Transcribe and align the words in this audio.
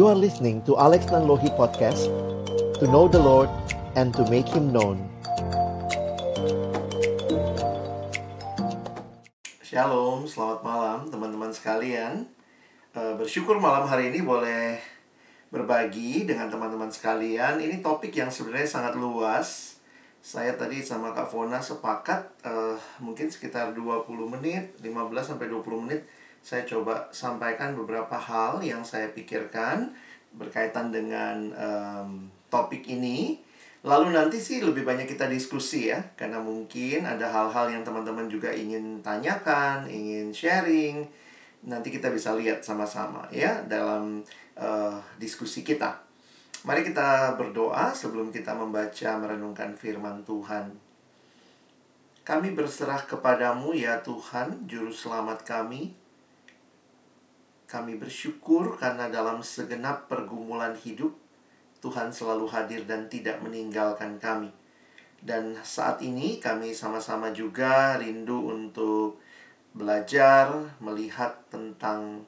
You 0.00 0.08
are 0.08 0.16
listening 0.16 0.64
to 0.64 0.80
Alex 0.80 1.12
Nanlohi 1.12 1.52
Podcast 1.60 2.08
To 2.80 2.88
know 2.88 3.04
the 3.04 3.20
Lord 3.20 3.52
and 4.00 4.16
to 4.16 4.24
make 4.32 4.48
Him 4.48 4.72
known. 4.72 4.96
Shalom, 9.60 10.24
selamat 10.24 10.64
malam 10.64 10.98
teman-teman 11.12 11.52
sekalian. 11.52 12.32
Eh, 12.96 13.12
Bersyukur 13.20 13.60
malam 13.60 13.84
hari 13.84 14.08
ini 14.08 14.24
boleh 14.24 14.80
berbagi 15.52 16.24
dengan 16.24 16.48
teman-teman 16.48 16.88
sekalian. 16.88 17.60
Ini 17.60 17.84
topik 17.84 18.16
yang 18.16 18.32
sebenarnya 18.32 18.72
sangat 18.72 18.96
luas. 18.96 19.76
Saya 20.24 20.56
tadi 20.56 20.80
sama 20.80 21.12
Kak 21.12 21.28
Fona 21.28 21.60
sepakat 21.60 22.40
eh, 22.48 22.80
Mungkin 23.04 23.28
sekitar 23.28 23.76
20 23.76 24.08
menit, 24.32 24.80
15 24.80 25.36
sampai 25.36 25.52
20 25.52 25.84
menit 25.84 26.08
Saya 26.40 26.64
coba 26.64 27.08
sampaikan 27.12 27.76
beberapa 27.76 28.16
hal 28.16 28.64
yang 28.64 28.80
saya 28.80 29.12
pikirkan 29.12 29.92
Berkaitan 30.30 30.94
dengan 30.94 31.52
em, 31.52 32.30
topik 32.48 32.86
ini 32.86 33.40
Lalu 33.80 34.12
nanti 34.12 34.36
sih 34.36 34.60
lebih 34.60 34.84
banyak 34.84 35.08
kita 35.08 35.24
diskusi 35.24 35.88
ya, 35.88 36.04
karena 36.12 36.36
mungkin 36.36 37.08
ada 37.08 37.24
hal-hal 37.24 37.72
yang 37.72 37.80
teman-teman 37.80 38.28
juga 38.28 38.52
ingin 38.52 39.00
tanyakan, 39.00 39.88
ingin 39.88 40.28
sharing. 40.36 41.08
Nanti 41.64 41.88
kita 41.88 42.12
bisa 42.12 42.36
lihat 42.36 42.60
sama-sama 42.60 43.24
ya 43.32 43.64
dalam 43.64 44.20
eh, 44.60 44.96
diskusi 45.16 45.64
kita. 45.64 45.96
Mari 46.68 46.84
kita 46.84 47.40
berdoa 47.40 47.96
sebelum 47.96 48.28
kita 48.28 48.52
membaca 48.52 49.16
merenungkan 49.16 49.72
firman 49.72 50.28
Tuhan. 50.28 50.76
Kami 52.20 52.52
berserah 52.52 53.08
kepadamu 53.08 53.72
ya 53.72 54.04
Tuhan, 54.04 54.68
juru 54.68 54.92
selamat 54.92 55.40
kami. 55.40 55.96
Kami 57.70 57.94
bersyukur 57.94 58.74
karena 58.74 59.06
dalam 59.06 59.46
segenap 59.46 60.10
pergumulan 60.10 60.74
hidup 60.74 61.14
Tuhan 61.78 62.10
selalu 62.10 62.50
hadir 62.50 62.82
dan 62.82 63.06
tidak 63.06 63.38
meninggalkan 63.40 64.18
kami. 64.18 64.50
Dan 65.22 65.54
saat 65.62 66.02
ini 66.02 66.42
kami 66.42 66.74
sama-sama 66.74 67.30
juga 67.30 67.94
rindu 68.02 68.50
untuk 68.50 69.22
belajar, 69.70 70.50
melihat 70.82 71.46
tentang 71.46 72.26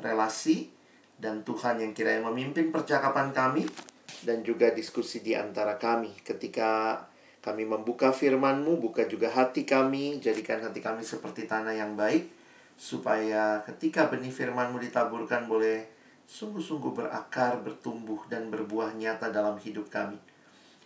relasi 0.00 0.72
dan 1.20 1.44
Tuhan 1.44 1.78
yang 1.78 1.92
kiranya 1.92 2.32
memimpin 2.32 2.72
percakapan 2.72 3.30
kami 3.30 3.68
dan 4.26 4.42
juga 4.42 4.72
diskusi 4.72 5.20
di 5.22 5.36
antara 5.36 5.78
kami. 5.78 6.16
Ketika 6.24 7.02
kami 7.42 7.66
membuka 7.66 8.14
firman-Mu, 8.14 8.78
buka 8.78 9.06
juga 9.06 9.30
hati 9.30 9.66
kami, 9.66 10.18
jadikan 10.22 10.62
hati 10.62 10.78
kami 10.78 11.02
seperti 11.02 11.46
tanah 11.46 11.74
yang 11.74 11.98
baik, 11.98 12.41
supaya 12.82 13.62
ketika 13.62 14.10
benih 14.10 14.34
firman-Mu 14.34 14.82
ditaburkan 14.82 15.46
boleh 15.46 15.86
sungguh-sungguh 16.26 16.90
berakar, 16.98 17.62
bertumbuh, 17.62 18.26
dan 18.26 18.50
berbuah 18.50 18.98
nyata 18.98 19.30
dalam 19.30 19.54
hidup 19.62 19.86
kami. 19.86 20.18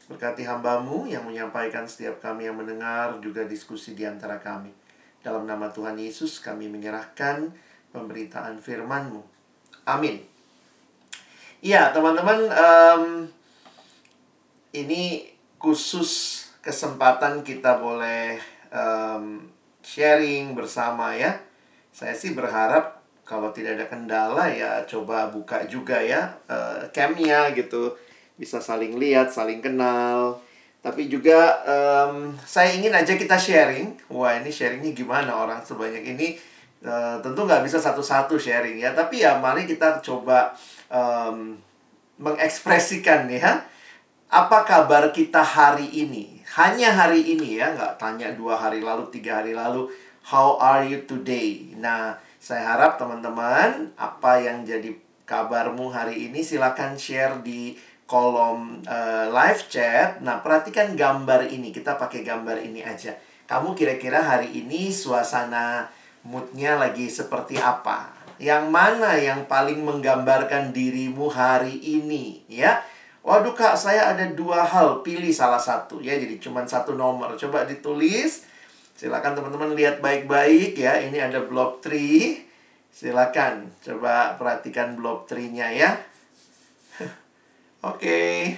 Berkati 0.05 0.45
hambamu 0.45 1.09
yang 1.09 1.25
menyampaikan 1.25 1.89
setiap 1.89 2.21
kami 2.21 2.53
yang 2.53 2.61
mendengar, 2.61 3.17
juga 3.25 3.49
diskusi 3.49 3.97
di 3.97 4.05
antara 4.05 4.37
kami. 4.37 4.77
Dalam 5.25 5.49
nama 5.49 5.73
Tuhan 5.73 5.97
Yesus 5.97 6.37
kami 6.45 6.69
menyerahkan 6.69 7.49
pemberitaan 7.97 8.61
firman-Mu. 8.61 9.25
Amin. 9.89 10.21
Iya, 11.65 11.97
teman-teman, 11.97 12.45
em, 12.53 13.03
ini 14.77 15.33
khusus 15.57 16.45
kesempatan 16.61 17.41
kita 17.41 17.81
boleh 17.81 18.37
em, 18.69 19.49
sharing 19.81 20.53
bersama 20.53 21.17
ya. 21.17 21.46
Saya 21.97 22.13
sih 22.13 22.37
berharap 22.37 23.01
kalau 23.25 23.49
tidak 23.57 23.81
ada 23.81 23.87
kendala 23.89 24.45
ya 24.53 24.85
coba 24.85 25.33
buka 25.33 25.65
juga 25.65 25.97
ya 25.97 26.29
eh, 26.45 26.85
camnya 26.93 27.49
gitu. 27.57 27.97
Bisa 28.37 28.61
saling 28.61 29.01
lihat 29.01 29.33
saling 29.33 29.65
kenal. 29.65 30.37
Tapi 30.85 31.09
juga 31.09 31.57
em, 31.65 32.37
saya 32.45 32.77
ingin 32.77 32.93
aja 32.93 33.17
kita 33.17 33.41
sharing. 33.41 33.97
Wah 34.13 34.37
ini 34.37 34.53
sharingnya 34.53 34.93
gimana 34.93 35.33
orang 35.33 35.65
sebanyak 35.65 36.05
ini? 36.05 36.37
Eh, 36.85 37.17
tentu 37.25 37.49
nggak 37.49 37.65
bisa 37.65 37.81
satu-satu 37.81 38.37
sharing 38.37 38.77
ya. 38.77 38.93
Tapi 38.93 39.25
ya 39.25 39.41
mari 39.41 39.65
kita 39.65 40.05
coba 40.05 40.53
em, 40.93 41.57
mengekspresikan 42.21 43.25
ya 43.33 43.65
apa 44.29 44.69
kabar 44.69 45.09
kita 45.17 45.41
hari 45.41 45.89
ini? 45.97 46.45
Hanya 46.61 46.93
hari 46.93 47.25
ini 47.25 47.57
ya 47.57 47.73
nggak 47.73 47.97
tanya 47.97 48.37
dua 48.37 48.53
hari 48.53 48.85
lalu 48.85 49.09
tiga 49.09 49.41
hari 49.41 49.57
lalu 49.57 49.89
how 50.31 50.59
are 50.59 50.83
you 50.83 51.07
today 51.07 51.71
nah 51.79 52.19
saya 52.43 52.75
harap 52.75 52.99
teman-teman 52.99 53.91
apa 53.99 54.43
yang 54.43 54.63
jadi 54.63 54.95
kabarmu 55.27 55.91
hari 55.91 56.31
ini 56.31 56.43
silakan 56.47 56.95
share 56.95 57.43
di 57.43 57.75
kolom 58.07 58.87
eh, 58.87 59.27
live 59.29 59.63
chat. 59.67 60.23
Nah, 60.23 60.41
perhatikan 60.41 60.95
gambar 60.95 61.51
ini. 61.51 61.75
Kita 61.75 61.99
pakai 61.99 62.23
gambar 62.23 62.63
ini 62.63 62.81
aja. 62.81 63.13
Kamu 63.51 63.75
kira-kira 63.75 64.23
hari 64.23 64.55
ini 64.55 64.95
suasana 64.95 65.91
moodnya 66.23 66.79
lagi 66.79 67.11
seperti 67.11 67.59
apa? 67.59 68.15
Yang 68.39 68.65
mana 68.71 69.19
yang 69.19 69.51
paling 69.51 69.83
menggambarkan 69.83 70.71
dirimu 70.71 71.31
hari 71.31 71.79
ini, 71.83 72.47
ya? 72.47 72.83
Waduh 73.27 73.59
kak, 73.59 73.75
saya 73.75 74.15
ada 74.15 74.23
dua 74.31 74.63
hal. 74.63 75.03
Pilih 75.03 75.35
salah 75.35 75.59
satu 75.59 75.99
ya. 75.99 76.15
Jadi 76.15 76.39
cuma 76.39 76.63
satu 76.63 76.95
nomor. 76.95 77.35
Coba 77.35 77.67
ditulis. 77.67 78.47
Silakan 78.97 79.37
teman-teman 79.37 79.77
lihat 79.77 80.01
baik-baik 80.01 80.73
ya. 80.73 80.97
Ini 81.05 81.29
ada 81.29 81.45
block 81.45 81.85
tree. 81.85 82.49
Silakan 82.89 83.69
coba 83.85 84.41
perhatikan 84.41 84.97
block 84.97 85.29
tree-nya 85.29 85.69
ya. 85.69 86.01
Oke. 87.93 88.57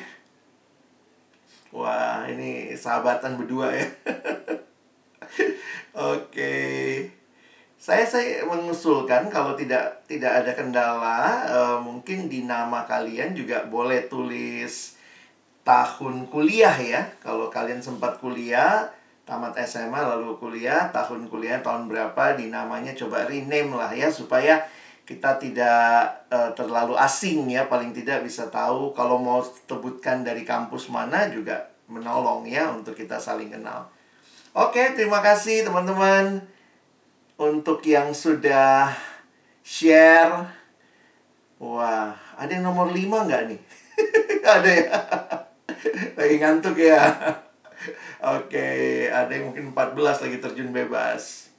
Wah, 1.75 2.23
ini 2.31 2.71
sahabatan 2.79 3.35
berdua 3.35 3.75
ya. 3.75 3.91
Oke. 6.15 6.55
Saya 7.75 8.07
saya 8.07 8.47
mengusulkan 8.47 9.27
kalau 9.35 9.59
tidak 9.59 10.07
tidak 10.07 10.47
ada 10.47 10.55
kendala, 10.55 11.19
eh, 11.51 11.79
mungkin 11.83 12.31
di 12.31 12.47
nama 12.47 12.87
kalian 12.87 13.35
juga 13.35 13.67
boleh 13.67 14.07
tulis 14.07 14.95
tahun 15.67 16.31
kuliah 16.31 16.79
ya. 16.79 17.03
Kalau 17.19 17.51
kalian 17.51 17.83
sempat 17.83 18.23
kuliah, 18.23 18.87
tamat 19.29 19.53
SMA 19.69 20.01
lalu 20.01 20.33
kuliah, 20.41 20.89
tahun 20.89 21.29
kuliah 21.29 21.61
tahun 21.61 21.85
berapa 21.85 22.33
di 22.41 22.49
namanya 22.49 22.97
coba 22.97 23.29
rename 23.29 23.77
lah 23.77 23.93
ya 23.93 24.09
supaya 24.09 24.65
kita 25.05 25.37
tidak 25.37 26.25
eh, 26.33 26.51
terlalu 26.57 26.97
asing 26.97 27.45
ya, 27.53 27.69
paling 27.69 27.93
tidak 27.93 28.25
bisa 28.25 28.49
tahu 28.49 28.97
kalau 28.97 29.21
mau 29.21 29.45
sebutkan 29.45 30.25
dari 30.25 30.49
kampus 30.49 30.89
mana 30.89 31.29
juga 31.29 31.69
menolong 31.93 32.49
ya 32.49 32.73
untuk 32.73 32.97
kita 32.97 33.21
saling 33.21 33.53
kenal. 33.53 33.89
Oke, 34.57 34.97
terima 34.97 35.21
kasih 35.21 35.69
teman-teman 35.69 36.41
untuk 37.37 37.85
yang 37.85 38.17
sudah 38.17 38.93
share. 39.61 40.49
Wah, 41.61 42.17
ada 42.37 42.49
yang 42.49 42.65
nomor 42.65 42.89
5 42.93 43.29
nggak 43.29 43.43
nih? 43.53 43.61
ada 44.57 44.71
ya? 44.73 44.99
Lagi 46.17 46.37
ngantuk 46.41 46.77
ya? 46.81 47.01
Oke, 48.19 49.07
ada 49.07 49.31
yang 49.31 49.55
mungkin 49.55 49.71
14 49.71 50.27
lagi 50.27 50.37
terjun 50.43 50.75
bebas. 50.75 51.55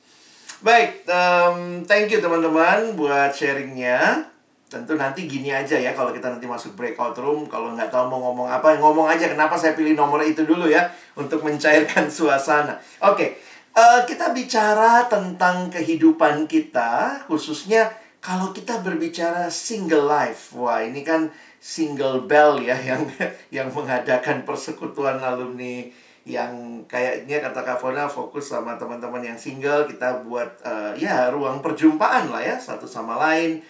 Baik, 0.59 1.07
em, 1.07 1.87
thank 1.87 2.11
you 2.11 2.19
teman-teman 2.19 2.99
buat 2.99 3.31
sharingnya. 3.31 4.27
Tentu 4.67 4.99
nanti 4.99 5.23
gini 5.23 5.55
aja 5.55 5.79
ya 5.79 5.95
kalau 5.95 6.11
kita 6.11 6.27
nanti 6.27 6.45
masuk 6.45 6.75
breakout 6.75 7.15
room 7.17 7.47
kalau 7.47 7.73
nggak 7.73 7.89
tahu 7.89 8.05
mau 8.11 8.21
ngomong 8.29 8.45
apa 8.51 8.77
ngomong 8.77 9.09
aja 9.09 9.25
kenapa 9.25 9.57
saya 9.57 9.73
pilih 9.73 9.97
nomor 9.97 10.21
itu 10.21 10.45
dulu 10.45 10.69
ya 10.69 10.91
untuk 11.15 11.47
mencairkan 11.47 12.11
suasana. 12.19 12.75
Oke, 13.07 13.39
eh, 13.73 14.01
kita 14.03 14.35
bicara 14.35 15.07
tentang 15.07 15.71
kehidupan 15.71 16.43
kita 16.45 17.23
khususnya 17.31 17.87
kalau 18.19 18.51
kita 18.51 18.83
berbicara 18.83 19.47
single 19.47 20.11
life. 20.11 20.51
Wah, 20.51 20.83
ini 20.83 21.07
kan 21.07 21.31
single 21.63 22.27
bell 22.27 22.59
ya 22.59 22.75
yang 22.89 23.07
yang 23.47 23.71
mengadakan 23.71 24.43
persekutuan 24.43 25.23
alumni 25.23 25.87
yang 26.27 26.83
kayaknya 26.85 27.39
kata 27.39 27.63
Kak 27.63 27.79
Fona 27.79 28.05
fokus 28.09 28.51
sama 28.51 28.75
teman-teman 28.75 29.23
yang 29.23 29.39
single 29.39 29.87
kita 29.87 30.23
buat 30.27 30.59
eh, 30.63 31.05
ya 31.05 31.31
ruang 31.31 31.63
perjumpaan 31.63 32.31
lah 32.31 32.43
ya 32.43 32.55
satu 32.59 32.85
sama 32.85 33.15
lain 33.15 33.63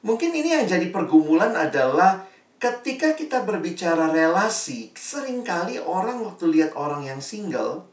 Mungkin 0.00 0.32
ini 0.32 0.56
yang 0.56 0.64
jadi 0.64 0.88
pergumulan 0.88 1.52
adalah 1.52 2.24
ketika 2.56 3.12
kita 3.12 3.44
berbicara 3.44 4.08
relasi, 4.08 4.88
sering 4.96 5.44
kali 5.44 5.76
orang 5.76 6.24
waktu 6.24 6.48
lihat 6.48 6.72
orang 6.72 7.04
yang 7.04 7.20
single, 7.20 7.84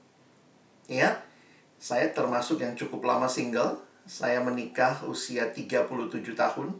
ya, 0.88 1.20
saya 1.76 2.08
termasuk 2.16 2.64
yang 2.64 2.80
cukup 2.80 3.04
lama 3.04 3.28
single, 3.28 3.84
saya 4.08 4.40
menikah 4.40 5.04
usia 5.04 5.52
37 5.52 6.32
tahun. 6.32 6.80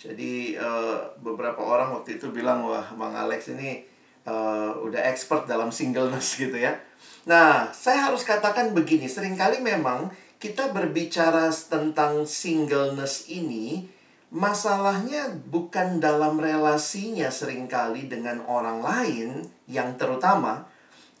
Jadi 0.00 0.56
eh, 0.56 0.98
beberapa 1.20 1.60
orang 1.60 1.92
waktu 2.00 2.16
itu 2.16 2.32
bilang, 2.32 2.64
wah 2.64 2.88
Bang 2.96 3.12
Alex 3.12 3.52
ini 3.52 3.84
eh, 4.24 4.70
udah 4.80 5.02
expert 5.08 5.46
dalam 5.46 5.70
singleness 5.70 6.34
gitu 6.42 6.56
ya. 6.56 6.76
Nah, 7.24 7.72
saya 7.72 8.12
harus 8.12 8.26
katakan 8.26 8.76
begini, 8.76 9.08
sering 9.08 9.38
kali 9.38 9.62
memang 9.64 10.12
kita 10.36 10.74
berbicara 10.74 11.48
tentang 11.48 12.28
singleness 12.28 13.32
ini 13.32 13.94
Masalahnya 14.34 15.30
bukan 15.30 16.02
dalam 16.02 16.42
relasinya 16.42 17.30
sering 17.30 17.70
kali 17.70 18.10
dengan 18.10 18.42
orang 18.50 18.82
lain 18.82 19.46
yang 19.70 19.94
terutama, 19.94 20.66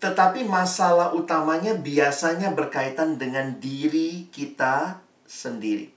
tetapi 0.02 0.42
masalah 0.42 1.14
utamanya 1.14 1.78
biasanya 1.78 2.50
berkaitan 2.50 3.14
dengan 3.14 3.62
diri 3.62 4.26
kita 4.34 4.98
sendiri. 5.30 5.93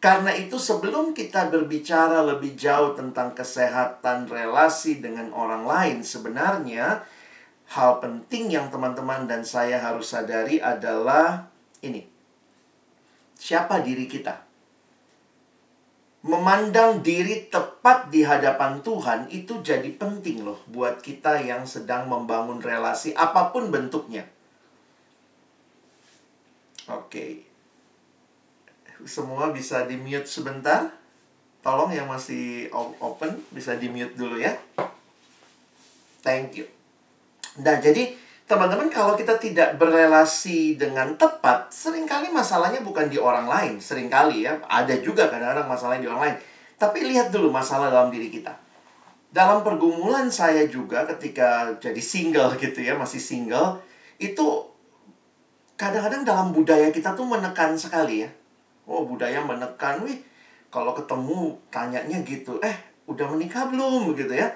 Karena 0.00 0.32
itu 0.32 0.56
sebelum 0.56 1.12
kita 1.12 1.52
berbicara 1.52 2.24
lebih 2.24 2.56
jauh 2.56 2.96
tentang 2.96 3.36
kesehatan 3.36 4.24
relasi 4.32 4.96
dengan 4.96 5.28
orang 5.36 5.68
lain, 5.68 5.98
sebenarnya 6.00 7.04
hal 7.76 8.00
penting 8.00 8.48
yang 8.48 8.72
teman-teman 8.72 9.28
dan 9.28 9.44
saya 9.44 9.76
harus 9.76 10.08
sadari 10.08 10.56
adalah 10.56 11.52
ini. 11.84 12.08
Siapa 13.36 13.84
diri 13.84 14.08
kita? 14.08 14.50
memandang 16.20 17.00
diri 17.00 17.48
tepat 17.48 18.12
di 18.12 18.20
hadapan 18.20 18.84
Tuhan 18.84 19.32
itu 19.32 19.64
jadi 19.64 19.88
penting 19.96 20.44
loh 20.44 20.60
buat 20.68 21.00
kita 21.00 21.40
yang 21.40 21.64
sedang 21.64 22.12
membangun 22.12 22.60
relasi 22.60 23.16
apa 23.16 23.48
pun 23.48 23.72
bentuknya. 23.72 24.28
Oke. 26.92 27.49
Semua 29.04 29.52
bisa 29.54 29.84
di-mute 29.84 30.26
sebentar. 30.26 30.90
Tolong 31.60 31.92
yang 31.92 32.08
masih 32.08 32.72
open 33.00 33.44
bisa 33.52 33.76
di-mute 33.76 34.16
dulu 34.16 34.40
ya. 34.40 34.56
Thank 36.24 36.60
you. 36.60 36.66
Nah, 37.60 37.76
jadi 37.80 38.16
Teman-teman, 38.50 38.90
kalau 38.90 39.14
kita 39.14 39.38
tidak 39.38 39.78
berrelasi 39.78 40.74
dengan 40.74 41.14
tepat, 41.14 41.70
sering 41.70 42.02
kali 42.02 42.34
masalahnya 42.34 42.82
bukan 42.82 43.06
di 43.06 43.14
orang 43.14 43.46
lain. 43.46 43.78
Seringkali 43.78 44.42
ya, 44.42 44.58
ada 44.66 44.90
juga 44.98 45.30
kadang-kadang 45.30 45.70
masalahnya 45.70 46.02
di 46.02 46.10
orang 46.10 46.22
lain. 46.26 46.36
Tapi 46.74 46.98
lihat 47.14 47.30
dulu 47.30 47.46
masalah 47.54 47.94
dalam 47.94 48.10
diri 48.10 48.26
kita. 48.26 48.50
Dalam 49.30 49.62
pergumulan 49.62 50.26
saya 50.34 50.66
juga 50.66 51.06
ketika 51.14 51.78
jadi 51.78 52.02
single 52.02 52.58
gitu 52.58 52.82
ya, 52.82 52.98
masih 52.98 53.22
single, 53.22 53.78
itu 54.18 54.66
kadang-kadang 55.78 56.26
dalam 56.26 56.50
budaya 56.50 56.90
kita 56.90 57.14
tuh 57.14 57.30
menekan 57.30 57.78
sekali 57.78 58.26
ya. 58.26 58.30
Oh, 58.90 59.06
budaya 59.06 59.38
menekan, 59.46 60.02
wih, 60.02 60.18
kalau 60.66 60.90
ketemu 60.98 61.54
tanyanya 61.70 62.18
gitu, 62.26 62.58
eh, 62.58 62.74
udah 63.06 63.30
menikah 63.30 63.70
belum 63.70 64.18
gitu 64.18 64.34
ya 64.34 64.50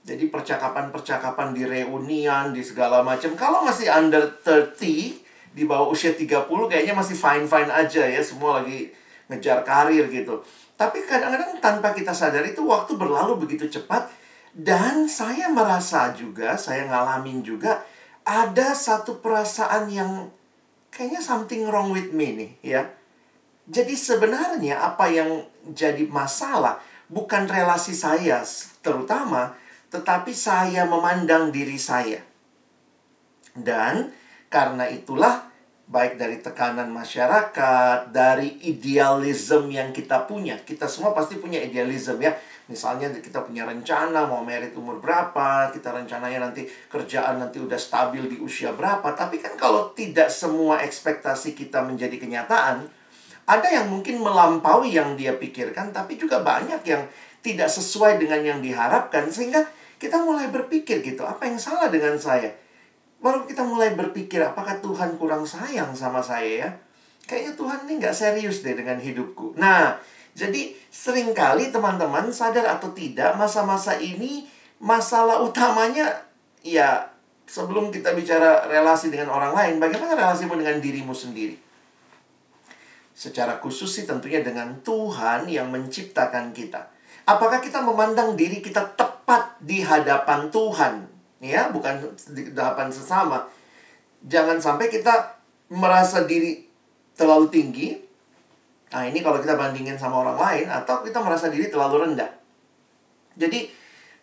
jadi 0.00 0.32
percakapan-percakapan 0.32 1.52
di 1.52 1.68
reunian, 1.68 2.56
di 2.56 2.64
segala 2.64 3.04
macam. 3.04 3.36
Kalau 3.36 3.60
masih 3.68 3.92
under 3.92 4.32
30, 4.40 5.20
di 5.52 5.62
bawah 5.68 5.92
usia 5.92 6.16
30 6.16 6.48
kayaknya 6.70 6.96
masih 6.96 7.18
fine-fine 7.18 7.68
aja 7.68 8.08
ya. 8.08 8.20
Semua 8.24 8.62
lagi 8.64 8.88
ngejar 9.28 9.60
karir 9.60 10.08
gitu. 10.08 10.40
Tapi 10.80 11.04
kadang-kadang 11.04 11.60
tanpa 11.60 11.92
kita 11.92 12.16
sadar 12.16 12.40
itu 12.48 12.64
waktu 12.64 12.96
berlalu 12.96 13.44
begitu 13.44 13.68
cepat. 13.68 14.08
Dan 14.50 15.04
saya 15.04 15.52
merasa 15.52 16.10
juga, 16.16 16.56
saya 16.56 16.88
ngalamin 16.88 17.44
juga, 17.44 17.84
ada 18.24 18.72
satu 18.72 19.20
perasaan 19.20 19.86
yang 19.92 20.32
kayaknya 20.90 21.20
something 21.22 21.68
wrong 21.68 21.92
with 21.92 22.10
me 22.10 22.34
nih 22.34 22.50
ya. 22.64 22.82
Jadi 23.70 23.94
sebenarnya 23.94 24.82
apa 24.82 25.06
yang 25.06 25.46
jadi 25.70 26.02
masalah 26.10 26.82
bukan 27.06 27.46
relasi 27.46 27.94
saya 27.94 28.42
terutama, 28.82 29.54
tetapi 29.94 30.34
saya 30.34 30.90
memandang 30.90 31.54
diri 31.54 31.78
saya. 31.78 32.18
Dan 33.54 34.10
karena 34.50 34.90
itulah 34.90 35.46
baik 35.90 36.18
dari 36.18 36.42
tekanan 36.42 36.90
masyarakat, 36.90 38.10
dari 38.10 38.58
idealisme 38.66 39.70
yang 39.70 39.94
kita 39.94 40.26
punya. 40.26 40.58
Kita 40.62 40.90
semua 40.90 41.14
pasti 41.14 41.38
punya 41.38 41.62
idealisme 41.62 42.18
ya. 42.18 42.34
Misalnya 42.70 43.10
kita 43.18 43.42
punya 43.42 43.66
rencana 43.66 44.30
mau 44.30 44.46
merit 44.46 44.70
umur 44.78 45.02
berapa, 45.02 45.74
kita 45.74 45.90
rencananya 45.90 46.38
nanti 46.50 46.66
kerjaan 46.86 47.42
nanti 47.42 47.58
udah 47.58 47.74
stabil 47.74 48.30
di 48.30 48.38
usia 48.38 48.70
berapa. 48.70 49.10
Tapi 49.14 49.42
kan 49.42 49.58
kalau 49.58 49.90
tidak 49.90 50.30
semua 50.30 50.78
ekspektasi 50.86 51.58
kita 51.58 51.82
menjadi 51.82 52.14
kenyataan, 52.14 52.99
ada 53.50 53.66
yang 53.66 53.90
mungkin 53.90 54.22
melampaui 54.22 54.94
yang 54.94 55.18
dia 55.18 55.34
pikirkan, 55.34 55.90
tapi 55.90 56.14
juga 56.14 56.38
banyak 56.38 56.86
yang 56.86 57.02
tidak 57.42 57.66
sesuai 57.66 58.22
dengan 58.22 58.38
yang 58.46 58.58
diharapkan 58.62 59.26
sehingga 59.26 59.66
kita 59.98 60.22
mulai 60.22 60.46
berpikir 60.48 61.02
gitu, 61.02 61.26
apa 61.26 61.50
yang 61.50 61.58
salah 61.58 61.90
dengan 61.90 62.14
saya? 62.14 62.54
Baru 63.18 63.44
kita 63.44 63.66
mulai 63.66 63.92
berpikir, 63.92 64.40
apakah 64.40 64.78
Tuhan 64.78 65.18
kurang 65.18 65.42
sayang 65.44 65.92
sama 65.92 66.22
saya 66.22 66.48
ya? 66.48 66.70
Kayaknya 67.26 67.52
Tuhan 67.58 67.78
ini 67.84 67.92
nggak 68.00 68.16
serius 68.16 68.62
deh 68.64 68.72
dengan 68.72 68.96
hidupku. 68.96 69.58
Nah, 69.60 69.98
jadi 70.32 70.72
sering 70.88 71.34
kali 71.36 71.68
teman-teman 71.68 72.30
sadar 72.32 72.64
atau 72.78 72.94
tidak, 72.96 73.36
masa-masa 73.36 73.98
ini 73.98 74.48
masalah 74.80 75.44
utamanya 75.44 76.24
ya 76.64 77.12
sebelum 77.44 77.90
kita 77.90 78.14
bicara 78.14 78.64
relasi 78.70 79.10
dengan 79.10 79.34
orang 79.34 79.52
lain, 79.52 79.74
bagaimana 79.82 80.16
relasimu 80.16 80.54
dengan 80.56 80.78
dirimu 80.78 81.12
sendiri? 81.12 81.69
Secara 83.20 83.60
khusus 83.60 83.92
sih 83.92 84.08
tentunya 84.08 84.40
dengan 84.40 84.80
Tuhan 84.80 85.44
yang 85.44 85.68
menciptakan 85.68 86.56
kita. 86.56 86.88
Apakah 87.28 87.60
kita 87.60 87.84
memandang 87.84 88.32
diri 88.32 88.64
kita 88.64 88.96
tepat 88.96 89.60
di 89.60 89.84
hadapan 89.84 90.48
Tuhan? 90.48 91.04
Ya, 91.44 91.68
bukan 91.68 92.16
di 92.32 92.48
hadapan 92.48 92.88
sesama. 92.88 93.44
Jangan 94.24 94.56
sampai 94.56 94.88
kita 94.88 95.36
merasa 95.68 96.24
diri 96.24 96.64
terlalu 97.12 97.52
tinggi. 97.52 97.88
Nah, 98.88 99.04
ini 99.04 99.20
kalau 99.20 99.36
kita 99.44 99.52
bandingin 99.52 100.00
sama 100.00 100.24
orang 100.24 100.40
lain 100.40 100.66
atau 100.72 101.04
kita 101.04 101.20
merasa 101.20 101.52
diri 101.52 101.68
terlalu 101.68 102.08
rendah. 102.08 102.32
Jadi, 103.36 103.68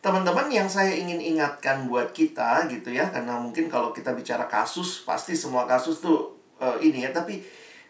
teman-teman 0.01 0.49
yang 0.49 0.65
saya 0.65 0.97
ingin 0.97 1.21
ingatkan 1.21 1.85
buat 1.85 2.17
kita 2.17 2.65
gitu 2.73 2.89
ya, 2.89 3.13
karena 3.13 3.38
mungkin 3.38 3.69
kalau 3.69 3.94
kita 3.94 4.17
bicara 4.17 4.49
kasus, 4.49 5.05
pasti 5.05 5.38
semua 5.38 5.69
kasus 5.69 6.01
tuh 6.01 6.33
uh, 6.57 6.81
ini 6.81 7.05
ya, 7.05 7.13
tapi 7.13 7.45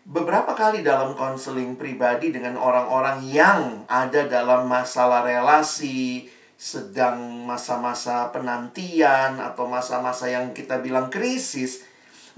beberapa 0.08 0.56
kali 0.56 0.88
dalam 0.88 1.20
konseling 1.20 1.76
pribadi 1.76 2.32
dengan 2.32 2.56
orang-orang 2.56 3.28
yang 3.28 3.84
ada 3.92 4.24
dalam 4.24 4.64
masalah 4.64 5.28
relasi, 5.28 6.32
sedang 6.56 7.44
masa-masa 7.44 8.32
penantian 8.32 9.38
atau 9.38 9.68
masa-masa 9.68 10.32
yang 10.32 10.56
kita 10.56 10.80
bilang 10.80 11.12
krisis, 11.12 11.84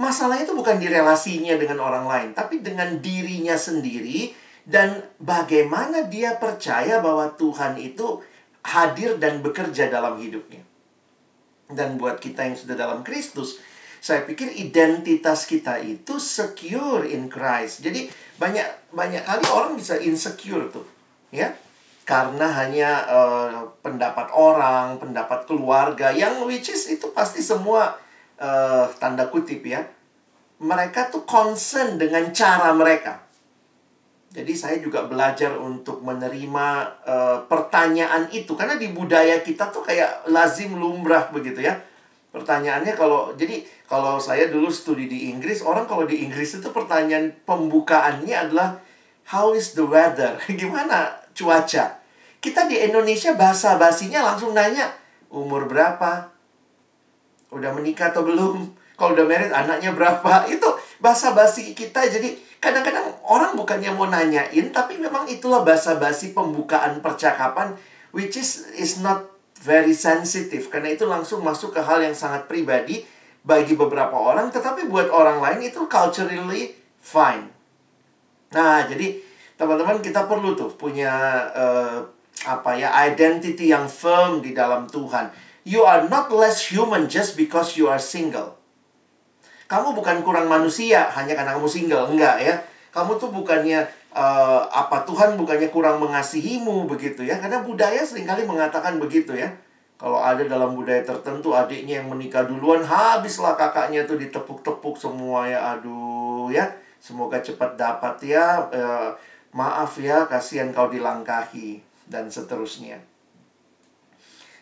masalahnya 0.01 0.49
itu 0.49 0.57
bukan 0.57 0.81
di 0.81 0.89
relasinya 0.89 1.53
dengan 1.61 1.85
orang 1.85 2.05
lain, 2.09 2.29
tapi 2.33 2.65
dengan 2.65 2.97
dirinya 2.97 3.53
sendiri 3.53 4.33
dan 4.65 5.05
bagaimana 5.21 6.09
dia 6.09 6.41
percaya 6.41 6.97
bahwa 6.99 7.29
Tuhan 7.37 7.77
itu 7.77 8.19
hadir 8.65 9.21
dan 9.21 9.45
bekerja 9.45 9.93
dalam 9.93 10.17
hidupnya. 10.17 10.65
Dan 11.69 12.01
buat 12.01 12.17
kita 12.17 12.49
yang 12.49 12.57
sudah 12.57 12.73
dalam 12.73 13.05
Kristus, 13.05 13.61
saya 13.99 14.23
pikir 14.23 14.55
identitas 14.55 15.43
kita 15.43 15.79
itu 15.83 16.17
secure 16.17 17.03
in 17.03 17.27
Christ. 17.27 17.83
Jadi 17.83 18.07
banyak 18.39 18.95
banyak 18.95 19.23
kali 19.27 19.43
orang 19.51 19.75
bisa 19.75 19.99
insecure 19.99 20.71
tuh, 20.71 20.87
ya. 21.35 21.51
Karena 22.07 22.49
hanya 22.49 23.05
uh, 23.05 23.69
pendapat 23.85 24.33
orang, 24.33 24.97
pendapat 24.97 25.45
keluarga 25.45 26.09
yang 26.09 26.41
which 26.47 26.71
is 26.71 26.89
itu 26.89 27.11
pasti 27.13 27.43
semua 27.43 27.99
uh, 28.41 28.89
tanda 28.97 29.29
kutip 29.29 29.61
ya. 29.67 29.85
Mereka 30.59 31.11
tuh 31.13 31.23
concern 31.27 32.01
dengan 32.01 32.31
cara 32.33 32.73
mereka. 32.73 33.29
Jadi 34.29 34.53
saya 34.53 34.77
juga 34.77 35.05
belajar 35.09 35.57
untuk 35.57 36.05
menerima 36.05 36.67
uh, 37.01 37.37
pertanyaan 37.49 38.29
itu 38.29 38.53
karena 38.53 38.77
di 38.77 38.89
budaya 38.93 39.41
kita 39.41 39.73
tuh 39.73 39.81
kayak 39.81 40.29
lazim 40.29 40.77
lumrah 40.77 41.33
begitu 41.33 41.65
ya 41.65 41.81
Pertanyaannya 42.29 42.93
kalau 42.93 43.33
jadi 43.33 43.65
kalau 43.89 44.21
saya 44.21 44.53
dulu 44.53 44.69
studi 44.69 45.09
di 45.09 45.33
Inggris, 45.33 45.65
orang 45.65 45.89
kalau 45.89 46.05
di 46.05 46.21
Inggris 46.21 46.61
itu 46.61 46.69
pertanyaan 46.69 47.33
pembukaannya 47.41 48.35
adalah 48.37 48.77
how 49.33 49.57
is 49.57 49.73
the 49.73 49.81
weather? 49.81 50.37
Gimana 50.59 51.25
cuaca? 51.33 51.97
Kita 52.39 52.69
di 52.69 52.77
Indonesia 52.79 53.33
bahasa 53.33 53.75
basinya 53.81 54.21
langsung 54.23 54.53
nanya 54.53 54.93
umur 55.33 55.65
berapa? 55.65 56.29
Udah 57.49 57.73
menikah 57.73 58.13
atau 58.13 58.21
belum? 58.21 58.77
Kalau 58.93 59.17
udah 59.17 59.25
married 59.25 59.49
anaknya 59.49 59.97
berapa? 59.97 60.45
Itu 60.53 60.69
bahasa 61.01 61.33
basi 61.33 61.73
kita. 61.73 62.05
Jadi 62.05 62.37
kadang-kadang 62.59 63.09
orang 63.25 63.55
bukannya 63.55 63.89
mau 63.95 64.05
nanyain 64.05 64.67
tapi 64.69 64.99
memang 64.99 65.25
itulah 65.31 65.63
bahasa 65.63 65.95
basi 65.95 66.35
pembukaan 66.35 66.99
percakapan 66.99 67.71
which 68.11 68.35
is 68.35 68.67
is 68.75 68.99
not 68.99 69.28
very 69.59 69.91
sensitive 69.91 70.71
karena 70.71 70.95
itu 70.95 71.03
langsung 71.03 71.43
masuk 71.43 71.75
ke 71.75 71.81
hal 71.83 71.99
yang 71.99 72.15
sangat 72.15 72.47
pribadi 72.47 73.03
bagi 73.43 73.75
beberapa 73.75 74.15
orang 74.15 74.51
tetapi 74.51 74.87
buat 74.87 75.11
orang 75.11 75.43
lain 75.43 75.71
itu 75.71 75.83
culturally 75.91 76.75
fine. 76.99 77.51
Nah, 78.55 78.87
jadi 78.87 79.19
teman-teman 79.59 79.99
kita 79.99 80.25
perlu 80.25 80.55
tuh 80.55 80.71
punya 80.73 81.11
uh, 81.51 81.97
apa 82.47 82.71
ya 82.79 82.95
identity 83.03 83.71
yang 83.71 83.91
firm 83.91 84.39
di 84.39 84.55
dalam 84.55 84.87
Tuhan. 84.87 85.31
You 85.67 85.83
are 85.83 86.07
not 86.07 86.31
less 86.31 86.71
human 86.71 87.11
just 87.11 87.35
because 87.35 87.75
you 87.75 87.91
are 87.91 87.99
single. 87.99 88.55
Kamu 89.69 89.93
bukan 89.93 90.25
kurang 90.25 90.49
manusia 90.49 91.11
hanya 91.13 91.37
karena 91.37 91.53
kamu 91.53 91.69
single, 91.69 92.09
enggak 92.09 92.41
ya. 92.41 92.55
Kamu 92.89 93.21
tuh 93.21 93.29
bukannya 93.29 93.85
uh, 94.13 94.61
apa 94.69 95.05
Tuhan 95.05 95.37
bukannya 95.37 95.69
kurang 95.69 96.01
mengasihimu 96.01 96.89
begitu 96.89 97.25
ya? 97.25 97.37
Karena 97.37 97.61
budaya 97.61 98.01
sering 98.01 98.25
kali 98.25 98.45
mengatakan 98.45 98.97
begitu 98.97 99.35
ya. 99.37 99.49
Kalau 99.99 100.15
ada 100.15 100.39
dalam 100.47 100.79
budaya 100.79 101.03
tertentu 101.03 101.51
adiknya 101.51 101.99
yang 101.99 102.07
menikah 102.07 102.47
duluan 102.47 102.79
habislah 102.79 103.59
kakaknya 103.59 104.07
tuh 104.07 104.15
ditepuk-tepuk 104.15 104.95
semua 104.95 105.43
ya. 105.43 105.75
Aduh 105.75 106.47
ya 106.49 106.71
semoga 107.03 107.43
cepat 107.43 107.75
dapat 107.75 108.15
ya. 108.23 108.71
Uh, 108.71 109.11
maaf 109.51 109.97
ya 109.99 110.29
kasihan 110.29 110.71
kau 110.71 110.87
dilangkahi 110.87 111.83
dan 112.07 112.31
seterusnya. 112.31 113.01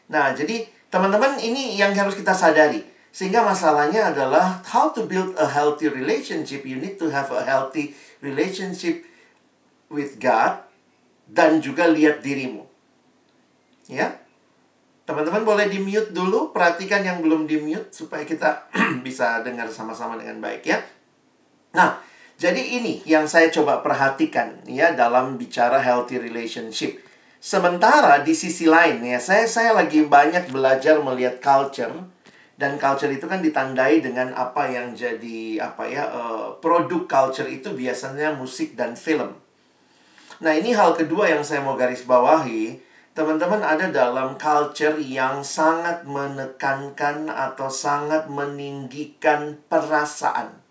Nah 0.10 0.34
jadi 0.34 0.66
teman-teman 0.90 1.38
ini 1.38 1.78
yang 1.78 1.94
harus 1.94 2.18
kita 2.18 2.34
sadari. 2.34 2.82
Sehingga 3.18 3.42
masalahnya 3.42 4.14
adalah 4.14 4.62
how 4.62 4.94
to 4.94 5.10
build 5.10 5.34
a 5.42 5.48
healthy 5.50 5.90
relationship. 5.90 6.62
You 6.62 6.78
need 6.78 7.02
to 7.02 7.10
have 7.10 7.34
a 7.34 7.42
healthy 7.42 7.98
relationship 8.22 9.02
with 9.92 10.20
God 10.20 10.64
dan 11.28 11.60
juga 11.60 11.88
lihat 11.92 12.24
dirimu. 12.24 12.64
Ya. 13.92 14.20
Teman-teman 15.08 15.48
boleh 15.48 15.72
di-mute 15.72 16.12
dulu, 16.12 16.52
perhatikan 16.52 17.00
yang 17.00 17.24
belum 17.24 17.48
di-mute 17.48 17.96
supaya 17.96 18.28
kita 18.28 18.68
bisa 19.08 19.40
dengar 19.40 19.72
sama-sama 19.72 20.20
dengan 20.20 20.44
baik 20.44 20.68
ya. 20.68 20.84
Nah, 21.72 22.04
jadi 22.36 22.60
ini 22.60 23.02
yang 23.08 23.24
saya 23.24 23.48
coba 23.48 23.80
perhatikan 23.80 24.62
ya 24.68 24.92
dalam 24.92 25.40
bicara 25.40 25.80
healthy 25.80 26.20
relationship. 26.20 27.00
Sementara 27.40 28.20
di 28.20 28.36
sisi 28.36 28.68
lain 28.68 29.00
ya, 29.00 29.18
saya 29.24 29.48
saya 29.48 29.72
lagi 29.72 30.04
banyak 30.04 30.52
belajar 30.52 31.00
melihat 31.00 31.40
culture 31.40 31.94
dan 32.60 32.76
culture 32.82 33.14
itu 33.14 33.30
kan 33.30 33.40
ditandai 33.40 34.04
dengan 34.04 34.34
apa 34.36 34.68
yang 34.68 34.92
jadi 34.92 35.62
apa 35.62 35.84
ya 35.86 36.04
uh, 36.10 36.48
produk 36.60 37.06
culture 37.06 37.48
itu 37.48 37.72
biasanya 37.72 38.36
musik 38.36 38.76
dan 38.76 38.98
film. 38.98 39.47
Nah 40.38 40.54
ini 40.54 40.74
hal 40.74 40.94
kedua 40.94 41.30
yang 41.34 41.42
saya 41.42 41.66
mau 41.66 41.74
garis 41.74 42.06
bawahi 42.06 42.78
teman-teman 43.18 43.66
ada 43.66 43.90
dalam 43.90 44.38
culture 44.38 45.02
yang 45.02 45.42
sangat 45.42 46.06
menekankan 46.06 47.26
atau 47.26 47.66
sangat 47.66 48.30
meninggikan 48.30 49.58
perasaan. 49.66 50.62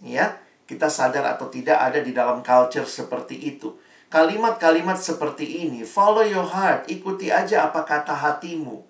Ya, 0.00 0.40
kita 0.64 0.88
sadar 0.88 1.36
atau 1.36 1.52
tidak 1.52 1.76
ada 1.76 2.00
di 2.00 2.16
dalam 2.16 2.40
culture 2.40 2.88
seperti 2.88 3.36
itu. 3.36 3.76
Kalimat-kalimat 4.08 4.96
seperti 4.96 5.68
ini, 5.68 5.84
follow 5.84 6.24
your 6.24 6.48
heart, 6.48 6.88
ikuti 6.88 7.28
aja 7.28 7.68
apa 7.68 7.84
kata 7.84 8.16
hatimu. 8.16 8.80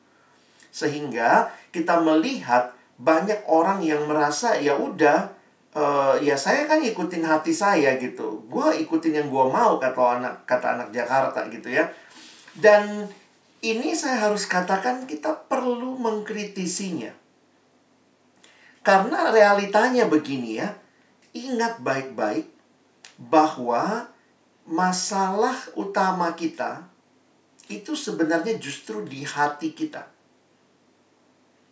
Sehingga 0.71 1.50
kita 1.75 1.99
melihat 1.99 2.78
banyak 2.95 3.42
orang 3.50 3.83
yang 3.83 4.07
merasa 4.07 4.54
ya 4.54 4.78
udah 4.78 5.35
uh, 5.75 6.15
ya 6.19 6.35
saya 6.35 6.67
kan 6.67 6.83
ikutin 6.83 7.23
hati 7.27 7.55
saya 7.55 7.95
gitu. 7.99 8.43
Gue 8.47 8.83
ikutin 8.83 9.23
yang 9.23 9.29
gue 9.29 9.47
mau 9.50 9.79
kata 9.79 10.21
anak 10.21 10.35
kata 10.47 10.67
anak 10.79 10.89
Jakarta 10.91 11.47
gitu 11.50 11.71
ya. 11.71 11.91
Dan 12.57 13.07
ini 13.61 13.95
saya 13.95 14.31
harus 14.31 14.49
katakan 14.49 15.05
kita 15.07 15.47
perlu 15.47 16.00
mengkritisinya. 16.00 17.12
Karena 18.81 19.29
realitanya 19.31 20.09
begini 20.09 20.59
ya. 20.59 20.75
Ingat 21.31 21.79
baik-baik 21.85 22.50
bahwa 23.21 24.11
masalah 24.67 25.55
utama 25.79 26.35
kita 26.35 26.91
itu 27.71 27.95
sebenarnya 27.95 28.59
justru 28.59 29.07
di 29.07 29.23
hati 29.23 29.71
kita. 29.71 30.11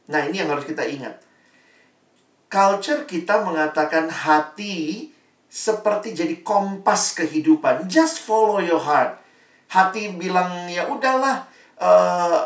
Nah, 0.09 0.25
ini 0.31 0.39
yang 0.39 0.49
harus 0.55 0.65
kita 0.65 0.87
ingat. 0.87 1.19
Culture 2.49 3.05
kita 3.05 3.45
mengatakan 3.45 4.09
hati 4.09 5.09
seperti 5.49 6.17
jadi 6.17 6.41
kompas 6.41 7.13
kehidupan. 7.17 7.89
Just 7.89 8.25
follow 8.25 8.61
your 8.61 8.81
heart. 8.81 9.21
Hati 9.69 10.17
bilang 10.17 10.65
ya 10.69 10.89
udahlah 10.89 11.45
uh, 11.77 11.85
eh, 11.85 12.41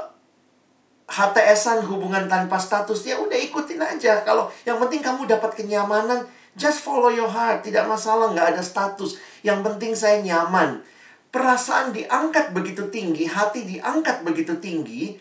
HTSan 1.06 1.86
hubungan 1.86 2.26
tanpa 2.26 2.58
status 2.58 3.06
ya 3.06 3.18
udah 3.18 3.38
ikutin 3.38 3.78
aja. 3.78 4.26
Kalau 4.26 4.50
yang 4.66 4.82
penting 4.82 5.06
kamu 5.06 5.30
dapat 5.30 5.54
kenyamanan, 5.54 6.26
just 6.58 6.82
follow 6.82 7.10
your 7.10 7.30
heart. 7.30 7.62
Tidak 7.62 7.86
masalah, 7.86 8.34
nggak 8.34 8.58
ada 8.58 8.62
status. 8.62 9.22
Yang 9.46 9.70
penting 9.70 9.92
saya 9.94 10.18
nyaman. 10.18 10.82
Perasaan 11.30 11.94
diangkat 11.94 12.50
begitu 12.50 12.90
tinggi, 12.90 13.24
hati 13.30 13.64
diangkat 13.64 14.20
begitu 14.26 14.58
tinggi, 14.58 15.16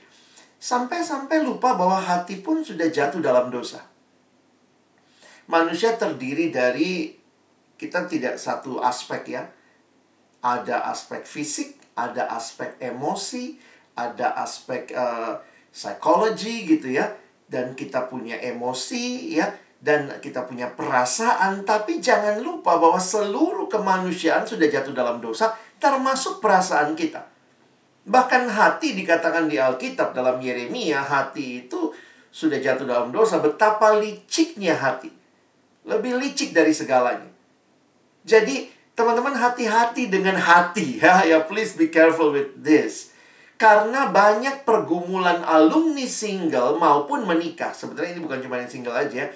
Sampai-sampai 0.61 1.41
lupa 1.41 1.73
bahwa 1.73 1.97
hati 1.97 2.37
pun 2.37 2.61
sudah 2.61 2.85
jatuh 2.85 3.17
dalam 3.17 3.49
dosa. 3.49 3.81
Manusia 5.49 5.97
terdiri 5.97 6.53
dari 6.53 7.13
kita 7.79 8.05
tidak 8.05 8.37
satu 8.37 8.77
aspek 8.83 9.33
ya. 9.33 9.43
Ada 10.41 10.89
aspek 10.89 11.25
fisik, 11.25 11.77
ada 11.97 12.29
aspek 12.33 12.77
emosi, 12.81 13.57
ada 13.97 14.37
aspek 14.41 14.93
uh, 14.93 15.37
psikologi 15.69 16.65
gitu 16.65 16.93
ya. 16.93 17.13
Dan 17.51 17.75
kita 17.75 18.07
punya 18.07 18.39
emosi 18.39 19.35
ya, 19.35 19.51
dan 19.81 20.07
kita 20.21 20.45
punya 20.45 20.71
perasaan, 20.71 21.65
tapi 21.65 21.97
jangan 21.97 22.37
lupa 22.39 22.77
bahwa 22.77 23.01
seluruh 23.01 23.65
kemanusiaan 23.65 24.45
sudah 24.45 24.69
jatuh 24.69 24.93
dalam 24.93 25.17
dosa, 25.17 25.57
termasuk 25.81 26.37
perasaan 26.37 26.93
kita. 26.93 27.25
Bahkan 28.05 28.45
hati 28.45 28.93
dikatakan 28.93 29.49
di 29.49 29.57
Alkitab 29.57 30.13
dalam 30.13 30.37
Yeremia, 30.37 31.01
hati 31.01 31.65
itu 31.65 31.89
sudah 32.29 32.61
jatuh 32.61 32.85
dalam 32.85 33.09
dosa. 33.09 33.41
Betapa 33.41 33.97
liciknya 33.97 34.77
hati. 34.77 35.20
Lebih 35.87 36.21
licik 36.21 36.53
dari 36.53 36.73
segalanya. 36.73 37.29
Jadi, 38.21 38.69
teman-teman 38.93 39.33
hati-hati 39.33 40.07
dengan 40.11 40.37
hati. 40.37 40.97
Ya, 41.01 41.25
ya 41.25 41.37
please 41.45 41.73
be 41.77 41.89
careful 41.89 42.33
with 42.33 42.53
this. 42.61 43.13
Karena 43.57 44.09
banyak 44.09 44.65
pergumulan 44.65 45.45
alumni 45.45 46.05
single 46.05 46.81
maupun 46.81 47.25
menikah. 47.25 47.73
Sebenarnya 47.73 48.17
ini 48.17 48.21
bukan 48.25 48.41
cuma 48.41 48.57
yang 48.57 48.69
single 48.69 48.97
aja. 48.97 49.29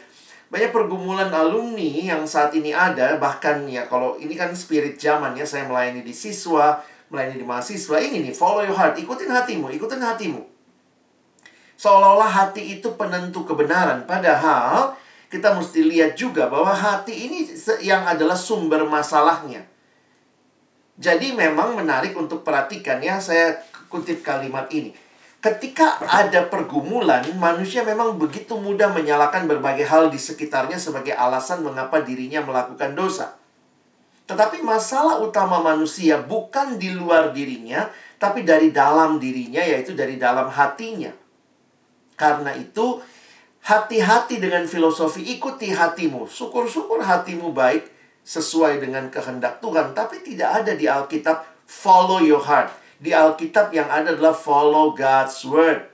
Banyak 0.50 0.74
pergumulan 0.74 1.30
alumni 1.30 2.14
yang 2.14 2.26
saat 2.26 2.54
ini 2.58 2.74
ada. 2.74 3.18
Bahkan 3.22 3.70
ya 3.70 3.86
kalau 3.86 4.18
ini 4.18 4.34
kan 4.34 4.54
spirit 4.58 4.98
zaman 4.98 5.38
ya. 5.38 5.46
Saya 5.46 5.70
melayani 5.70 6.02
di 6.02 6.14
siswa, 6.14 6.82
melayani 7.10 7.38
di 7.38 7.46
mahasiswa 7.46 7.98
ini 8.02 8.26
nih 8.26 8.34
follow 8.34 8.66
your 8.66 8.74
heart 8.74 8.98
ikutin 8.98 9.30
hatimu 9.30 9.70
ikutin 9.70 10.02
hatimu 10.02 10.42
seolah-olah 11.78 12.32
hati 12.32 12.80
itu 12.80 12.92
penentu 12.98 13.46
kebenaran 13.46 14.04
padahal 14.10 14.98
kita 15.36 15.52
mesti 15.52 15.84
lihat 15.84 16.16
juga 16.16 16.48
bahwa 16.48 16.72
hati 16.72 17.28
ini 17.28 17.44
yang 17.84 18.08
adalah 18.08 18.40
sumber 18.40 18.88
masalahnya. 18.88 19.68
Jadi 20.96 21.36
memang 21.36 21.76
menarik 21.76 22.16
untuk 22.16 22.48
perhatikan 22.48 23.04
ya 23.04 23.20
saya 23.20 23.60
kutip 23.92 24.24
kalimat 24.24 24.72
ini. 24.72 24.96
Ketika 25.44 26.00
ada 26.08 26.48
pergumulan 26.48 27.28
manusia 27.36 27.84
memang 27.84 28.16
begitu 28.16 28.56
mudah 28.56 28.96
menyalahkan 28.96 29.44
berbagai 29.46 29.84
hal 29.86 30.08
di 30.08 30.18
sekitarnya 30.18 30.80
sebagai 30.80 31.12
alasan 31.12 31.62
mengapa 31.68 32.00
dirinya 32.00 32.40
melakukan 32.42 32.96
dosa. 32.96 33.36
Tetapi 34.26 34.64
masalah 34.66 35.22
utama 35.22 35.62
manusia 35.62 36.18
bukan 36.18 36.82
di 36.82 36.90
luar 36.96 37.30
dirinya, 37.30 37.86
tapi 38.18 38.42
dari 38.42 38.74
dalam 38.74 39.22
dirinya, 39.22 39.62
yaitu 39.62 39.94
dari 39.94 40.18
dalam 40.18 40.50
hatinya. 40.50 41.14
Karena 42.18 42.58
itu, 42.58 43.06
hati-hati 43.66 44.38
dengan 44.38 44.70
filosofi 44.70 45.26
ikuti 45.26 45.74
hatimu. 45.74 46.30
Syukur-syukur 46.30 47.02
hatimu 47.02 47.50
baik 47.50 47.90
sesuai 48.22 48.78
dengan 48.78 49.10
kehendak 49.10 49.58
Tuhan, 49.58 49.98
tapi 49.98 50.22
tidak 50.22 50.64
ada 50.64 50.74
di 50.78 50.86
Alkitab 50.86 51.66
follow 51.66 52.22
your 52.22 52.46
heart. 52.46 52.70
Di 53.02 53.10
Alkitab 53.12 53.74
yang 53.74 53.90
ada 53.90 54.14
adalah 54.14 54.38
follow 54.38 54.94
God's 54.94 55.42
word. 55.46 55.90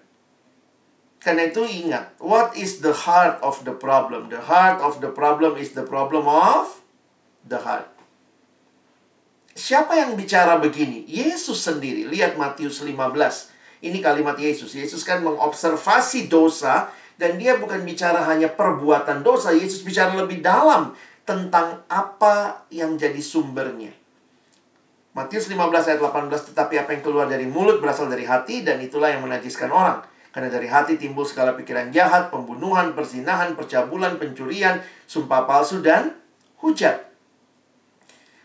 Karena 1.21 1.47
itu 1.47 1.63
ingat, 1.63 2.17
what 2.17 2.51
is 2.57 2.81
the 2.81 2.91
heart 3.07 3.39
of 3.45 3.61
the 3.63 3.75
problem? 3.75 4.27
The 4.27 4.41
heart 4.41 4.81
of 4.81 4.99
the 4.99 5.13
problem 5.13 5.55
is 5.55 5.77
the 5.77 5.85
problem 5.85 6.27
of 6.27 6.81
the 7.45 7.61
heart. 7.61 7.87
Siapa 9.53 9.95
yang 9.95 10.17
bicara 10.17 10.57
begini? 10.57 11.05
Yesus 11.05 11.61
sendiri. 11.61 12.09
Lihat 12.09 12.39
Matius 12.39 12.81
15. 12.81 13.53
Ini 13.85 13.97
kalimat 14.01 14.39
Yesus. 14.39 14.73
Yesus 14.73 15.05
kan 15.05 15.21
mengobservasi 15.21 16.25
dosa 16.25 16.89
dan 17.21 17.37
dia 17.37 17.61
bukan 17.61 17.85
bicara 17.85 18.25
hanya 18.25 18.49
perbuatan 18.49 19.21
dosa. 19.21 19.53
Yesus 19.53 19.85
bicara 19.85 20.17
lebih 20.17 20.41
dalam 20.41 20.97
tentang 21.21 21.85
apa 21.85 22.65
yang 22.73 22.97
jadi 22.97 23.21
sumbernya. 23.21 23.93
Matius 25.13 25.45
15 25.45 25.61
ayat 25.69 26.01
18 26.01 26.49
tetapi 26.49 26.81
apa 26.81 26.89
yang 26.97 27.03
keluar 27.05 27.29
dari 27.29 27.45
mulut 27.45 27.77
berasal 27.77 28.09
dari 28.09 28.25
hati 28.25 28.65
dan 28.65 28.81
itulah 28.81 29.13
yang 29.13 29.21
menajiskan 29.21 29.69
orang. 29.69 30.01
Karena 30.33 30.49
dari 30.49 30.65
hati 30.65 30.97
timbul 30.97 31.27
segala 31.27 31.53
pikiran 31.53 31.93
jahat, 31.93 32.33
pembunuhan, 32.33 32.97
persinahan, 32.97 33.53
percabulan, 33.53 34.17
pencurian, 34.17 34.81
sumpah 35.05 35.45
palsu 35.45 35.83
dan 35.85 36.17
hujat. 36.57 37.05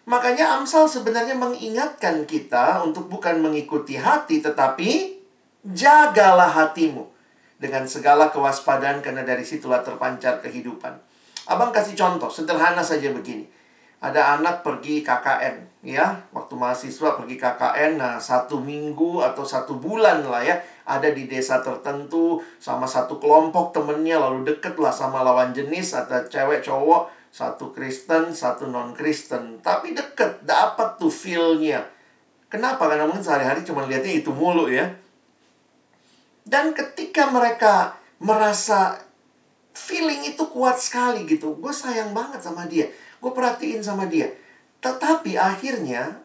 Makanya 0.05 0.61
Amsal 0.61 0.85
sebenarnya 0.91 1.39
mengingatkan 1.39 2.29
kita 2.29 2.85
untuk 2.85 3.09
bukan 3.09 3.41
mengikuti 3.41 3.97
hati, 3.97 4.43
tetapi 4.43 5.23
jagalah 5.63 6.51
hatimu 6.51 7.16
dengan 7.57 7.89
segala 7.89 8.29
kewaspadaan 8.29 9.01
karena 9.01 9.25
dari 9.25 9.43
situlah 9.43 9.81
terpancar 9.81 10.45
kehidupan. 10.45 10.93
Abang 11.47 11.73
kasih 11.73 11.97
contoh, 11.97 12.29
sederhana 12.29 12.83
saja 12.83 13.11
begini. 13.15 13.49
ada 13.97 14.37
anak 14.37 14.61
pergi 14.61 15.01
KKN 15.01 15.81
ya. 15.81 16.21
Waktu 16.29 16.53
mahasiswa 16.53 17.17
pergi 17.17 17.41
KKN 17.41 17.97
nah 17.97 18.21
satu 18.21 18.61
minggu 18.61 19.25
atau 19.25 19.41
satu 19.41 19.81
bulan 19.81 20.21
lah 20.21 20.45
ya 20.45 20.61
ada 20.85 21.09
di 21.09 21.25
desa 21.25 21.65
tertentu 21.65 22.45
sama 22.61 22.85
satu 22.85 23.17
kelompok 23.17 23.73
temennya 23.73 24.21
lalu 24.21 24.53
deket 24.53 24.77
lah 24.77 24.93
sama 24.93 25.25
lawan 25.25 25.57
jenis 25.57 25.97
atau 25.97 26.21
cewek 26.29 26.61
cowok 26.61 27.09
satu 27.33 27.73
Kristen 27.73 28.37
satu 28.37 28.69
non 28.69 28.93
Kristen 28.93 29.65
tapi 29.65 29.97
deket 29.97 30.45
dapat 30.45 31.01
tuh 31.01 31.11
feelnya. 31.11 31.81
Kenapa? 32.53 32.93
Karena 32.93 33.09
mungkin 33.09 33.25
sehari-hari 33.25 33.65
cuma 33.65 33.89
lihatnya 33.89 34.13
itu 34.13 34.29
mulu 34.29 34.69
ya 34.69 34.93
dan 36.47 36.73
ketika 36.73 37.29
mereka 37.29 37.99
merasa 38.23 39.03
feeling 39.77 40.25
itu 40.31 40.47
kuat 40.49 40.81
sekali 40.81 41.27
gitu 41.29 41.59
gue 41.59 41.75
sayang 41.75 42.17
banget 42.17 42.41
sama 42.41 42.65
dia 42.65 42.89
gue 43.21 43.33
perhatiin 43.33 43.83
sama 43.83 44.07
dia. 44.07 44.31
Tetapi 44.79 45.35
akhirnya 45.35 46.23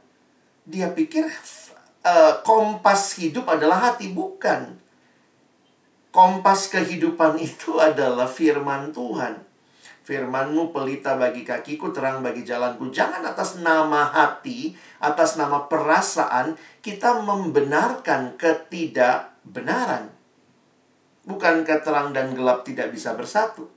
dia 0.67 0.91
pikir 0.91 1.25
uh, 2.05 2.33
kompas 2.45 3.17
hidup 3.17 3.49
adalah 3.49 3.91
hati 3.91 4.13
bukan. 4.13 4.77
Kompas 6.13 6.69
kehidupan 6.69 7.39
itu 7.49 7.81
adalah 7.81 8.29
firman 8.29 8.93
Tuhan 8.93 9.50
Firmanmu 10.01 10.73
pelita 10.73 11.13
bagi 11.13 11.45
kakiku, 11.45 11.93
terang 11.93 12.25
bagi 12.25 12.41
jalanku. 12.41 12.89
Jangan 12.89 13.21
atas 13.21 13.61
nama 13.61 14.09
hati, 14.09 14.73
atas 14.97 15.37
nama 15.37 15.69
perasaan, 15.69 16.57
kita 16.81 17.21
membenarkan 17.21 18.33
ketidakbenaran. 18.33 20.09
Bukan 21.21 21.61
terang 21.61 22.17
dan 22.17 22.33
gelap 22.33 22.65
tidak 22.65 22.89
bisa 22.89 23.13
bersatu. 23.13 23.69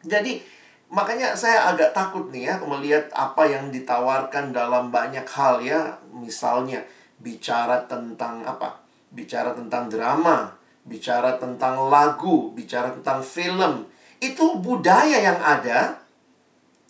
Jadi, 0.00 0.40
makanya 0.88 1.36
saya 1.36 1.68
agak 1.68 1.92
takut 1.92 2.32
nih 2.32 2.48
ya 2.48 2.54
melihat 2.64 3.12
apa 3.12 3.44
yang 3.44 3.68
ditawarkan 3.68 4.56
dalam 4.56 4.88
banyak 4.88 5.28
hal 5.28 5.60
ya. 5.60 6.00
Misalnya, 6.08 6.88
bicara 7.20 7.84
tentang 7.84 8.48
apa? 8.48 8.80
Bicara 9.12 9.52
tentang 9.52 9.92
drama, 9.92 10.56
bicara 10.88 11.36
tentang 11.36 11.92
lagu, 11.92 12.48
bicara 12.56 12.96
tentang 12.96 13.20
film, 13.20 13.92
itu 14.22 14.54
budaya 14.62 15.18
yang 15.18 15.42
ada. 15.42 15.98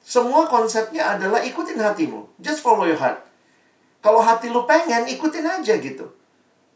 Semua 0.05 0.45
konsepnya 0.45 1.17
adalah 1.17 1.41
ikutin 1.41 1.81
hatimu. 1.81 2.29
Just 2.37 2.61
follow 2.61 2.85
your 2.85 3.01
heart. 3.01 3.25
Kalau 4.05 4.21
hati 4.21 4.53
lu 4.53 4.69
pengen, 4.69 5.09
ikutin 5.09 5.47
aja 5.47 5.81
gitu. 5.81 6.13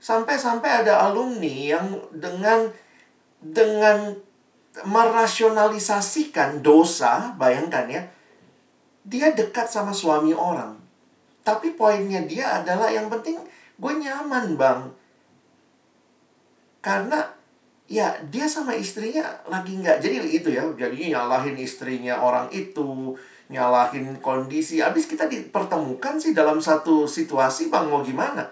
Sampai-sampai 0.01 0.87
ada 0.87 1.05
alumni 1.05 1.77
yang 1.77 1.93
dengan 2.15 2.73
dengan 3.43 4.17
merasionalisasikan 4.87 6.65
dosa, 6.65 7.37
bayangkan 7.37 7.85
ya. 7.91 8.03
Dia 9.05 9.37
dekat 9.37 9.69
sama 9.69 9.93
suami 9.93 10.33
orang. 10.33 10.79
Tapi 11.45 11.77
poinnya 11.77 12.25
dia 12.25 12.63
adalah 12.63 12.89
yang 12.89 13.13
penting 13.13 13.39
gue 13.77 13.93
nyaman, 13.93 14.57
Bang. 14.57 14.81
Karena 16.81 17.36
ya 17.87 18.19
dia 18.27 18.51
sama 18.51 18.75
istrinya 18.75 19.23
lagi 19.47 19.79
nggak 19.79 20.03
jadi 20.03 20.17
itu 20.27 20.49
ya. 20.51 20.67
Jadinya 20.75 21.23
nyalahin 21.23 21.57
istrinya 21.59 22.19
orang 22.19 22.51
itu 22.51 23.15
nyalahin 23.51 24.19
kondisi. 24.19 24.83
Abis 24.83 25.07
kita 25.07 25.31
dipertemukan 25.31 26.19
sih 26.19 26.35
dalam 26.35 26.59
satu 26.59 27.07
situasi 27.07 27.71
bang 27.71 27.87
mau 27.87 28.03
gimana? 28.03 28.51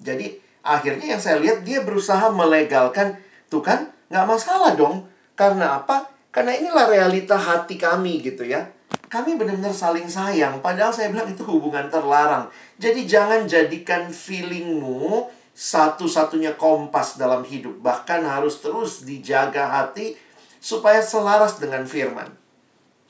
Jadi 0.00 0.38
akhirnya 0.62 1.16
yang 1.16 1.22
saya 1.22 1.42
lihat 1.42 1.66
dia 1.66 1.82
berusaha 1.82 2.30
melegalkan. 2.30 3.18
Tuh 3.50 3.62
kan 3.62 3.90
nggak 4.08 4.26
masalah 4.26 4.78
dong. 4.78 5.10
Karena 5.34 5.82
apa? 5.82 6.06
Karena 6.30 6.54
inilah 6.54 6.86
realita 6.86 7.34
hati 7.34 7.74
kami 7.74 8.22
gitu 8.22 8.46
ya. 8.46 8.70
Kami 9.10 9.34
benar-benar 9.34 9.74
saling 9.74 10.06
sayang. 10.06 10.62
Padahal 10.62 10.94
saya 10.94 11.10
bilang 11.10 11.26
itu 11.26 11.42
hubungan 11.42 11.90
terlarang. 11.90 12.46
Jadi 12.78 13.10
jangan 13.10 13.42
jadikan 13.50 14.06
feelingmu 14.06 15.26
satu-satunya 15.54 16.56
kompas 16.56 17.20
dalam 17.20 17.44
hidup. 17.44 17.78
Bahkan 17.82 18.24
harus 18.24 18.60
terus 18.62 19.04
dijaga 19.04 19.68
hati 19.68 20.16
supaya 20.60 21.00
selaras 21.00 21.58
dengan 21.58 21.84
firman. 21.88 22.32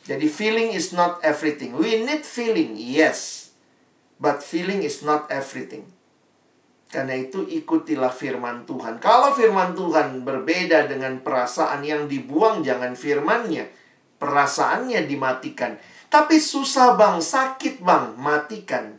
Jadi 0.07 0.27
feeling 0.27 0.73
is 0.73 0.97
not 0.97 1.21
everything. 1.21 1.77
We 1.77 2.03
need 2.03 2.25
feeling, 2.25 2.75
yes. 2.79 3.53
But 4.17 4.41
feeling 4.41 4.83
is 4.83 5.05
not 5.05 5.29
everything. 5.29 5.87
Karena 6.91 7.15
itu 7.15 7.47
ikutilah 7.47 8.11
firman 8.11 8.67
Tuhan. 8.67 8.99
Kalau 8.99 9.31
firman 9.31 9.79
Tuhan 9.79 10.27
berbeda 10.27 10.91
dengan 10.91 11.23
perasaan 11.23 11.87
yang 11.87 12.11
dibuang, 12.11 12.67
jangan 12.67 12.99
firmannya. 12.99 13.71
Perasaannya 14.19 15.07
dimatikan. 15.07 15.79
Tapi 16.11 16.43
susah 16.43 16.99
bang, 16.99 17.23
sakit 17.23 17.79
bang, 17.87 18.19
matikan. 18.19 18.99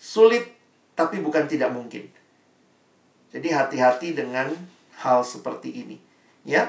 Sulit, 0.00 0.56
tapi 0.96 1.20
bukan 1.20 1.44
tidak 1.44 1.68
mungkin. 1.68 2.08
Jadi 3.32 3.48
hati-hati 3.48 4.12
dengan 4.12 4.52
hal 5.00 5.24
seperti 5.24 5.72
ini. 5.72 5.96
Ya. 6.44 6.68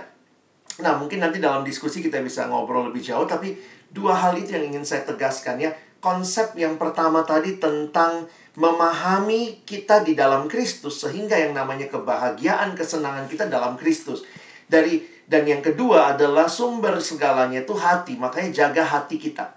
Nah, 0.82 0.98
mungkin 0.98 1.22
nanti 1.22 1.38
dalam 1.38 1.62
diskusi 1.62 2.02
kita 2.02 2.24
bisa 2.24 2.50
ngobrol 2.50 2.90
lebih 2.90 3.04
jauh 3.04 3.30
tapi 3.30 3.54
dua 3.94 4.18
hal 4.18 4.34
itu 4.40 4.58
yang 4.58 4.74
ingin 4.74 4.84
saya 4.88 5.06
tegaskan 5.06 5.62
ya. 5.62 5.70
Konsep 6.04 6.56
yang 6.60 6.76
pertama 6.76 7.24
tadi 7.24 7.56
tentang 7.62 8.28
memahami 8.60 9.64
kita 9.64 10.04
di 10.04 10.18
dalam 10.18 10.52
Kristus 10.52 11.00
sehingga 11.00 11.40
yang 11.40 11.56
namanya 11.56 11.88
kebahagiaan, 11.88 12.76
kesenangan 12.76 13.30
kita 13.32 13.48
dalam 13.48 13.80
Kristus. 13.80 14.28
Dari 14.68 15.00
dan 15.24 15.48
yang 15.48 15.64
kedua 15.64 16.12
adalah 16.16 16.52
sumber 16.52 17.00
segalanya 17.00 17.64
itu 17.64 17.72
hati, 17.72 18.20
makanya 18.20 18.52
jaga 18.52 18.84
hati 18.84 19.16
kita. 19.16 19.56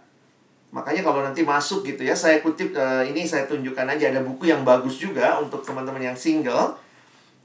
Makanya 0.70 1.02
kalau 1.02 1.24
nanti 1.26 1.42
masuk 1.42 1.82
gitu 1.82 2.06
ya, 2.06 2.14
saya 2.14 2.38
kutip 2.38 2.76
uh, 2.76 3.02
ini 3.02 3.26
saya 3.26 3.50
tunjukkan 3.50 3.96
aja 3.96 4.14
ada 4.14 4.22
buku 4.22 4.46
yang 4.46 4.62
bagus 4.62 5.02
juga 5.02 5.42
untuk 5.42 5.66
teman-teman 5.66 6.14
yang 6.14 6.18
single 6.18 6.78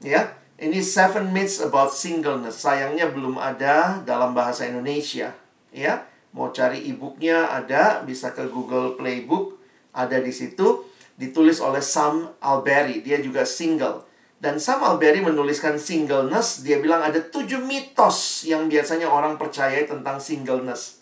Ya, 0.02 0.34
ini 0.58 0.82
Seven 0.82 1.30
Myths 1.30 1.62
About 1.62 1.94
Singleness. 1.94 2.58
Sayangnya 2.58 3.06
belum 3.14 3.38
ada 3.38 4.02
dalam 4.02 4.34
bahasa 4.34 4.66
Indonesia. 4.66 5.30
Ya, 5.70 6.04
mau 6.34 6.50
cari 6.50 6.82
e-booknya 6.90 7.46
ada, 7.54 8.02
bisa 8.02 8.34
ke 8.34 8.50
Google 8.50 8.98
Playbook, 8.98 9.62
ada 9.94 10.18
di 10.18 10.34
situ. 10.34 10.82
Ditulis 11.14 11.62
oleh 11.62 11.78
Sam 11.78 12.34
Alberry, 12.42 12.98
dia 13.06 13.22
juga 13.22 13.46
single. 13.46 14.02
Dan 14.42 14.58
Sam 14.58 14.82
Alberry 14.82 15.22
menuliskan 15.22 15.78
singleness, 15.78 16.66
dia 16.66 16.82
bilang 16.82 16.98
ada 16.98 17.22
tujuh 17.22 17.62
mitos 17.62 18.42
yang 18.42 18.66
biasanya 18.66 19.06
orang 19.06 19.38
percaya 19.38 19.86
tentang 19.86 20.18
singleness. 20.18 20.98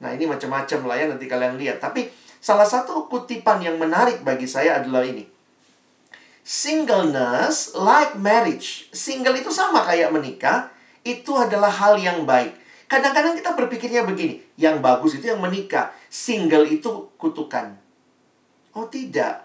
Nah 0.00 0.16
ini 0.16 0.24
macam-macam 0.24 0.88
lah 0.88 0.96
ya 0.96 1.06
nanti 1.12 1.28
kalian 1.28 1.60
lihat. 1.60 1.84
Tapi 1.84 2.08
salah 2.40 2.64
satu 2.64 3.04
kutipan 3.12 3.60
yang 3.60 3.76
menarik 3.76 4.24
bagi 4.24 4.48
saya 4.48 4.80
adalah 4.80 5.04
ini. 5.04 5.37
Singleness 6.48 7.76
like 7.76 8.16
marriage. 8.16 8.88
Single 8.88 9.36
itu 9.36 9.52
sama 9.52 9.84
kayak 9.84 10.08
menikah, 10.08 10.72
itu 11.04 11.36
adalah 11.36 11.68
hal 11.68 12.00
yang 12.00 12.24
baik. 12.24 12.56
Kadang-kadang 12.88 13.36
kita 13.36 13.52
berpikirnya 13.52 14.08
begini, 14.08 14.40
yang 14.56 14.80
bagus 14.80 15.20
itu 15.20 15.28
yang 15.28 15.44
menikah, 15.44 15.92
single 16.08 16.64
itu 16.64 17.12
kutukan. 17.20 17.76
Oh 18.72 18.88
tidak. 18.88 19.44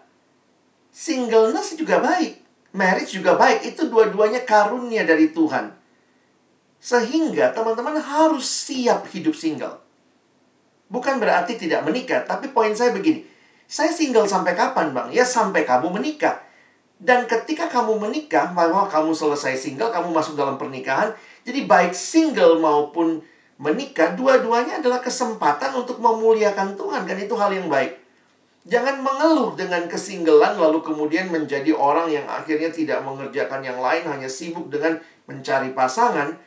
Singleness 0.96 1.76
juga 1.76 2.00
baik, 2.00 2.40
marriage 2.72 3.20
juga 3.20 3.36
baik, 3.36 3.76
itu 3.76 3.92
dua-duanya 3.92 4.48
karunia 4.48 5.04
dari 5.04 5.36
Tuhan. 5.36 5.76
Sehingga 6.80 7.52
teman-teman 7.52 8.00
harus 8.00 8.48
siap 8.48 9.12
hidup 9.12 9.36
single. 9.36 9.76
Bukan 10.88 11.20
berarti 11.20 11.60
tidak 11.60 11.84
menikah, 11.84 12.24
tapi 12.24 12.48
poin 12.56 12.72
saya 12.72 12.96
begini. 12.96 13.28
Saya 13.68 13.92
single 13.92 14.24
sampai 14.24 14.56
kapan, 14.56 14.96
Bang? 14.96 15.12
Ya 15.12 15.28
sampai 15.28 15.68
kamu 15.68 15.92
menikah. 16.00 16.53
Dan 17.00 17.28
ketika 17.28 17.68
kamu 17.68 18.00
menikah, 18.00 18.54
bahwa 18.56 18.88
kamu 18.88 19.12
selesai 19.12 19.60
single, 19.60 19.92
kamu 19.92 20.14
masuk 20.14 20.40
dalam 20.40 20.56
pernikahan. 20.56 21.12
Jadi 21.44 21.68
baik 21.68 21.92
single 21.92 22.60
maupun 22.62 23.20
menikah, 23.60 24.16
dua-duanya 24.16 24.80
adalah 24.80 25.04
kesempatan 25.04 25.76
untuk 25.76 26.00
memuliakan 26.00 26.80
Tuhan. 26.80 27.04
Kan 27.04 27.18
itu 27.20 27.36
hal 27.36 27.52
yang 27.52 27.68
baik. 27.68 28.00
Jangan 28.64 29.04
mengeluh 29.04 29.60
dengan 29.60 29.92
kesinggelan 29.92 30.56
lalu 30.56 30.80
kemudian 30.80 31.28
menjadi 31.28 31.76
orang 31.76 32.08
yang 32.08 32.24
akhirnya 32.32 32.72
tidak 32.72 33.04
mengerjakan 33.04 33.60
yang 33.60 33.84
lain, 33.84 34.08
hanya 34.08 34.32
sibuk 34.32 34.72
dengan 34.72 35.04
mencari 35.28 35.76
pasangan. 35.76 36.40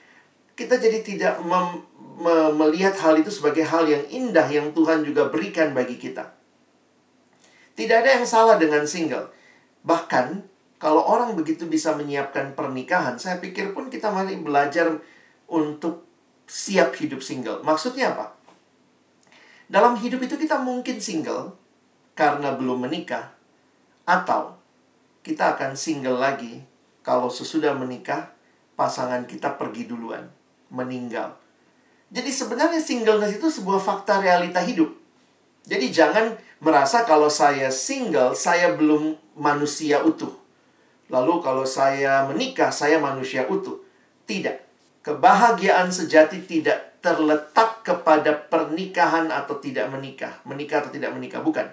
Kita 0.56 0.80
jadi 0.80 1.04
tidak 1.04 1.44
mem 1.44 1.84
me 2.16 2.48
melihat 2.56 2.96
hal 2.96 3.20
itu 3.20 3.28
sebagai 3.28 3.60
hal 3.68 3.84
yang 3.84 4.00
indah 4.08 4.48
yang 4.48 4.72
Tuhan 4.72 5.04
juga 5.04 5.28
berikan 5.28 5.76
bagi 5.76 6.00
kita. 6.00 6.32
Tidak 7.76 7.92
ada 7.92 8.16
yang 8.16 8.24
salah 8.24 8.56
dengan 8.56 8.88
single. 8.88 9.35
Bahkan, 9.86 10.26
kalau 10.82 11.06
orang 11.06 11.38
begitu 11.38 11.70
bisa 11.70 11.94
menyiapkan 11.94 12.58
pernikahan, 12.58 13.16
saya 13.16 13.38
pikir 13.38 13.70
pun 13.72 13.86
kita 13.86 14.10
mari 14.10 14.36
belajar 14.36 14.98
untuk 15.46 16.04
siap 16.44 16.98
hidup 16.98 17.22
single. 17.22 17.62
Maksudnya 17.62 18.12
apa? 18.12 18.34
Dalam 19.70 19.98
hidup 19.98 20.22
itu 20.22 20.34
kita 20.34 20.58
mungkin 20.62 20.98
single 20.98 21.54
karena 22.18 22.54
belum 22.54 22.86
menikah, 22.86 23.34
atau 24.06 24.58
kita 25.26 25.58
akan 25.58 25.74
single 25.74 26.22
lagi 26.22 26.62
kalau 27.02 27.26
sesudah 27.30 27.74
menikah, 27.74 28.30
pasangan 28.78 29.26
kita 29.26 29.58
pergi 29.58 29.90
duluan, 29.90 30.30
meninggal. 30.70 31.34
Jadi 32.14 32.30
sebenarnya 32.30 32.78
singleness 32.78 33.34
itu 33.34 33.50
sebuah 33.50 33.82
fakta 33.82 34.22
realita 34.22 34.62
hidup. 34.62 34.94
Jadi 35.66 35.90
jangan 35.90 36.38
merasa 36.62 37.02
kalau 37.02 37.26
saya 37.26 37.74
single, 37.74 38.38
saya 38.38 38.78
belum 38.78 39.25
manusia 39.36 40.02
utuh. 40.02 40.32
Lalu 41.06 41.38
kalau 41.44 41.62
saya 41.62 42.26
menikah, 42.26 42.74
saya 42.74 42.98
manusia 42.98 43.46
utuh. 43.46 43.78
Tidak. 44.26 44.66
Kebahagiaan 45.06 45.94
sejati 45.94 46.42
tidak 46.42 46.98
terletak 46.98 47.86
kepada 47.86 48.34
pernikahan 48.34 49.30
atau 49.30 49.62
tidak 49.62 49.86
menikah. 49.94 50.42
Menikah 50.42 50.82
atau 50.82 50.90
tidak 50.90 51.14
menikah, 51.14 51.38
bukan. 51.38 51.70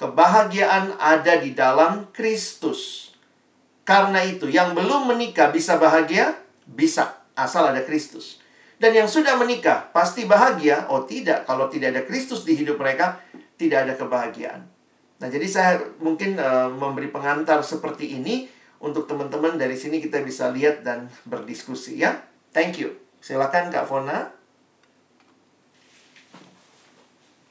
Kebahagiaan 0.00 0.96
ada 0.96 1.36
di 1.36 1.52
dalam 1.52 2.08
Kristus. 2.16 3.12
Karena 3.84 4.24
itu, 4.24 4.48
yang 4.48 4.72
belum 4.72 5.12
menikah 5.12 5.52
bisa 5.52 5.76
bahagia? 5.76 6.40
Bisa, 6.64 7.20
asal 7.36 7.68
ada 7.68 7.84
Kristus. 7.84 8.40
Dan 8.80 8.96
yang 8.96 9.12
sudah 9.12 9.36
menikah 9.36 9.92
pasti 9.92 10.24
bahagia? 10.24 10.88
Oh 10.88 11.04
tidak, 11.04 11.44
kalau 11.44 11.68
tidak 11.68 11.92
ada 11.92 12.02
Kristus 12.08 12.48
di 12.48 12.56
hidup 12.56 12.80
mereka, 12.80 13.20
tidak 13.60 13.84
ada 13.84 13.92
kebahagiaan. 14.00 14.64
Nah, 15.20 15.28
jadi 15.28 15.46
saya 15.46 15.72
mungkin 16.00 16.40
uh, 16.40 16.72
memberi 16.72 17.12
pengantar 17.12 17.60
seperti 17.60 18.16
ini 18.16 18.48
untuk 18.80 19.04
teman-teman 19.04 19.60
dari 19.60 19.76
sini 19.76 20.00
kita 20.00 20.24
bisa 20.24 20.48
lihat 20.48 20.80
dan 20.80 21.12
berdiskusi 21.28 22.00
ya. 22.00 22.24
Thank 22.56 22.80
you. 22.80 22.96
Silakan 23.20 23.68
Kak 23.68 23.84
Fona. 23.84 24.32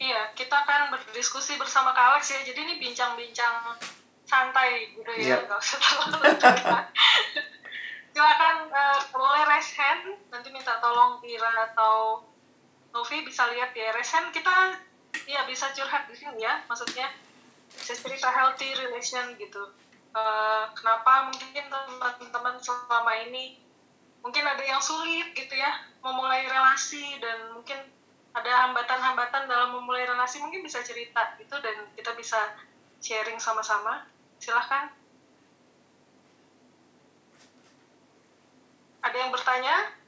Iya, 0.02 0.34
kita 0.34 0.66
akan 0.66 0.98
berdiskusi 0.98 1.62
bersama 1.62 1.94
Kak 1.94 2.18
Alex 2.18 2.34
ya. 2.34 2.42
Jadi 2.42 2.58
ini 2.58 2.74
bincang-bincang 2.82 3.78
santai 4.26 4.94
gitu 4.94 5.10
ya, 5.18 5.38
yeah. 5.38 5.40
nggak 5.42 5.58
usah 5.58 5.78
terlalu 5.82 6.18
silakan 8.14 8.68
uh, 8.68 9.00
boleh 9.16 9.44
raise 9.48 9.74
hand 9.80 10.12
nanti 10.30 10.52
minta 10.54 10.76
tolong 10.84 11.18
Ira 11.26 11.72
atau 11.72 12.22
Novi 12.94 13.26
bisa 13.26 13.48
lihat 13.50 13.74
ya 13.74 13.96
raise 13.96 14.12
hand 14.12 14.30
kita 14.36 14.76
ya 15.24 15.48
bisa 15.48 15.72
curhat 15.72 16.06
di 16.12 16.20
sini 16.20 16.44
ya 16.44 16.62
maksudnya 16.68 17.10
bisa 17.80 17.96
cerita 17.96 18.28
healthy 18.30 18.76
relation 18.76 19.34
gitu. 19.40 19.72
Uh, 20.12 20.68
kenapa 20.76 21.32
mungkin 21.32 21.66
teman-teman 21.70 22.56
selama 22.60 23.14
ini 23.30 23.62
mungkin 24.20 24.44
ada 24.44 24.64
yang 24.66 24.82
sulit 24.84 25.32
gitu 25.38 25.54
ya 25.56 25.80
memulai 26.04 26.44
relasi 26.50 27.22
dan 27.24 27.56
mungkin 27.56 27.78
ada 28.36 28.52
hambatan-hambatan 28.68 29.48
dalam 29.50 29.74
memulai 29.74 30.06
relasi 30.06 30.44
mungkin 30.44 30.62
bisa 30.62 30.84
cerita 30.86 31.34
gitu 31.40 31.56
dan 31.62 31.88
kita 31.96 32.14
bisa 32.18 32.38
sharing 33.00 33.40
sama-sama. 33.40 34.06
Silahkan. 34.38 34.92
Ada 39.00 39.16
yang 39.16 39.32
bertanya? 39.32 39.99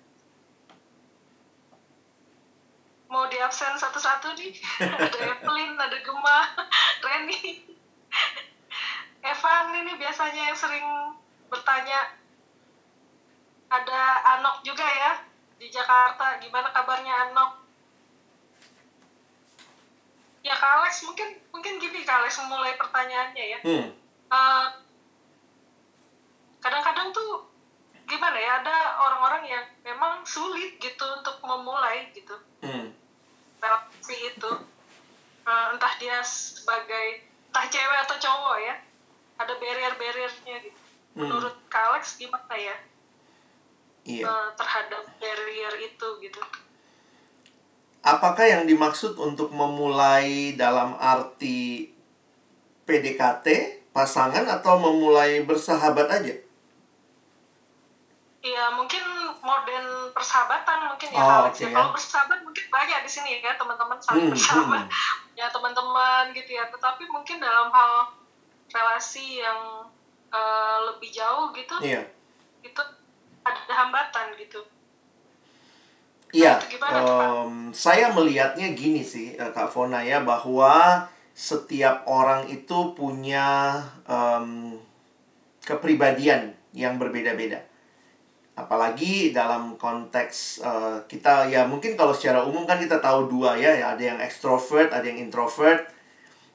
Mau 3.12 3.28
di 3.28 3.36
absen 3.44 3.76
satu-satu 3.76 4.32
nih? 4.40 4.56
ada 5.04 5.20
Evelyn, 5.20 5.76
ada 5.76 6.00
Gemma, 6.00 6.40
Reni. 7.04 7.68
Evan 9.22 9.66
ini 9.76 9.94
biasanya 10.00 10.48
yang 10.48 10.58
sering 10.58 10.88
bertanya. 11.52 12.16
Ada 13.72 14.02
Anok 14.40 14.64
juga 14.64 14.84
ya 14.88 15.20
di 15.60 15.68
Jakarta. 15.68 16.40
Gimana 16.40 16.72
kabarnya 16.72 17.30
Anok? 17.30 17.52
Ya 20.42 20.56
Kak 20.58 20.82
Alex 20.82 21.06
mungkin 21.06 21.38
mungkin 21.54 21.78
gini 21.78 22.02
Kak 22.02 22.24
Alex 22.24 22.40
mulai 22.48 22.80
pertanyaannya 22.80 23.46
ya. 23.46 23.60
Hmm. 23.62 23.88
Uh, 24.32 24.68
kadang-kadang 26.64 27.12
tuh 27.12 27.52
gimana 28.12 28.38
ya 28.38 28.60
ada 28.60 28.76
orang-orang 29.08 29.44
yang 29.48 29.66
memang 29.88 30.22
sulit 30.28 30.76
gitu 30.84 31.06
untuk 31.20 31.40
memulai 31.48 32.12
gitu 32.12 32.36
hmm. 32.60 32.92
Relasi 33.62 34.18
itu. 34.34 34.52
Uh, 35.42 35.74
entah 35.74 35.94
dia 36.02 36.22
sebagai 36.26 37.26
entah 37.50 37.66
cewek 37.70 38.00
atau 38.10 38.18
cowok 38.18 38.58
ya. 38.66 38.76
Ada 39.38 39.54
barrier-barriernya 39.58 40.58
gitu. 40.66 40.82
Hmm. 41.12 41.28
menurut 41.28 41.56
Kalex 41.68 42.16
gimana 42.16 42.56
ya? 42.56 42.76
Iya. 44.02 44.26
uh, 44.26 44.50
terhadap 44.58 45.06
barrier 45.22 45.74
itu 45.78 46.08
gitu. 46.24 46.42
Apakah 48.02 48.50
yang 48.50 48.64
dimaksud 48.66 49.14
untuk 49.22 49.54
memulai 49.54 50.58
dalam 50.58 50.98
arti 50.98 51.94
PDKT 52.90 53.78
pasangan 53.94 54.42
atau 54.50 54.82
memulai 54.82 55.46
bersahabat 55.46 56.10
aja? 56.10 56.34
Iya, 58.42 58.74
mungkin 58.74 59.21
modern 59.42 60.14
persahabatan 60.14 60.94
mungkin 60.94 61.10
ya 61.14 61.22
oh, 61.22 61.38
Alex 61.46 61.58
okay, 61.58 61.70
ya. 61.70 61.76
Kalau 61.76 61.90
bersahabat 61.94 62.40
mungkin 62.46 62.66
banyak 62.70 63.00
di 63.06 63.12
sini 63.12 63.30
ya 63.42 63.54
teman-teman 63.58 63.98
saling 63.98 64.30
hmm, 64.30 64.34
bersahabat, 64.38 64.86
hmm. 64.86 65.38
ya 65.38 65.46
teman-teman 65.50 66.24
gitu 66.34 66.52
ya. 66.56 66.66
Tetapi 66.70 67.04
mungkin 67.10 67.38
dalam 67.42 67.74
hal 67.74 67.94
relasi 68.72 69.42
yang 69.42 69.90
uh, 70.32 70.78
lebih 70.94 71.10
jauh 71.12 71.50
gitu, 71.52 71.76
yeah. 71.84 72.06
itu 72.62 72.82
ada 73.42 73.74
hambatan 73.74 74.38
gitu. 74.38 74.62
Iya, 76.32 76.64
nah, 76.80 77.44
um, 77.44 77.76
saya 77.76 78.08
melihatnya 78.16 78.72
gini 78.72 79.04
sih 79.04 79.36
eh, 79.36 79.52
Kak 79.52 79.68
Fona 79.68 80.00
ya 80.00 80.24
bahwa 80.24 81.04
setiap 81.36 82.08
orang 82.08 82.48
itu 82.48 82.96
punya 82.96 83.84
um, 84.08 84.80
kepribadian 85.68 86.56
yang 86.72 86.96
berbeda-beda 86.96 87.71
apalagi 88.52 89.32
dalam 89.32 89.80
konteks 89.80 90.60
uh, 90.60 91.00
kita 91.08 91.48
ya 91.48 91.64
mungkin 91.64 91.96
kalau 91.96 92.12
secara 92.12 92.44
umum 92.44 92.68
kan 92.68 92.78
kita 92.78 93.00
tahu 93.00 93.32
dua 93.32 93.56
ya, 93.56 93.72
ya 93.72 93.96
ada 93.96 94.04
yang 94.04 94.20
ekstrovert 94.20 94.92
ada 94.92 95.06
yang 95.08 95.20
introvert. 95.24 95.88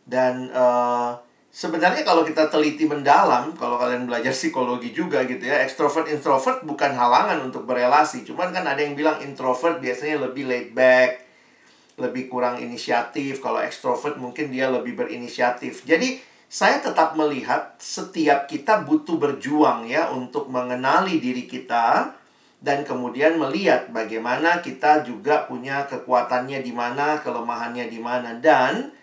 Dan 0.06 0.54
uh, 0.54 1.18
sebenarnya 1.50 2.06
kalau 2.06 2.22
kita 2.22 2.46
teliti 2.46 2.86
mendalam 2.86 3.56
kalau 3.56 3.80
kalian 3.80 4.06
belajar 4.06 4.30
psikologi 4.38 4.92
juga 4.92 5.24
gitu 5.26 5.42
ya 5.42 5.64
ekstrovert 5.64 6.06
introvert 6.06 6.62
bukan 6.62 6.92
halangan 6.92 7.40
untuk 7.42 7.64
berelasi. 7.64 8.22
Cuman 8.28 8.52
kan 8.52 8.68
ada 8.68 8.78
yang 8.78 8.94
bilang 8.94 9.18
introvert 9.24 9.80
biasanya 9.80 10.20
lebih 10.28 10.46
laid 10.46 10.70
back 10.76 11.26
lebih 11.96 12.28
kurang 12.28 12.60
inisiatif. 12.60 13.40
Kalau 13.40 13.60
ekstrovert 13.60 14.20
mungkin 14.20 14.52
dia 14.52 14.68
lebih 14.68 14.94
berinisiatif. 14.96 15.88
Jadi 15.88 16.20
saya 16.46 16.78
tetap 16.78 17.18
melihat 17.18 17.74
setiap 17.82 18.46
kita 18.46 18.86
butuh 18.86 19.18
berjuang 19.18 19.90
ya 19.90 20.14
untuk 20.14 20.46
mengenali 20.46 21.18
diri 21.18 21.50
kita 21.50 22.14
dan 22.62 22.86
kemudian 22.86 23.36
melihat 23.36 23.90
bagaimana 23.90 24.62
kita 24.62 25.02
juga 25.02 25.44
punya 25.44 25.84
kekuatannya 25.90 26.62
di 26.62 26.72
mana, 26.72 27.18
kelemahannya 27.20 27.90
di 27.90 27.98
mana 28.00 28.38
dan 28.38 28.94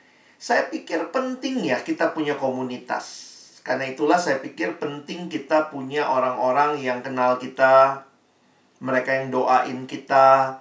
saya 0.43 0.67
pikir 0.67 1.11
penting 1.15 1.63
ya 1.63 1.79
kita 1.79 2.11
punya 2.11 2.35
komunitas. 2.35 3.31
Karena 3.63 3.87
itulah 3.87 4.19
saya 4.19 4.43
pikir 4.43 4.75
penting 4.75 5.31
kita 5.31 5.71
punya 5.71 6.11
orang-orang 6.11 6.83
yang 6.83 6.99
kenal 6.99 7.39
kita, 7.39 8.03
mereka 8.83 9.23
yang 9.23 9.31
doain 9.31 9.87
kita, 9.87 10.59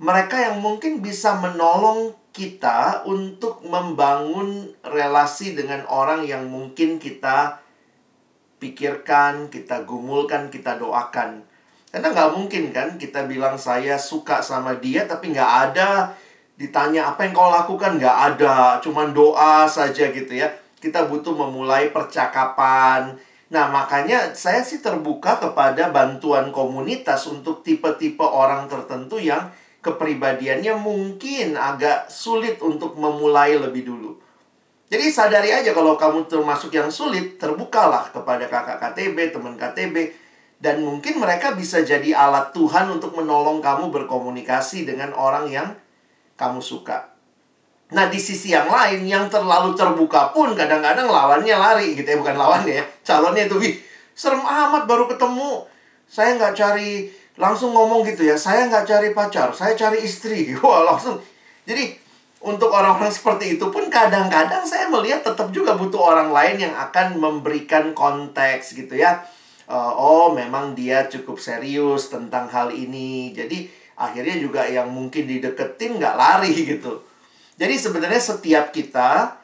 mereka 0.00 0.40
yang 0.40 0.64
mungkin 0.64 1.04
bisa 1.04 1.36
menolong 1.36 2.16
kita 2.38 3.02
untuk 3.02 3.66
membangun 3.66 4.70
relasi 4.86 5.58
dengan 5.58 5.82
orang 5.90 6.22
yang 6.22 6.46
mungkin 6.46 7.02
kita 7.02 7.58
pikirkan, 8.62 9.50
kita 9.50 9.82
gumulkan, 9.82 10.46
kita 10.46 10.78
doakan. 10.78 11.42
Karena 11.90 12.14
nggak 12.14 12.30
mungkin 12.38 12.70
kan 12.70 12.94
kita 12.94 13.26
bilang 13.26 13.58
saya 13.58 13.98
suka 13.98 14.38
sama 14.38 14.78
dia 14.78 15.08
tapi 15.10 15.34
nggak 15.34 15.52
ada 15.72 16.14
ditanya 16.54 17.10
apa 17.10 17.26
yang 17.26 17.34
kau 17.34 17.50
lakukan 17.50 17.98
nggak 17.98 18.18
ada, 18.34 18.78
cuman 18.78 19.10
doa 19.10 19.66
saja 19.66 20.14
gitu 20.14 20.30
ya. 20.30 20.46
Kita 20.78 21.10
butuh 21.10 21.34
memulai 21.34 21.90
percakapan. 21.90 23.18
Nah 23.50 23.66
makanya 23.72 24.30
saya 24.36 24.62
sih 24.62 24.78
terbuka 24.78 25.42
kepada 25.42 25.90
bantuan 25.90 26.54
komunitas 26.54 27.26
untuk 27.26 27.66
tipe-tipe 27.66 28.22
orang 28.22 28.70
tertentu 28.70 29.18
yang 29.18 29.50
kepribadiannya 29.88 30.76
mungkin 30.76 31.56
agak 31.56 32.12
sulit 32.12 32.60
untuk 32.60 33.00
memulai 33.00 33.56
lebih 33.56 33.88
dulu. 33.88 34.20
Jadi 34.88 35.12
sadari 35.12 35.52
aja 35.52 35.72
kalau 35.76 35.96
kamu 36.00 36.28
termasuk 36.28 36.72
yang 36.72 36.88
sulit, 36.88 37.36
terbukalah 37.36 38.08
kepada 38.08 38.48
kakak 38.48 38.80
KTB, 38.80 39.36
teman 39.36 39.56
KTB, 39.56 40.12
dan 40.58 40.80
mungkin 40.80 41.20
mereka 41.20 41.52
bisa 41.52 41.84
jadi 41.84 42.16
alat 42.16 42.56
Tuhan 42.56 42.88
untuk 42.96 43.12
menolong 43.12 43.60
kamu 43.60 43.92
berkomunikasi 43.92 44.88
dengan 44.88 45.12
orang 45.12 45.46
yang 45.52 45.68
kamu 46.40 46.64
suka. 46.64 47.12
Nah, 47.88 48.08
di 48.08 48.20
sisi 48.20 48.52
yang 48.52 48.68
lain, 48.68 49.04
yang 49.08 49.28
terlalu 49.32 49.72
terbuka 49.72 50.32
pun 50.32 50.52
kadang-kadang 50.52 51.08
lawannya 51.08 51.56
lari 51.56 51.96
gitu 51.96 52.04
ya, 52.04 52.16
bukan 52.20 52.36
lawannya 52.36 52.80
ya. 52.80 52.84
Calonnya 53.00 53.48
itu, 53.48 53.56
wih, 53.60 53.74
serem 54.12 54.44
amat 54.44 54.84
baru 54.84 55.08
ketemu. 55.08 55.64
Saya 56.08 56.36
nggak 56.36 56.56
cari 56.56 57.12
langsung 57.38 57.70
ngomong 57.70 58.02
gitu 58.02 58.26
ya 58.26 58.34
saya 58.34 58.66
nggak 58.66 58.84
cari 58.84 59.08
pacar 59.14 59.54
saya 59.54 59.78
cari 59.78 60.02
istri. 60.02 60.52
Wah 60.60 60.84
langsung. 60.84 61.22
Jadi 61.64 61.94
untuk 62.38 62.70
orang-orang 62.70 63.10
seperti 63.10 63.58
itu 63.58 63.66
pun 63.70 63.90
kadang-kadang 63.90 64.62
saya 64.62 64.86
melihat 64.90 65.26
tetap 65.26 65.50
juga 65.50 65.74
butuh 65.74 65.98
orang 65.98 66.30
lain 66.30 66.70
yang 66.70 66.74
akan 66.74 67.18
memberikan 67.18 67.94
konteks 67.94 68.74
gitu 68.74 68.98
ya. 68.98 69.22
Uh, 69.68 69.92
oh 69.94 70.26
memang 70.32 70.72
dia 70.72 71.06
cukup 71.06 71.38
serius 71.38 72.10
tentang 72.10 72.50
hal 72.50 72.74
ini. 72.74 73.30
Jadi 73.34 73.70
akhirnya 73.98 74.38
juga 74.38 74.66
yang 74.66 74.90
mungkin 74.90 75.26
dideketin 75.26 75.98
nggak 75.98 76.14
lari 76.18 76.54
gitu. 76.74 77.02
Jadi 77.58 77.74
sebenarnya 77.74 78.22
setiap 78.22 78.70
kita 78.70 79.38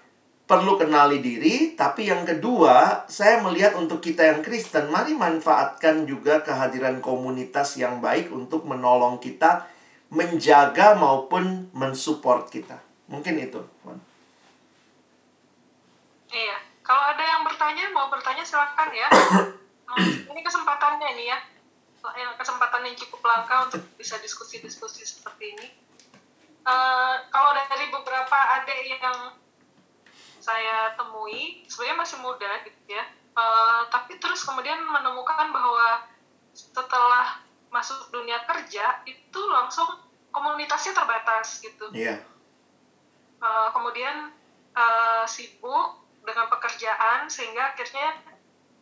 perlu 0.45 0.77
kenali 0.77 1.25
diri, 1.25 1.73
tapi 1.73 2.13
yang 2.13 2.23
kedua, 2.29 3.09
saya 3.09 3.41
melihat 3.41 3.77
untuk 3.81 4.05
kita 4.05 4.23
yang 4.25 4.41
Kristen, 4.45 4.93
mari 4.93 5.17
manfaatkan 5.17 6.05
juga 6.05 6.45
kehadiran 6.45 7.01
komunitas 7.01 7.81
yang 7.81 8.05
baik 8.05 8.29
untuk 8.29 8.69
menolong 8.69 9.17
kita 9.21 9.65
menjaga 10.13 10.95
maupun 11.01 11.73
mensupport 11.73 12.45
kita. 12.53 12.77
Mungkin 13.09 13.41
itu. 13.41 13.61
Iya, 16.29 16.57
kalau 16.85 17.05
ada 17.09 17.25
yang 17.25 17.43
bertanya, 17.47 17.89
mau 17.95 18.13
bertanya 18.13 18.45
silahkan 18.45 18.93
ya. 18.93 19.09
ini 20.31 20.41
kesempatannya 20.45 21.09
ini 21.17 21.25
ya, 21.33 21.39
kesempatan 22.37 22.85
yang 22.85 22.97
cukup 23.01 23.25
langka 23.25 23.65
untuk 23.65 23.81
bisa 23.97 24.21
diskusi-diskusi 24.21 25.09
seperti 25.09 25.57
ini 25.57 25.69
uh, 26.65 27.15
kalau 27.29 27.53
dari 27.55 27.89
beberapa 27.93 28.39
adik 28.61 28.79
yang 28.89 29.33
saya 30.45 30.93
temui 31.01 31.65
sebenarnya 31.65 32.05
masih 32.05 32.19
muda 32.21 32.51
gitu 32.69 32.81
ya 32.93 33.05
uh, 33.33 33.89
tapi 33.89 34.21
terus 34.21 34.45
kemudian 34.45 34.77
menemukan 34.85 35.49
bahwa 35.49 36.05
setelah 36.53 37.41
masuk 37.73 38.13
dunia 38.13 38.45
kerja 38.45 39.01
itu 39.09 39.41
langsung 39.49 39.89
komunitasnya 40.29 40.93
terbatas 40.93 41.65
gitu 41.65 41.89
yeah. 41.97 42.21
Iya. 42.21 42.29
uh, 43.41 43.69
kemudian 43.73 44.37
uh, 44.77 45.25
sibuk 45.25 46.05
dengan 46.21 46.53
pekerjaan 46.53 47.33
sehingga 47.33 47.73
akhirnya 47.73 48.21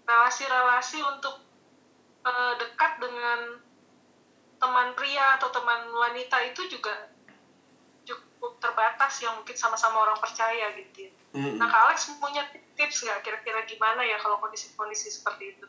relasi-relasi 0.02 0.98
untuk 0.98 1.38
uh, 2.26 2.58
dekat 2.58 2.98
dengan 2.98 3.62
teman 4.58 4.94
pria 4.98 5.38
atau 5.38 5.50
teman 5.50 5.90
wanita 5.90 6.38
itu 6.46 6.66
juga 6.70 7.11
cukup 8.42 8.58
terbatas 8.58 9.22
yang 9.22 9.38
mungkin 9.38 9.54
sama-sama 9.54 10.02
orang 10.02 10.18
percaya 10.18 10.74
gitu 10.74 11.06
ya. 11.06 11.10
Mm-hmm. 11.38 11.62
Nah, 11.62 11.70
Kak 11.70 11.80
Alex 11.86 12.10
punya 12.18 12.42
tips 12.74 13.06
nggak 13.06 13.22
kira-kira 13.22 13.62
gimana 13.62 14.02
ya 14.02 14.18
kalau 14.18 14.42
kondisi-kondisi 14.42 15.14
seperti 15.14 15.54
itu? 15.54 15.66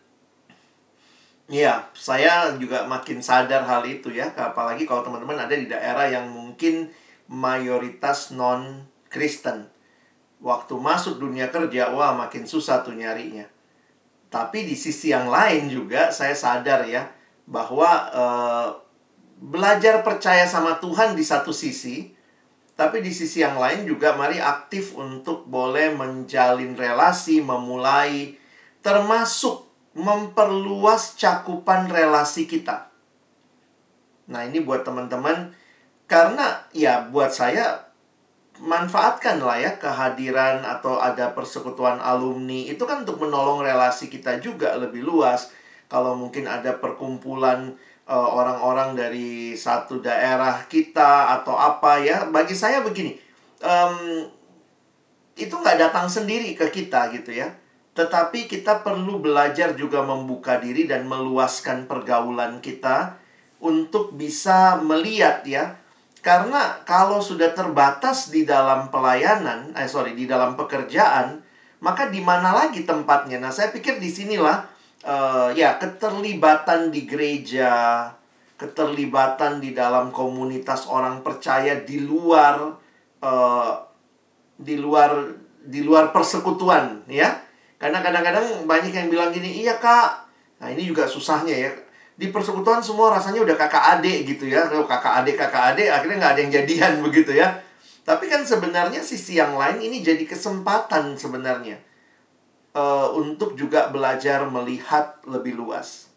Iya, 1.54 1.86
saya 1.94 2.58
juga 2.58 2.90
makin 2.90 3.22
sadar 3.22 3.62
hal 3.70 3.86
itu 3.86 4.10
ya, 4.10 4.34
apalagi 4.34 4.90
kalau 4.90 5.06
teman-teman 5.06 5.46
ada 5.46 5.54
di 5.54 5.70
daerah 5.70 6.10
yang 6.10 6.34
mungkin 6.34 6.90
mayoritas 7.30 8.34
non 8.34 8.90
Kristen. 9.06 9.70
Waktu 10.42 10.74
masuk 10.74 11.22
dunia 11.22 11.54
kerja, 11.54 11.94
wah 11.94 12.18
makin 12.18 12.50
susah 12.50 12.82
tuh 12.82 12.98
nyarinya. 12.98 13.46
Tapi 14.34 14.66
di 14.66 14.74
sisi 14.74 15.14
yang 15.14 15.30
lain 15.30 15.70
juga 15.70 16.10
saya 16.10 16.34
sadar 16.34 16.90
ya 16.90 17.06
bahwa 17.46 18.10
eh, 18.10 18.70
belajar 19.38 20.02
percaya 20.02 20.50
sama 20.50 20.82
Tuhan 20.82 21.14
di 21.14 21.22
satu 21.22 21.54
sisi 21.54 22.12
tapi 22.84 23.00
di 23.00 23.15
sisi 23.15 23.39
yang 23.39 23.56
lain 23.56 23.88
juga 23.88 24.12
mari 24.19 24.43
aktif 24.43 24.91
untuk 25.00 25.48
boleh 25.48 25.96
menjalin 25.96 26.76
relasi, 26.76 27.39
memulai 27.39 28.36
termasuk 28.84 29.72
memperluas 29.96 31.15
cakupan 31.15 31.88
relasi 31.88 32.43
kita. 32.43 32.91
Nah, 34.28 34.43
ini 34.43 34.60
buat 34.60 34.84
teman-teman 34.84 35.56
karena 36.12 36.67
ya 36.76 37.08
buat 37.08 37.32
saya 37.32 37.88
manfaatkanlah 38.60 39.63
ya 39.63 39.72
kehadiran 39.80 40.67
atau 40.67 41.00
ada 41.00 41.32
persekutuan 41.32 42.04
alumni 42.04 42.67
itu 42.67 42.84
kan 42.84 43.08
untuk 43.08 43.24
menolong 43.24 43.63
relasi 43.63 44.12
kita 44.12 44.43
juga 44.43 44.76
lebih 44.76 45.08
luas. 45.08 45.56
Kalau 45.88 46.19
mungkin 46.19 46.52
ada 46.52 46.76
perkumpulan 46.76 47.80
Eh, 48.04 48.12
orang-orang 48.12 48.92
uh, 48.92 48.98
dari 49.00 49.56
satu 49.56 50.04
daerah 50.04 50.68
kita 50.68 51.39
atau 51.39 51.56
apa 51.56 52.04
ya 52.04 52.28
bagi 52.28 52.52
saya 52.52 52.84
begini 52.84 53.16
um, 53.63 54.28
itu 55.39 55.56
nggak 55.56 55.80
datang 55.80 56.12
sendiri 56.12 56.52
ke 56.52 56.68
kita 56.68 57.08
gitu 57.16 57.32
ya. 57.32 57.56
Tetapi 57.96 58.52
kita 58.52 58.84
perlu 58.84 59.24
belajar 59.24 59.72
juga 59.80 60.04
membuka 60.04 60.60
diri 60.60 60.84
dan 60.84 61.08
meluaskan 61.08 61.88
pergaulan 61.88 62.60
kita 62.60 63.16
untuk 63.63 64.12
bisa 64.20 64.84
melihat 64.84 65.39
ya. 65.48 65.80
Karena 66.20 66.84
kalau 66.84 67.24
sudah 67.24 67.56
terbatas 67.56 68.28
di 68.28 68.44
dalam 68.44 68.92
pelayanan 68.92 69.72
eh 69.80 69.88
sorry 69.88 70.12
di 70.12 70.28
dalam 70.28 70.60
pekerjaan 70.60 71.39
maka 71.80 72.12
di 72.12 72.20
mana 72.20 72.52
lagi 72.52 72.84
tempatnya? 72.84 73.39
Nah 73.39 73.56
saya 73.56 73.72
pikir 73.72 73.96
di 74.04 74.12
sinilah 74.12 74.73
uh, 75.04 75.50
ya 75.54 75.78
keterlibatan 75.78 76.89
di 76.89 77.04
gereja, 77.04 78.08
keterlibatan 78.56 79.60
di 79.60 79.76
dalam 79.76 80.10
komunitas 80.10 80.88
orang 80.88 81.22
percaya 81.22 81.84
di 81.84 82.04
luar 82.04 82.74
uh, 83.20 83.74
di 84.56 84.76
luar 84.80 85.12
di 85.63 85.84
luar 85.84 86.16
persekutuan 86.16 87.08
ya. 87.08 87.44
Karena 87.80 88.00
kadang-kadang 88.00 88.63
banyak 88.63 88.96
yang 88.96 89.08
bilang 89.12 89.30
gini, 89.36 89.63
"Iya, 89.63 89.76
Kak." 89.76 90.24
Nah, 90.63 90.72
ini 90.72 90.88
juga 90.88 91.04
susahnya 91.04 91.52
ya. 91.52 91.72
Di 92.16 92.32
persekutuan 92.32 92.80
semua 92.80 93.12
rasanya 93.12 93.44
udah 93.44 93.58
kakak 93.60 94.00
adik 94.00 94.24
gitu 94.24 94.48
ya. 94.48 94.63
Kalau 94.72 94.88
kakak 94.88 95.24
adik 95.24 95.36
kakak 95.36 95.76
adik 95.76 95.92
akhirnya 95.92 96.18
nggak 96.24 96.34
ada 96.38 96.42
yang 96.48 96.54
jadian 96.63 96.94
begitu 97.06 97.36
ya. 97.36 97.60
Tapi 98.04 98.28
kan 98.28 98.44
sebenarnya 98.44 99.00
sisi 99.04 99.39
yang 99.39 99.56
lain 99.56 99.80
ini 99.80 100.04
jadi 100.04 100.24
kesempatan 100.28 101.16
sebenarnya 101.16 101.80
uh, 102.74 103.10
untuk 103.16 103.56
juga 103.56 103.90
belajar 103.90 104.46
melihat 104.50 105.22
lebih 105.30 105.56
luas. 105.58 106.10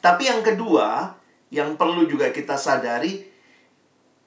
Tapi 0.00 0.28
yang 0.28 0.44
kedua, 0.44 1.16
yang 1.48 1.80
perlu 1.80 2.04
juga 2.04 2.28
kita 2.28 2.60
sadari, 2.60 3.24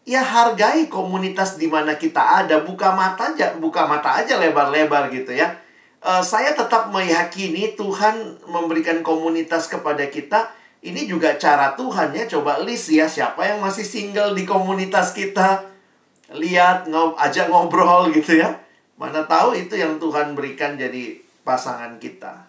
ya 0.07 0.23
hargai 0.23 0.89
komunitas 0.89 1.59
di 1.59 1.69
mana 1.69 1.99
kita 1.99 2.45
ada, 2.45 2.63
buka 2.63 2.95
mata 2.95 3.35
aja, 3.35 3.53
buka 3.59 3.85
mata 3.85 4.17
aja 4.23 4.41
lebar-lebar 4.41 5.13
gitu 5.13 5.35
ya. 5.35 5.53
Uh, 6.01 6.21
saya 6.21 6.53
tetap 6.53 6.93
meyakini 6.93 7.73
Tuhan 7.73 8.41
memberikan 8.47 9.01
komunitas 9.01 9.67
kepada 9.67 10.07
kita. 10.07 10.53
Ini 10.77 11.09
juga 11.09 11.35
cara 11.35 11.73
Tuhan 11.73 12.13
ya. 12.13 12.29
Coba 12.29 12.61
list 12.61 12.93
ya 12.93 13.09
siapa 13.09 13.43
yang 13.43 13.59
masih 13.59 13.83
single 13.83 14.37
di 14.37 14.45
komunitas 14.45 15.11
kita. 15.11 15.65
Lihat, 16.31 16.85
ngob 16.85 17.17
ajak 17.17 17.49
ngobrol 17.49 18.13
gitu 18.13 18.37
ya. 18.37 18.61
Mana 18.95 19.25
tahu 19.25 19.57
itu 19.57 19.73
yang 19.73 19.97
Tuhan 19.97 20.37
berikan 20.37 20.77
jadi 20.77 21.26
pasangan 21.47 21.95
kita. 21.95 22.43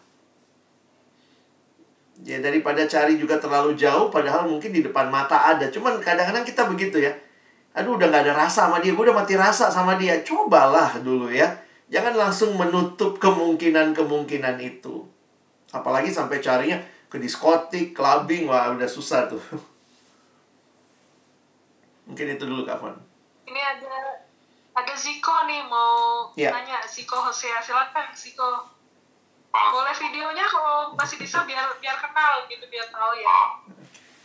Ya 2.27 2.43
daripada 2.43 2.83
cari 2.83 3.15
juga 3.15 3.39
terlalu 3.39 3.79
jauh 3.79 4.11
padahal 4.11 4.51
mungkin 4.51 4.75
di 4.75 4.83
depan 4.83 5.07
mata 5.07 5.55
ada. 5.55 5.71
Cuman 5.71 6.03
kadang-kadang 6.03 6.43
kita 6.43 6.67
begitu 6.67 6.99
ya. 6.99 7.15
Aduh 7.79 7.95
udah 7.95 8.11
gak 8.11 8.27
ada 8.27 8.35
rasa 8.35 8.67
sama 8.67 8.83
dia, 8.83 8.91
gue 8.91 9.05
udah 9.07 9.15
mati 9.15 9.39
rasa 9.39 9.71
sama 9.71 9.95
dia. 9.95 10.19
Cobalah 10.27 10.99
dulu 10.99 11.31
ya. 11.31 11.47
Jangan 11.87 12.19
langsung 12.19 12.59
menutup 12.59 13.23
kemungkinan-kemungkinan 13.23 14.59
itu. 14.59 15.07
Apalagi 15.71 16.11
sampai 16.11 16.43
carinya 16.43 16.83
ke 17.07 17.23
diskotik, 17.23 17.95
clubbing, 17.95 18.51
wah 18.51 18.75
udah 18.75 18.91
susah 18.91 19.31
tuh. 19.31 19.41
Mungkin 22.11 22.35
itu 22.35 22.45
dulu 22.51 22.67
Kak 22.67 22.83
Fon. 22.83 22.99
Ini 23.47 23.61
ada 23.63 24.27
ada 24.79 24.95
Ziko 24.95 25.47
nih 25.47 25.67
mau 25.67 26.31
ya. 26.39 26.55
tanya 26.55 26.79
Ziko 26.87 27.19
Hosea 27.19 27.59
silakan 27.59 28.15
Ziko 28.15 28.78
boleh 29.49 29.95
videonya 29.97 30.45
kalau 30.49 30.93
masih 30.95 31.17
bisa 31.17 31.45
biar 31.49 31.73
biar 31.81 31.97
kenal 32.01 32.45
gitu 32.49 32.65
biar 32.69 32.87
tahu 32.93 33.13
ya. 33.17 33.27
Oh, 33.29 33.49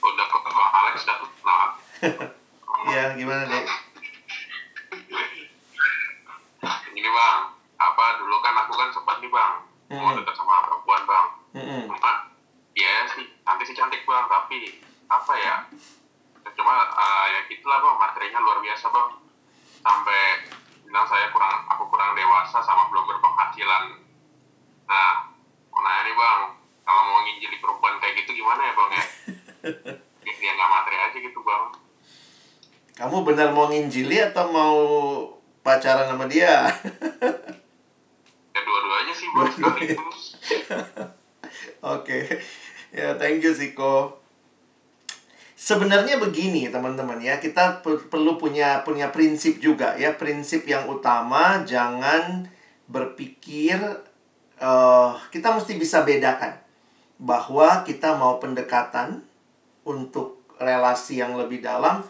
udah 0.03 0.25
kok 0.27 0.41
bang 0.43 0.71
Alex 0.71 0.95
udah 1.03 1.17
kenal. 1.19 1.67
Iya 2.83 3.15
gimana 3.15 3.47
deh 3.47 3.63
ini 6.93 7.09
bang 7.09 7.39
apa 7.79 8.05
dulu 8.19 8.35
kan 8.43 8.55
aku 8.63 8.73
kan 8.75 8.89
sempat 8.91 9.19
nih 9.23 9.31
bang 9.31 9.53
mm 9.59 9.95
-hmm. 9.95 10.03
mau 10.03 10.15
dekat 10.15 10.35
sama 10.35 10.63
perempuan 10.67 11.01
bang. 11.07 11.27
Mm 11.55 11.63
-hmm. 11.63 11.81
cuma 11.91 12.11
ya 12.75 13.07
sih 13.11 13.25
cantik 13.43 13.65
sih 13.67 13.75
cantik 13.75 14.01
bang 14.03 14.25
tapi 14.27 14.83
apa 15.07 15.33
ya 15.39 15.55
cuma 16.53 16.75
uh, 16.91 17.25
ya 17.27 17.39
gitulah 17.47 17.79
bang 17.79 17.95
materinya 17.97 18.39
luar 18.43 18.59
biasa 18.59 18.85
bang. 18.91 19.09
Sampai 19.83 20.21
bilang 20.87 21.07
saya 21.07 21.27
kurang 21.31 21.67
aku 21.67 21.83
kurang 21.87 22.15
dewasa 22.15 22.59
sama 22.63 22.87
belum 22.91 23.03
berpenghasilan 23.09 24.02
Nah, 24.87 25.13
mau 25.71 25.81
nanya 25.81 26.01
nih 26.07 26.15
bang, 26.15 26.41
kalau 26.83 27.01
mau 27.07 27.19
nginjili 27.23 27.57
perempuan 27.63 27.95
kayak 27.99 28.13
gitu 28.23 28.31
gimana 28.43 28.61
ya 28.67 28.73
bang 28.75 28.89
ya? 28.91 29.03
Dia 30.43 30.51
nggak 30.55 30.69
materi 30.69 30.97
aja 30.99 31.17
gitu 31.17 31.39
bang. 31.43 31.63
Kamu 32.93 33.25
benar 33.25 33.49
mau 33.55 33.71
nginjili 33.71 34.21
atau 34.21 34.45
mau 34.53 34.77
pacaran 35.65 36.05
sama 36.05 36.29
dia? 36.29 36.67
ya 38.53 38.61
dua-duanya 38.61 39.13
sih 39.15 39.27
bang, 39.33 39.49
Dua 39.57 39.73
Oke, 39.83 39.99
okay. 41.83 42.23
ya 42.91 43.15
thank 43.17 43.43
you 43.43 43.51
Siko. 43.55 44.19
Sebenarnya 45.55 46.19
begini 46.19 46.67
teman-teman 46.67 47.23
ya, 47.23 47.39
kita 47.39 47.79
perlu 47.83 48.35
punya 48.35 48.83
punya 48.83 49.15
prinsip 49.15 49.63
juga 49.63 49.95
ya, 49.95 50.11
prinsip 50.19 50.67
yang 50.67 50.91
utama 50.91 51.63
jangan 51.63 52.51
berpikir 52.91 53.79
uh, 54.63 55.19
kita 55.27 55.51
mesti 55.51 55.75
bisa 55.75 56.07
bedakan 56.07 56.55
bahwa 57.19 57.83
kita 57.83 58.15
mau 58.15 58.39
pendekatan 58.39 59.19
untuk 59.83 60.39
relasi 60.57 61.19
yang 61.19 61.35
lebih 61.35 61.59
dalam 61.59 62.01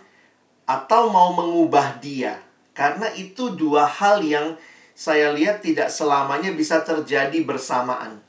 atau 0.69 1.09
mau 1.09 1.33
mengubah 1.33 1.97
dia. 1.97 2.37
Karena 2.73 3.09
itu 3.13 3.53
dua 3.53 3.85
hal 3.85 4.21
yang 4.21 4.57
saya 4.93 5.33
lihat 5.33 5.65
tidak 5.65 5.89
selamanya 5.89 6.53
bisa 6.53 6.81
terjadi 6.85 7.41
bersamaan. 7.41 8.21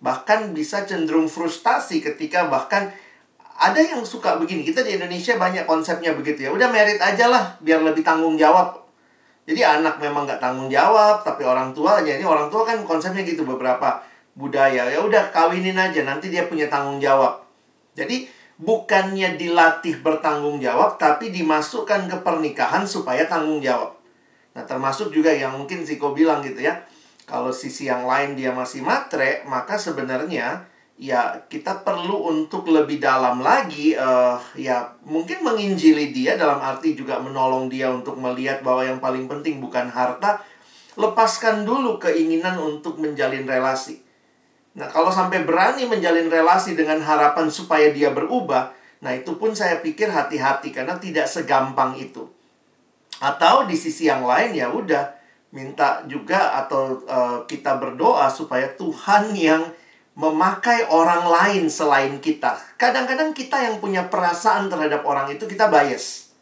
Bahkan 0.00 0.52
bisa 0.52 0.84
cenderung 0.84 1.28
frustasi 1.28 2.04
ketika 2.04 2.48
bahkan 2.48 2.92
ada 3.56 3.80
yang 3.80 4.04
suka 4.04 4.36
begini. 4.36 4.64
Kita 4.64 4.84
di 4.84 4.96
Indonesia 4.96 5.36
banyak 5.40 5.64
konsepnya 5.64 6.12
begitu 6.12 6.48
ya. 6.48 6.50
Udah 6.52 6.68
merit 6.68 7.00
aja 7.00 7.28
lah 7.28 7.56
biar 7.64 7.80
lebih 7.80 8.04
tanggung 8.04 8.36
jawab. 8.36 8.85
Jadi 9.46 9.62
anak 9.62 10.02
memang 10.02 10.26
nggak 10.26 10.42
tanggung 10.42 10.66
jawab, 10.66 11.22
tapi 11.22 11.46
orang 11.46 11.70
tua 11.70 12.02
aja 12.02 12.18
ini 12.18 12.26
orang 12.26 12.50
tua 12.50 12.66
kan 12.66 12.82
konsepnya 12.82 13.22
gitu 13.22 13.46
beberapa 13.46 14.02
budaya. 14.34 14.90
Ya 14.90 14.98
udah 14.98 15.30
kawinin 15.30 15.78
aja 15.78 16.02
nanti 16.02 16.34
dia 16.34 16.50
punya 16.50 16.66
tanggung 16.66 16.98
jawab. 16.98 17.46
Jadi 17.94 18.26
bukannya 18.58 19.38
dilatih 19.38 20.02
bertanggung 20.02 20.58
jawab, 20.58 20.98
tapi 20.98 21.30
dimasukkan 21.30 22.10
ke 22.10 22.16
pernikahan 22.26 22.82
supaya 22.84 23.24
tanggung 23.30 23.62
jawab. 23.62 23.94
Nah, 24.56 24.64
termasuk 24.64 25.12
juga 25.12 25.30
yang 25.30 25.54
mungkin 25.54 25.84
Ziko 25.84 26.16
bilang 26.16 26.40
gitu 26.40 26.64
ya. 26.64 26.82
Kalau 27.28 27.52
sisi 27.52 27.86
yang 27.86 28.08
lain 28.08 28.34
dia 28.34 28.50
masih 28.50 28.80
matre, 28.80 29.44
maka 29.44 29.76
sebenarnya 29.76 30.64
ya 30.96 31.44
kita 31.52 31.84
perlu 31.84 32.32
untuk 32.32 32.72
lebih 32.72 32.96
dalam 32.96 33.44
lagi 33.44 33.92
uh, 33.92 34.40
ya 34.56 34.96
mungkin 35.04 35.44
menginjili 35.44 36.08
dia 36.08 36.40
dalam 36.40 36.56
arti 36.56 36.96
juga 36.96 37.20
menolong 37.20 37.68
dia 37.68 37.92
untuk 37.92 38.16
melihat 38.16 38.64
bahwa 38.64 38.82
yang 38.84 38.98
paling 39.00 39.28
penting 39.28 39.60
bukan 39.60 39.92
harta. 39.92 40.40
Lepaskan 40.96 41.68
dulu 41.68 42.00
keinginan 42.00 42.56
untuk 42.56 42.96
menjalin 42.96 43.44
relasi. 43.44 44.00
Nah 44.80 44.88
kalau 44.88 45.12
sampai 45.12 45.44
berani 45.44 45.84
menjalin 45.84 46.32
relasi 46.32 46.72
dengan 46.72 47.04
harapan 47.04 47.52
supaya 47.52 47.92
dia 47.92 48.10
berubah 48.10 48.72
nah 48.96 49.12
itu 49.12 49.36
pun 49.36 49.52
saya 49.52 49.84
pikir 49.84 50.08
hati-hati 50.08 50.72
karena 50.72 50.96
tidak 50.96 51.28
segampang 51.28 52.00
itu. 52.00 52.24
Atau 53.20 53.68
di 53.68 53.76
sisi 53.76 54.08
yang 54.08 54.24
lain 54.24 54.56
ya 54.56 54.72
udah 54.72 55.12
minta 55.52 56.00
juga 56.08 56.56
atau 56.64 57.04
uh, 57.04 57.44
kita 57.44 57.76
berdoa 57.76 58.32
supaya 58.32 58.72
Tuhan 58.72 59.36
yang 59.36 59.62
memakai 60.16 60.88
orang 60.88 61.28
lain 61.28 61.64
selain 61.68 62.16
kita. 62.18 62.56
Kadang-kadang 62.80 63.36
kita 63.36 63.60
yang 63.60 63.76
punya 63.76 64.08
perasaan 64.08 64.72
terhadap 64.72 65.04
orang 65.04 65.28
itu 65.28 65.44
kita 65.44 65.68
bias. 65.68 66.32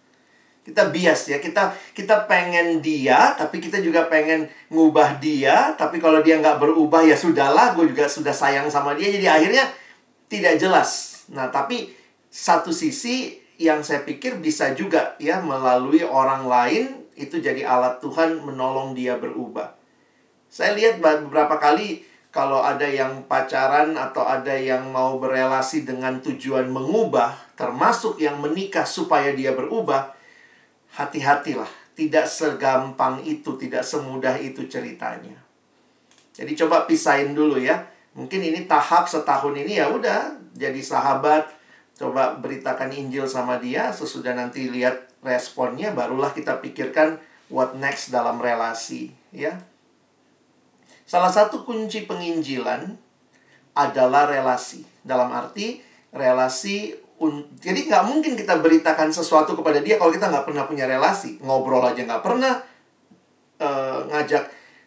Kita 0.64 0.88
bias 0.88 1.28
ya, 1.28 1.42
kita 1.44 1.76
kita 1.92 2.24
pengen 2.24 2.80
dia, 2.80 3.37
tapi 3.37 3.60
kita 3.60 3.84
juga 3.84 4.08
pengen 4.08 4.48
ngubah 4.72 5.20
dia. 5.20 5.76
Tapi 5.76 6.00
kalau 6.00 6.24
dia 6.24 6.40
nggak 6.40 6.56
berubah 6.56 7.04
ya 7.04 7.18
sudahlah, 7.18 7.76
gue 7.76 7.92
juga 7.92 8.08
sudah 8.08 8.32
sayang 8.32 8.70
sama 8.72 8.96
dia. 8.96 9.12
Jadi 9.12 9.26
akhirnya 9.28 9.68
tidak 10.30 10.56
jelas. 10.56 11.20
Nah 11.34 11.52
tapi 11.52 11.92
satu 12.32 12.72
sisi 12.72 13.42
yang 13.60 13.84
saya 13.84 14.02
pikir 14.06 14.40
bisa 14.40 14.72
juga 14.72 15.14
ya 15.20 15.38
melalui 15.38 16.02
orang 16.02 16.46
lain 16.46 17.06
itu 17.14 17.38
jadi 17.38 17.62
alat 17.62 18.02
Tuhan 18.02 18.42
menolong 18.42 18.94
dia 18.96 19.18
berubah. 19.18 19.74
Saya 20.50 20.74
lihat 20.74 21.02
beberapa 21.02 21.58
kali 21.58 22.13
kalau 22.35 22.66
ada 22.66 22.83
yang 22.83 23.31
pacaran 23.31 23.94
atau 23.94 24.27
ada 24.27 24.59
yang 24.59 24.90
mau 24.90 25.23
berelasi 25.23 25.87
dengan 25.87 26.18
tujuan 26.18 26.66
mengubah, 26.66 27.55
termasuk 27.55 28.18
yang 28.18 28.42
menikah 28.42 28.83
supaya 28.83 29.31
dia 29.31 29.55
berubah, 29.55 30.11
hati-hatilah. 30.99 31.70
Tidak 31.94 32.27
segampang 32.27 33.23
itu, 33.23 33.55
tidak 33.55 33.87
semudah 33.87 34.35
itu 34.42 34.66
ceritanya. 34.66 35.38
Jadi 36.35 36.59
coba 36.59 36.90
pisahin 36.90 37.38
dulu 37.38 37.55
ya. 37.55 37.87
Mungkin 38.18 38.42
ini 38.42 38.66
tahap 38.66 39.07
setahun 39.07 39.55
ini 39.55 39.79
ya 39.79 39.87
udah 39.94 40.35
jadi 40.59 40.83
sahabat, 40.83 41.47
coba 41.94 42.35
beritakan 42.42 42.90
Injil 42.90 43.31
sama 43.31 43.62
dia, 43.62 43.94
sesudah 43.94 44.35
nanti 44.35 44.66
lihat 44.66 45.07
responnya 45.23 45.94
barulah 45.94 46.35
kita 46.35 46.59
pikirkan 46.59 47.23
what 47.47 47.79
next 47.79 48.11
dalam 48.11 48.42
relasi, 48.42 49.14
ya. 49.31 49.55
Salah 51.04 51.28
satu 51.28 51.68
kunci 51.68 52.08
penginjilan 52.08 52.96
adalah 53.76 54.24
relasi. 54.24 54.84
Dalam 55.04 55.28
arti 55.32 55.80
relasi 56.14 57.04
jadi 57.62 57.88
nggak 57.88 58.04
mungkin 58.04 58.36
kita 58.36 58.60
beritakan 58.60 59.08
sesuatu 59.08 59.56
kepada 59.56 59.80
dia 59.80 59.96
kalau 59.96 60.12
kita 60.12 60.28
nggak 60.28 60.44
pernah 60.48 60.64
punya 60.64 60.88
relasi. 60.88 61.40
Ngobrol 61.44 61.84
aja 61.84 62.00
nggak 62.04 62.24
pernah 62.24 62.60
uh, 63.60 63.98
ngajak 64.08 64.44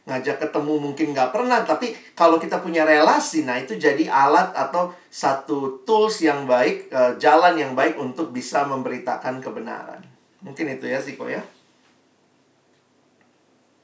ngajak 0.08 0.40
ketemu 0.40 0.74
mungkin 0.80 1.12
nggak 1.12 1.36
pernah 1.36 1.68
tapi 1.68 1.92
kalau 2.16 2.40
kita 2.40 2.64
punya 2.64 2.88
relasi 2.88 3.44
nah 3.44 3.60
itu 3.60 3.76
jadi 3.76 4.08
alat 4.08 4.56
atau 4.56 4.96
satu 5.12 5.84
tools 5.84 6.24
yang 6.24 6.48
baik 6.48 6.88
uh, 6.96 7.20
jalan 7.20 7.60
yang 7.60 7.76
baik 7.76 8.00
untuk 8.00 8.34
bisa 8.34 8.66
memberitakan 8.66 9.44
kebenaran. 9.44 10.02
Mungkin 10.42 10.80
itu 10.80 10.88
ya 10.88 11.04
Siko 11.04 11.28
ya? 11.28 11.44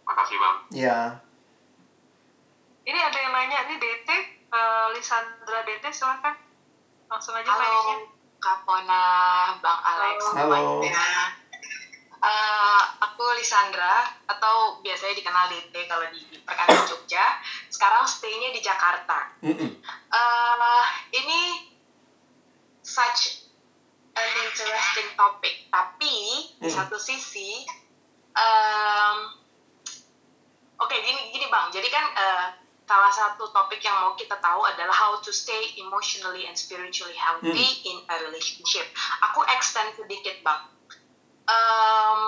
Makasih 0.07 0.37
bang. 0.39 0.57
Ya 0.71 1.22
ini 2.83 2.99
ada 2.99 3.17
yang 3.17 3.31
nanya 3.31 3.59
nih 3.71 3.77
DT, 3.79 4.09
uh, 4.11 4.19
eh, 4.51 4.85
Lisandra 4.95 5.59
DT 5.63 5.85
silahkan 5.95 6.35
langsung 7.07 7.35
aja 7.37 7.51
Halo, 7.55 8.09
Kak 8.43 8.67
Pona, 8.67 9.05
Bang 9.63 9.81
Alex 9.83 10.19
Halo. 10.35 10.83
Uh, 12.23 12.83
aku 13.03 13.35
Lisandra 13.35 14.07
atau 14.23 14.79
biasanya 14.79 15.15
dikenal 15.15 15.51
DT 15.51 15.75
kalau 15.91 16.07
di 16.11 16.39
perkantoran 16.43 16.87
Jogja. 16.87 17.39
Sekarang 17.67 18.07
stay-nya 18.07 18.55
di 18.55 18.63
Jakarta. 18.63 19.35
Uh, 19.43 20.83
ini 21.11 21.71
such 22.83 23.43
an 24.15 24.29
interesting 24.45 25.09
topic, 25.19 25.67
tapi 25.67 26.15
di 26.59 26.69
satu 26.69 26.95
sisi, 26.95 27.65
um, 28.35 29.17
oke 30.79 30.87
okay, 30.87 31.01
gini 31.01 31.33
gini 31.33 31.49
bang, 31.49 31.73
jadi 31.73 31.87
kan 31.89 32.05
uh, 32.13 32.47
salah 32.93 33.09
satu 33.09 33.49
topik 33.49 33.81
yang 33.81 33.97
mau 34.05 34.13
kita 34.13 34.37
tahu 34.37 34.61
adalah 34.69 34.93
how 34.93 35.17
to 35.17 35.33
stay 35.33 35.73
emotionally 35.81 36.45
and 36.45 36.53
spiritually 36.53 37.17
healthy 37.17 37.49
hmm. 37.57 37.89
in 37.89 37.97
a 38.05 38.15
relationship. 38.29 38.85
Aku 39.25 39.41
extend 39.57 39.97
sedikit 39.97 40.37
bang. 40.45 40.61
Um, 41.49 42.21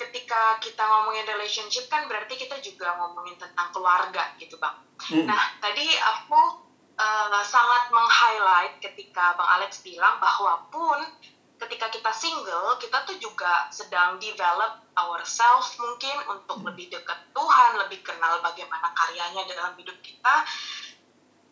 ketika 0.00 0.56
kita 0.64 0.80
ngomongin 0.80 1.28
relationship 1.28 1.92
kan 1.92 2.08
berarti 2.08 2.40
kita 2.40 2.56
juga 2.64 2.96
ngomongin 3.04 3.36
tentang 3.36 3.68
keluarga 3.76 4.32
gitu 4.40 4.56
bang. 4.56 4.76
Hmm. 5.12 5.28
Nah 5.28 5.60
tadi 5.60 5.84
aku 5.84 6.40
uh, 6.96 7.44
sangat 7.44 7.92
meng-highlight 7.92 8.80
ketika 8.80 9.36
bang 9.36 9.50
Alex 9.60 9.84
bilang 9.84 10.16
bahwa 10.24 10.72
pun 10.72 11.04
ketika 11.56 11.88
kita 11.88 12.12
single, 12.12 12.76
kita 12.76 13.04
tuh 13.08 13.16
juga 13.16 13.68
sedang 13.72 14.20
develop 14.20 14.84
ourselves 14.96 15.76
mungkin 15.80 16.16
untuk 16.28 16.60
hmm. 16.60 16.66
lebih 16.72 16.92
dekat 16.92 17.16
Tuhan, 17.32 17.70
lebih 17.80 18.04
kenal 18.04 18.40
bagaimana 18.44 18.92
karyanya 18.92 19.48
dalam 19.48 19.72
hidup 19.80 19.96
kita, 20.04 20.34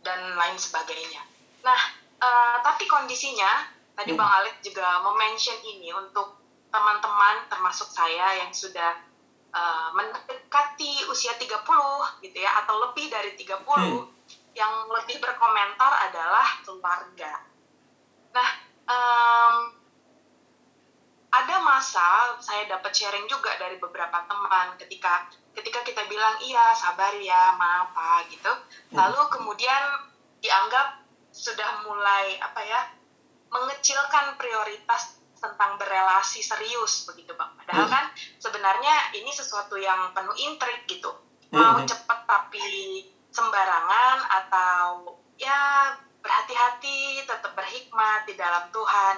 dan 0.04 0.36
lain 0.36 0.56
sebagainya. 0.60 1.24
Nah, 1.64 1.80
uh, 2.20 2.56
tapi 2.60 2.84
kondisinya, 2.84 3.72
tadi 3.96 4.12
hmm. 4.12 4.20
Bang 4.20 4.32
Alex 4.44 4.60
juga 4.60 5.00
mention 5.16 5.56
ini 5.64 5.88
untuk 5.96 6.36
teman-teman 6.68 7.48
termasuk 7.48 7.88
saya 7.88 8.44
yang 8.44 8.52
sudah 8.52 9.00
uh, 9.56 9.88
mendekati 9.96 11.08
usia 11.08 11.32
30 11.40 11.48
gitu 12.20 12.38
ya, 12.38 12.50
atau 12.64 12.76
lebih 12.90 13.08
dari 13.08 13.32
30, 13.40 13.56
hmm. 13.64 14.04
yang 14.52 14.72
lebih 14.92 15.16
berkomentar 15.16 16.12
adalah 16.12 16.60
keluarga. 16.60 17.40
Nah, 18.36 18.50
um, 18.84 19.83
ada 21.34 21.56
masa 21.66 22.38
saya 22.38 22.70
dapat 22.70 22.94
sharing 22.94 23.26
juga 23.26 23.50
dari 23.58 23.74
beberapa 23.82 24.22
teman 24.30 24.78
ketika 24.78 25.26
ketika 25.54 25.82
kita 25.82 26.02
bilang 26.06 26.38
iya 26.46 26.70
sabar 26.78 27.10
ya 27.18 27.58
maaf 27.58 28.26
gitu 28.30 28.50
hmm. 28.50 28.94
lalu 28.94 29.18
kemudian 29.34 29.82
dianggap 30.38 31.02
sudah 31.34 31.82
mulai 31.82 32.38
apa 32.38 32.60
ya 32.62 32.80
mengecilkan 33.50 34.38
prioritas 34.38 35.18
tentang 35.34 35.76
berelasi 35.76 36.40
serius 36.40 37.10
begitu 37.10 37.34
bang 37.34 37.50
padahal 37.58 37.86
hmm. 37.90 37.94
kan 37.94 38.04
sebenarnya 38.38 38.94
ini 39.18 39.30
sesuatu 39.34 39.74
yang 39.74 40.14
penuh 40.14 40.34
intrik 40.38 40.86
gitu 40.86 41.10
mau 41.50 41.78
hmm. 41.78 41.86
cepat 41.86 42.30
tapi 42.30 42.66
sembarangan 43.34 44.18
atau 44.42 45.18
ya 45.34 45.90
berhati-hati 46.22 47.26
tetap 47.26 47.52
berhikmat 47.58 48.22
di 48.30 48.38
dalam 48.38 48.70
Tuhan 48.70 49.16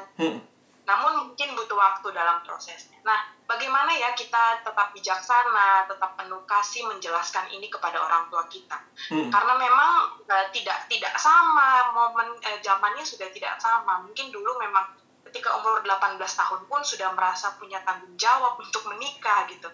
namun 0.87 1.13
mungkin 1.27 1.59
butuh 1.59 1.75
waktu 1.75 2.15
dalam 2.15 2.47
prosesnya. 2.47 3.03
Nah, 3.03 3.19
bagaimana 3.51 3.91
ya 3.91 4.15
kita 4.15 4.63
tetap 4.63 4.95
bijaksana, 4.95 5.91
tetap 5.91 6.15
penuh 6.15 6.47
kasih 6.47 6.87
menjelaskan 6.87 7.51
ini 7.51 7.67
kepada 7.67 7.99
orang 7.99 8.31
tua 8.31 8.47
kita? 8.47 8.79
Hmm. 9.11 9.27
Karena 9.27 9.59
memang 9.59 10.23
uh, 10.23 10.47
tidak 10.55 10.87
tidak 10.87 11.11
sama 11.19 11.91
momen 11.91 12.39
eh, 12.39 12.63
zamannya 12.63 13.03
sudah 13.03 13.27
tidak 13.35 13.59
sama. 13.59 14.07
Mungkin 14.07 14.31
dulu 14.31 14.63
memang 14.63 14.95
ketika 15.27 15.59
umur 15.59 15.83
18 15.83 16.23
tahun 16.23 16.61
pun 16.71 16.81
sudah 16.87 17.11
merasa 17.19 17.59
punya 17.59 17.83
tanggung 17.83 18.15
jawab 18.15 18.55
untuk 18.63 18.87
menikah 18.87 19.43
gitu. 19.51 19.67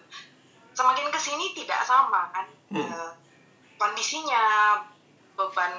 Semakin 0.73 1.13
ke 1.13 1.19
sini 1.21 1.53
tidak 1.53 1.85
sama 1.85 2.33
kan 2.33 2.49
hmm. 2.73 2.89
uh, 2.89 3.13
kondisinya, 3.77 4.81
beban 5.37 5.73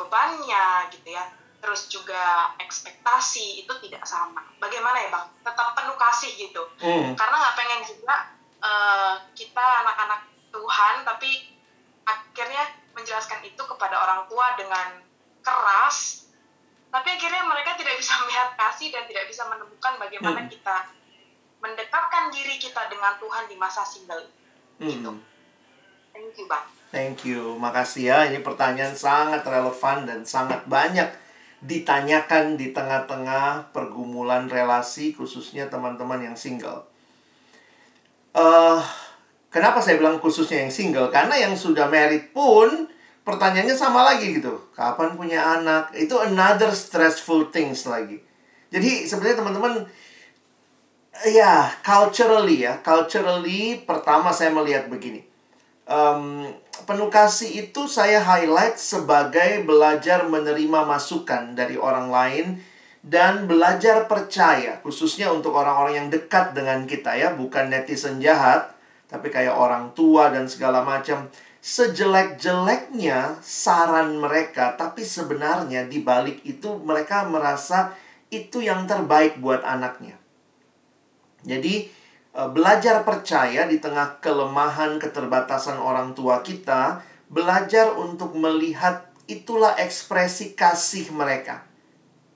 bebannya 0.00 0.88
gitu 0.96 1.12
ya 1.12 1.28
terus 1.58 1.90
juga 1.90 2.54
ekspektasi 2.62 3.66
itu 3.66 3.72
tidak 3.82 4.06
sama. 4.06 4.46
Bagaimana 4.62 4.96
ya 5.02 5.08
bang? 5.10 5.26
Tetap 5.42 5.74
penuh 5.74 5.98
kasih 5.98 6.32
gitu. 6.38 6.62
Mm. 6.78 7.18
Karena 7.18 7.36
nggak 7.38 7.56
pengen 7.58 7.80
juga 7.86 8.16
uh, 8.62 9.14
kita 9.34 9.66
anak-anak 9.84 10.20
Tuhan 10.48 10.94
tapi 11.04 11.30
akhirnya 12.08 12.64
menjelaskan 12.96 13.44
itu 13.44 13.62
kepada 13.62 13.94
orang 14.00 14.26
tua 14.26 14.56
dengan 14.56 15.04
keras 15.44 16.28
tapi 16.88 17.08
akhirnya 17.14 17.44
mereka 17.44 17.76
tidak 17.76 18.00
bisa 18.00 18.16
melihat 18.24 18.56
kasih 18.56 18.88
dan 18.90 19.04
tidak 19.06 19.28
bisa 19.28 19.44
menemukan 19.46 19.94
bagaimana 20.00 20.40
hmm. 20.44 20.50
kita 20.50 20.76
mendekatkan 21.58 22.30
diri 22.30 22.56
kita 22.56 22.86
dengan 22.86 23.18
Tuhan 23.18 23.44
di 23.50 23.56
masa 23.58 23.82
single 23.84 24.30
hmm. 24.80 24.88
gitu 24.88 25.12
thank 26.14 26.34
you 26.34 26.46
bang 26.48 26.66
thank 26.90 27.18
you 27.28 27.42
makasih 27.60 28.10
ya 28.10 28.18
ini 28.32 28.40
pertanyaan 28.40 28.96
sangat 28.96 29.44
relevan 29.44 30.08
dan 30.08 30.20
sangat 30.24 30.64
banyak 30.64 31.06
ditanyakan 31.58 32.54
di 32.54 32.70
tengah-tengah 32.70 33.74
pergumulan 33.74 34.46
relasi 34.46 35.10
khususnya 35.10 35.66
teman-teman 35.66 36.22
yang 36.22 36.36
single. 36.38 36.86
Uh, 38.30 38.78
kenapa 39.50 39.82
saya 39.82 39.98
bilang 39.98 40.22
khususnya 40.22 40.62
yang 40.62 40.70
single? 40.70 41.10
Karena 41.10 41.34
yang 41.34 41.58
sudah 41.58 41.90
married 41.90 42.30
pun 42.30 42.86
pertanyaannya 43.26 43.74
sama 43.74 44.06
lagi 44.06 44.38
gitu. 44.38 44.70
Kapan 44.70 45.18
punya 45.18 45.58
anak? 45.58 45.90
Itu 45.98 46.22
another 46.22 46.70
stressful 46.70 47.50
things 47.50 47.82
lagi. 47.90 48.22
Jadi 48.70 49.08
sebenarnya 49.08 49.42
teman-teman 49.42 49.74
ya 51.26 51.72
culturally 51.82 52.62
ya, 52.62 52.78
culturally 52.84 53.82
pertama 53.82 54.30
saya 54.30 54.54
melihat 54.54 54.86
begini. 54.86 55.26
Um, 55.88 56.44
penuh 56.84 57.08
kasih 57.08 57.64
itu 57.64 57.88
saya 57.88 58.20
highlight 58.20 58.76
sebagai 58.76 59.64
belajar 59.64 60.28
menerima 60.28 60.84
masukan 60.84 61.56
dari 61.56 61.80
orang 61.80 62.12
lain 62.12 62.46
dan 63.00 63.48
belajar 63.48 64.04
percaya 64.04 64.84
khususnya 64.84 65.32
untuk 65.32 65.56
orang-orang 65.56 66.04
yang 66.04 66.08
dekat 66.12 66.52
dengan 66.52 66.84
kita 66.84 67.16
ya 67.16 67.32
bukan 67.32 67.72
netizen 67.72 68.20
jahat 68.20 68.76
tapi 69.08 69.32
kayak 69.32 69.56
orang 69.56 69.96
tua 69.96 70.28
dan 70.28 70.44
segala 70.44 70.84
macam. 70.84 71.26
Sejelek-jeleknya 71.58 73.40
saran 73.42 74.20
mereka 74.20 74.76
tapi 74.76 75.02
sebenarnya 75.02 75.88
di 75.88 76.04
balik 76.04 76.44
itu 76.44 76.78
mereka 76.84 77.26
merasa 77.26 77.96
itu 78.28 78.60
yang 78.62 78.84
terbaik 78.84 79.40
buat 79.40 79.64
anaknya. 79.64 80.14
Jadi 81.42 81.88
belajar 82.46 83.02
percaya 83.02 83.66
di 83.66 83.82
tengah 83.82 84.22
kelemahan 84.22 85.02
keterbatasan 85.02 85.82
orang 85.82 86.14
tua 86.14 86.38
kita, 86.46 87.02
belajar 87.26 87.90
untuk 87.98 88.38
melihat 88.38 89.10
itulah 89.26 89.74
ekspresi 89.74 90.54
kasih 90.54 91.10
mereka. 91.10 91.66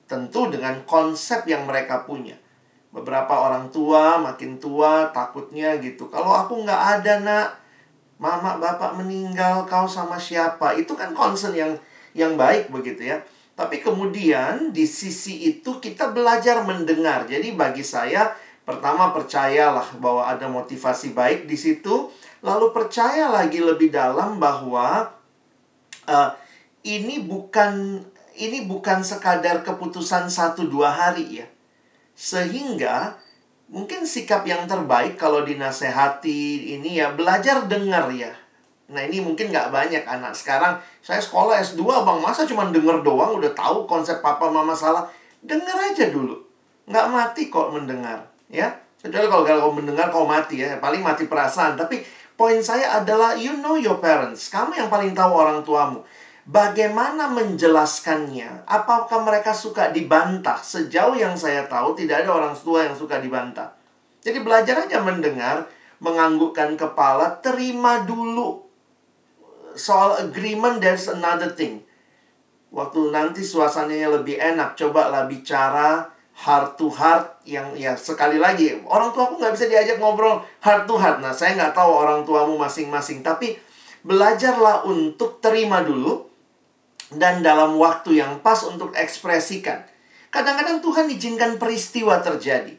Tentu 0.03 0.51
dengan 0.51 0.83
konsep 0.83 1.47
yang 1.47 1.63
mereka 1.63 2.03
punya. 2.03 2.35
Beberapa 2.91 3.47
orang 3.47 3.71
tua 3.71 4.19
makin 4.19 4.59
tua 4.59 5.09
takutnya 5.15 5.79
gitu. 5.79 6.11
Kalau 6.11 6.35
aku 6.35 6.61
nggak 6.67 6.81
ada 6.99 7.13
nak, 7.23 7.47
mama 8.19 8.59
bapak 8.59 8.99
meninggal, 8.99 9.63
kau 9.65 9.87
sama 9.87 10.19
siapa? 10.19 10.75
Itu 10.75 10.99
kan 10.99 11.15
concern 11.15 11.55
yang 11.55 11.73
yang 12.11 12.35
baik 12.35 12.69
begitu 12.69 13.07
ya. 13.07 13.17
Tapi 13.55 13.81
kemudian 13.81 14.75
di 14.75 14.85
sisi 14.85 15.47
itu 15.47 15.81
kita 15.81 16.13
belajar 16.13 16.61
mendengar. 16.61 17.25
Jadi 17.25 17.55
bagi 17.57 17.81
saya 17.81 18.29
Pertama 18.63 19.11
percayalah 19.11 19.99
bahwa 19.99 20.23
ada 20.23 20.47
motivasi 20.47 21.11
baik 21.11 21.51
di 21.51 21.59
situ, 21.59 22.07
lalu 22.39 22.71
percaya 22.71 23.27
lagi 23.27 23.59
lebih 23.59 23.91
dalam 23.91 24.39
bahwa 24.39 25.11
uh, 26.07 26.29
ini 26.87 27.27
bukan 27.27 27.99
ini 28.39 28.63
bukan 28.63 29.03
sekadar 29.03 29.67
keputusan 29.67 30.31
satu 30.31 30.71
dua 30.71 30.95
hari 30.95 31.43
ya. 31.43 31.47
Sehingga 32.15 33.19
mungkin 33.67 34.07
sikap 34.07 34.47
yang 34.47 34.63
terbaik 34.63 35.19
kalau 35.19 35.43
dinasehati 35.43 36.71
ini 36.79 37.03
ya 37.03 37.11
belajar 37.11 37.67
dengar 37.67 38.07
ya. 38.15 38.31
Nah 38.95 39.03
ini 39.03 39.19
mungkin 39.19 39.51
nggak 39.51 39.75
banyak 39.75 40.07
anak 40.07 40.31
sekarang. 40.31 40.79
Saya 41.03 41.19
sekolah 41.19 41.59
S2 41.59 41.83
bang 41.83 42.19
masa 42.23 42.47
cuma 42.47 42.71
denger 42.71 43.03
doang 43.03 43.35
udah 43.43 43.51
tahu 43.51 43.83
konsep 43.83 44.23
papa 44.23 44.47
mama 44.47 44.71
salah. 44.71 45.03
Dengar 45.43 45.75
aja 45.83 46.07
dulu. 46.07 46.39
Nggak 46.87 47.07
mati 47.11 47.51
kok 47.51 47.75
mendengar 47.75 48.32
ya 48.53 48.69
kecuali 49.01 49.25
kalau 49.25 49.43
kalau 49.43 49.67
mendengar 49.73 50.13
kau 50.13 50.29
mati 50.29 50.61
ya 50.61 50.77
paling 50.77 51.01
mati 51.01 51.25
perasaan. 51.25 51.73
Tapi 51.73 52.05
poin 52.37 52.61
saya 52.61 53.01
adalah 53.01 53.33
you 53.33 53.57
know 53.57 53.73
your 53.73 53.97
parents. 53.97 54.53
Kamu 54.53 54.77
yang 54.77 54.89
paling 54.93 55.17
tahu 55.17 55.33
orang 55.33 55.65
tuamu. 55.65 56.05
Bagaimana 56.43 57.31
menjelaskannya? 57.31 58.67
Apakah 58.67 59.23
mereka 59.23 59.55
suka 59.55 59.89
dibantah? 59.95 60.59
Sejauh 60.59 61.15
yang 61.15 61.39
saya 61.39 61.65
tahu 61.65 61.95
tidak 61.95 62.27
ada 62.27 62.35
orang 62.35 62.53
tua 62.53 62.83
yang 62.83 62.95
suka 62.95 63.17
dibantah. 63.17 63.73
Jadi 64.21 64.43
belajar 64.43 64.87
aja 64.87 64.99
mendengar 64.99 65.67
menganggukkan 66.03 66.75
kepala 66.75 67.39
terima 67.39 68.03
dulu 68.03 68.63
soal 69.75 70.17
agreement 70.21 70.79
there's 70.79 71.09
another 71.09 71.51
thing. 71.51 71.81
Waktu 72.73 73.13
nanti 73.13 73.45
suasananya 73.45 74.09
lebih 74.21 74.37
enak 74.37 74.73
cobalah 74.73 75.29
bicara 75.29 76.09
heart 76.33 76.75
to 76.81 76.89
heart 76.89 77.37
yang 77.45 77.77
ya 77.77 77.93
sekali 77.93 78.41
lagi 78.41 78.73
orang 78.89 79.13
tua 79.13 79.29
aku 79.29 79.37
nggak 79.37 79.53
bisa 79.53 79.69
diajak 79.69 80.01
ngobrol 80.01 80.41
heart 80.65 80.89
to 80.89 80.97
heart. 80.97 81.21
Nah 81.21 81.31
saya 81.31 81.53
nggak 81.53 81.77
tahu 81.77 81.91
orang 81.93 82.25
tuamu 82.25 82.57
masing-masing 82.57 83.21
tapi 83.21 83.53
belajarlah 84.01 84.83
untuk 84.89 85.39
terima 85.39 85.85
dulu 85.85 86.25
dan 87.13 87.45
dalam 87.45 87.77
waktu 87.77 88.19
yang 88.19 88.41
pas 88.41 88.59
untuk 88.65 88.91
ekspresikan. 88.97 89.85
Kadang-kadang 90.33 90.81
Tuhan 90.81 91.05
izinkan 91.13 91.61
peristiwa 91.61 92.17
terjadi. 92.17 92.73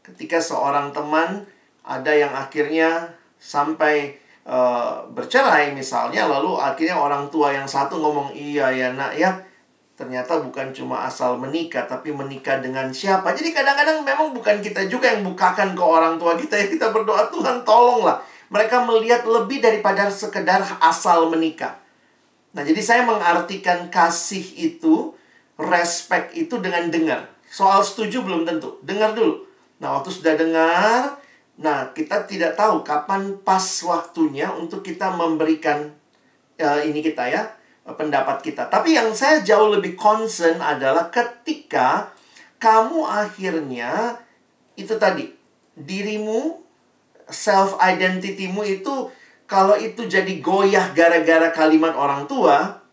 Ketika 0.00 0.40
seorang 0.40 0.96
teman 0.96 1.44
ada 1.84 2.12
yang 2.16 2.32
akhirnya 2.32 3.12
sampai 3.36 4.16
uh, 4.48 5.04
bercerai 5.12 5.76
misalnya 5.76 6.24
lalu 6.24 6.56
akhirnya 6.56 6.96
orang 6.96 7.28
tua 7.28 7.52
yang 7.52 7.68
satu 7.68 8.00
ngomong 8.00 8.32
iya 8.32 8.72
ya 8.72 8.92
nak 8.96 9.12
ya 9.16 9.36
ternyata 10.00 10.40
bukan 10.40 10.72
cuma 10.72 11.04
asal 11.04 11.36
menikah 11.36 11.84
tapi 11.84 12.08
menikah 12.08 12.56
dengan 12.64 12.88
siapa. 12.88 13.36
Jadi 13.36 13.52
kadang-kadang 13.52 14.00
memang 14.00 14.32
bukan 14.32 14.64
kita 14.64 14.88
juga 14.88 15.12
yang 15.12 15.28
bukakan 15.28 15.76
ke 15.76 15.84
orang 15.84 16.16
tua 16.16 16.40
kita 16.40 16.56
ya 16.56 16.72
kita 16.72 16.88
berdoa 16.88 17.28
Tuhan 17.28 17.68
tolonglah. 17.68 18.24
Mereka 18.48 18.88
melihat 18.88 19.28
lebih 19.28 19.60
daripada 19.60 20.08
sekedar 20.08 20.64
asal 20.80 21.28
menikah. 21.28 21.76
Nah, 22.56 22.64
jadi 22.64 22.80
saya 22.80 23.02
mengartikan 23.04 23.92
kasih 23.92 24.42
itu, 24.56 25.12
respect 25.60 26.32
itu 26.34 26.56
dengan 26.58 26.88
dengar. 26.88 27.28
Soal 27.46 27.84
setuju 27.84 28.24
belum 28.24 28.48
tentu. 28.48 28.80
Dengar 28.82 29.12
dulu. 29.12 29.46
Nah, 29.78 30.00
waktu 30.00 30.10
sudah 30.10 30.34
dengar, 30.34 31.20
nah 31.60 31.92
kita 31.92 32.24
tidak 32.24 32.56
tahu 32.56 32.82
kapan 32.82 33.36
pas 33.44 33.62
waktunya 33.84 34.48
untuk 34.50 34.80
kita 34.80 35.12
memberikan 35.12 35.92
uh, 36.58 36.80
ini 36.82 37.04
kita 37.04 37.28
ya 37.28 37.59
pendapat 37.84 38.44
kita. 38.44 38.68
Tapi 38.68 38.94
yang 38.96 39.10
saya 39.16 39.40
jauh 39.40 39.72
lebih 39.72 39.96
concern 39.96 40.60
adalah 40.60 41.08
ketika 41.08 42.12
kamu 42.60 43.08
akhirnya 43.08 44.20
itu 44.76 44.94
tadi 45.00 45.32
dirimu 45.76 46.60
self 47.30 47.80
identitymu 47.80 48.62
itu 48.66 49.08
kalau 49.48 49.74
itu 49.74 50.06
jadi 50.06 50.38
goyah 50.38 50.92
gara-gara 50.92 51.50
kalimat 51.50 51.96
orang 51.96 52.28
tua 52.28 52.84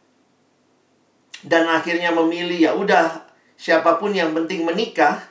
dan 1.46 1.70
akhirnya 1.70 2.10
memilih 2.16 2.58
ya 2.58 2.72
udah 2.74 3.28
siapa 3.60 4.02
pun 4.02 4.14
yang 4.16 4.34
penting 4.34 4.66
menikah 4.66 5.22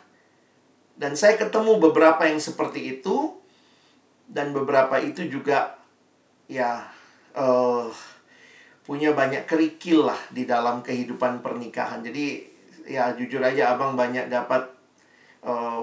dan 0.97 1.19
saya 1.19 1.35
ketemu 1.37 1.79
beberapa 1.83 2.25
yang 2.25 2.39
seperti 2.39 2.99
itu 2.99 3.35
dan 4.27 4.51
beberapa 4.51 4.99
itu 5.03 5.27
juga 5.27 5.79
ya 6.47 6.87
uh, 7.35 7.91
punya 8.87 9.11
banyak 9.11 9.51
kerikil 9.51 10.07
lah 10.07 10.19
di 10.31 10.47
dalam 10.47 10.79
kehidupan 10.79 11.43
pernikahan. 11.43 12.07
Jadi 12.07 12.47
ya 12.87 13.11
jujur 13.19 13.43
aja 13.43 13.75
abang 13.75 13.99
banyak 13.99 14.31
dapat 14.31 14.63
uh, 15.43 15.83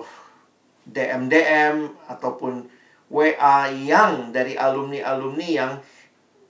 DM 0.87 1.27
DM 1.27 1.91
ataupun 2.07 2.63
WA 3.11 3.67
yang 3.67 4.31
dari 4.31 4.55
alumni-alumni 4.55 5.47
yang 5.51 5.73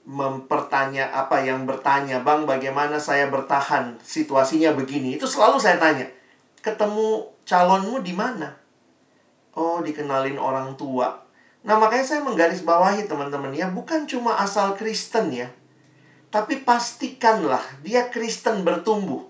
mempertanya 0.06 1.10
apa 1.10 1.42
yang 1.42 1.66
bertanya, 1.66 2.22
"Bang, 2.22 2.46
bagaimana 2.46 3.02
saya 3.02 3.26
bertahan? 3.26 3.98
Situasinya 3.98 4.70
begini." 4.78 5.18
Itu 5.18 5.26
selalu 5.26 5.58
saya 5.58 5.82
tanya. 5.82 6.06
"Ketemu 6.62 7.34
calonmu 7.42 7.98
di 7.98 8.14
mana?" 8.14 8.54
"Oh, 9.58 9.82
dikenalin 9.82 10.38
orang 10.38 10.78
tua." 10.78 11.18
Nah, 11.66 11.80
makanya 11.80 12.04
saya 12.04 12.20
menggarisbawahi 12.22 13.10
teman-teman 13.10 13.50
ya, 13.50 13.72
bukan 13.72 14.04
cuma 14.04 14.36
asal 14.36 14.76
Kristen 14.76 15.32
ya 15.32 15.48
tapi 16.34 16.66
pastikanlah 16.66 17.62
dia 17.86 18.10
Kristen 18.10 18.66
bertumbuh. 18.66 19.22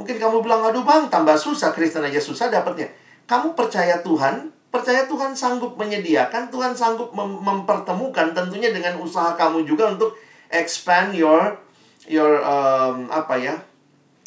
Mungkin 0.00 0.16
kamu 0.16 0.40
bilang, 0.40 0.64
aduh 0.64 0.80
bang, 0.80 1.12
tambah 1.12 1.36
susah, 1.36 1.76
Kristen 1.76 2.00
aja 2.00 2.16
susah 2.16 2.48
dapatnya. 2.48 2.88
Kamu 3.28 3.52
percaya 3.52 4.00
Tuhan, 4.00 4.48
percaya 4.72 5.04
Tuhan 5.04 5.36
sanggup 5.36 5.76
menyediakan, 5.76 6.48
Tuhan 6.48 6.72
sanggup 6.72 7.12
mem 7.12 7.44
mempertemukan 7.44 8.32
tentunya 8.32 8.72
dengan 8.72 8.96
usaha 9.04 9.36
kamu 9.36 9.68
juga 9.68 9.92
untuk 9.92 10.16
expand 10.48 11.12
your 11.12 11.60
your 12.08 12.40
um, 12.40 13.12
apa 13.12 13.36
ya 13.36 13.54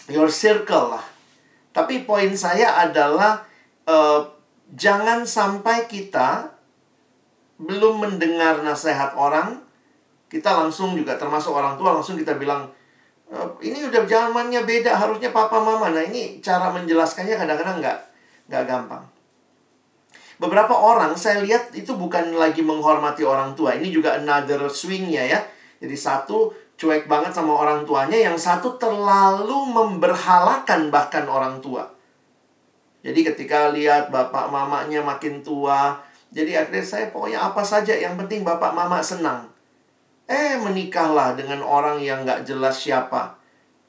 your 0.05 0.29
circle 0.29 0.93
lah. 0.93 1.01
Tapi 1.73 2.05
poin 2.05 2.29
saya 2.37 2.77
adalah 2.77 3.41
uh, 3.89 4.29
jangan 4.69 5.25
sampai 5.25 5.89
kita 5.89 6.53
belum 7.57 8.05
mendengar 8.05 8.61
nasihat 8.61 9.17
orang, 9.17 9.62
kita 10.33 10.49
langsung 10.49 10.97
juga 10.97 11.13
termasuk 11.13 11.53
orang 11.53 11.77
tua 11.77 11.93
langsung 11.93 12.17
kita 12.17 12.33
bilang 12.41 12.65
e, 13.29 13.37
ini 13.61 13.85
udah 13.85 14.01
zamannya 14.09 14.65
beda 14.65 14.97
harusnya 14.97 15.29
papa 15.29 15.61
mama. 15.61 15.93
Nah 15.93 16.01
ini 16.01 16.41
cara 16.41 16.73
menjelaskannya 16.73 17.37
kadang-kadang 17.37 17.77
nggak 17.77 17.99
nggak 18.49 18.63
gampang. 18.65 19.05
Beberapa 20.41 20.73
orang 20.73 21.13
saya 21.13 21.45
lihat 21.45 21.69
itu 21.77 21.93
bukan 21.93 22.33
lagi 22.33 22.65
menghormati 22.65 23.21
orang 23.21 23.53
tua. 23.53 23.77
Ini 23.77 23.93
juga 23.93 24.17
another 24.17 24.65
swingnya 24.65 25.21
ya. 25.29 25.39
Jadi 25.77 25.93
satu 25.93 26.49
cuek 26.73 27.05
banget 27.05 27.29
sama 27.37 27.53
orang 27.53 27.85
tuanya, 27.85 28.17
yang 28.17 28.33
satu 28.33 28.81
terlalu 28.81 29.69
memberhalakan 29.69 30.89
bahkan 30.89 31.29
orang 31.29 31.61
tua. 31.61 31.85
Jadi 33.05 33.19
ketika 33.21 33.69
lihat 33.69 34.09
bapak 34.09 34.49
mamanya 34.49 35.05
makin 35.05 35.45
tua, 35.45 36.01
jadi 36.33 36.65
akhirnya 36.65 36.81
saya 36.81 37.05
pokoknya 37.13 37.45
apa 37.45 37.61
saja 37.61 37.93
yang 37.93 38.17
penting 38.17 38.41
bapak 38.41 38.73
mama 38.73 39.03
senang. 39.05 39.52
Eh 40.23 40.55
menikahlah 40.55 41.35
dengan 41.35 41.59
orang 41.59 41.99
yang 41.99 42.23
gak 42.23 42.47
jelas 42.47 42.79
siapa. 42.79 43.35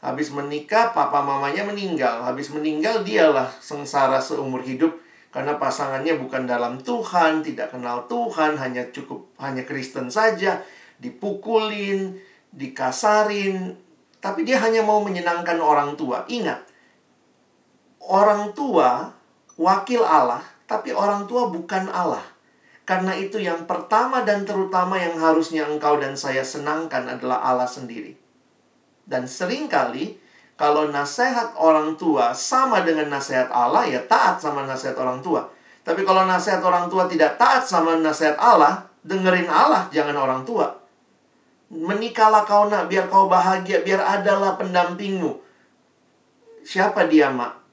Habis 0.03 0.35
menikah 0.35 0.93
papa 0.93 1.25
mamanya 1.25 1.65
meninggal. 1.65 2.21
Habis 2.27 2.53
meninggal 2.53 3.07
dialah 3.07 3.49
sengsara 3.63 4.21
seumur 4.21 4.61
hidup. 4.61 4.93
Karena 5.35 5.59
pasangannya 5.59 6.15
bukan 6.21 6.47
dalam 6.47 6.79
Tuhan, 6.79 7.43
tidak 7.43 7.75
kenal 7.75 8.07
Tuhan, 8.07 8.55
hanya 8.55 8.87
cukup 8.95 9.35
hanya 9.43 9.67
Kristen 9.67 10.07
saja. 10.07 10.63
Dipukulin, 11.03 12.23
dikasarin. 12.55 13.75
Tapi 14.23 14.47
dia 14.47 14.63
hanya 14.63 14.87
mau 14.87 15.03
menyenangkan 15.03 15.59
orang 15.59 15.99
tua. 15.99 16.23
Ingat, 16.31 16.63
orang 18.05 18.53
tua 18.53 19.11
wakil 19.57 20.05
Allah, 20.05 20.45
tapi 20.69 20.93
orang 20.93 21.25
tua 21.25 21.49
bukan 21.49 21.89
Allah. 21.91 22.34
Karena 22.85 23.17
itu 23.17 23.41
yang 23.41 23.65
pertama 23.65 24.25
dan 24.29 24.45
terutama 24.45 25.01
yang 25.01 25.17
harusnya 25.17 25.65
engkau 25.65 25.97
dan 25.97 26.13
saya 26.17 26.45
senangkan 26.45 27.09
adalah 27.09 27.41
Allah 27.41 27.65
sendiri. 27.65 28.13
Dan 29.09 29.25
sering 29.25 29.73
kali 29.73 30.21
kalau 30.61 30.93
nasihat 30.93 31.57
orang 31.57 31.97
tua 31.97 32.37
sama 32.37 32.85
dengan 32.85 33.09
nasihat 33.09 33.49
Allah, 33.49 33.89
ya 33.89 34.05
taat 34.05 34.41
sama 34.41 34.69
nasihat 34.69 34.97
orang 35.01 35.25
tua. 35.25 35.49
Tapi 35.85 36.05
kalau 36.05 36.29
nasihat 36.29 36.61
orang 36.61 36.93
tua 36.93 37.09
tidak 37.09 37.41
taat 37.41 37.65
sama 37.65 37.97
nasihat 37.97 38.37
Allah, 38.37 38.85
dengerin 39.01 39.49
Allah, 39.49 39.89
jangan 39.89 40.17
orang 40.17 40.45
tua. 40.45 40.73
Menikahlah 41.73 42.45
kau 42.45 42.69
nak, 42.69 42.89
biar 42.93 43.09
kau 43.09 43.29
bahagia, 43.29 43.81
biar 43.81 44.01
adalah 44.01 44.61
pendampingmu. 44.61 45.41
Siapa 46.65 47.09
dia, 47.09 47.29
mak? 47.33 47.65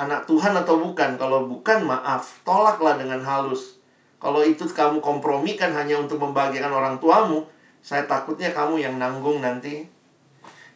anak 0.00 0.24
Tuhan 0.24 0.56
atau 0.56 0.80
bukan. 0.80 1.20
Kalau 1.20 1.44
bukan, 1.44 1.84
maaf, 1.84 2.40
tolaklah 2.46 2.96
dengan 2.96 3.20
halus. 3.20 3.79
Kalau 4.20 4.44
itu 4.44 4.68
kamu 4.68 5.00
kompromikan 5.00 5.72
hanya 5.72 5.96
untuk 5.96 6.20
membahagiakan 6.20 6.68
orang 6.68 6.94
tuamu, 7.00 7.48
saya 7.80 8.04
takutnya 8.04 8.52
kamu 8.52 8.76
yang 8.76 9.00
nanggung 9.00 9.40
nanti 9.40 9.88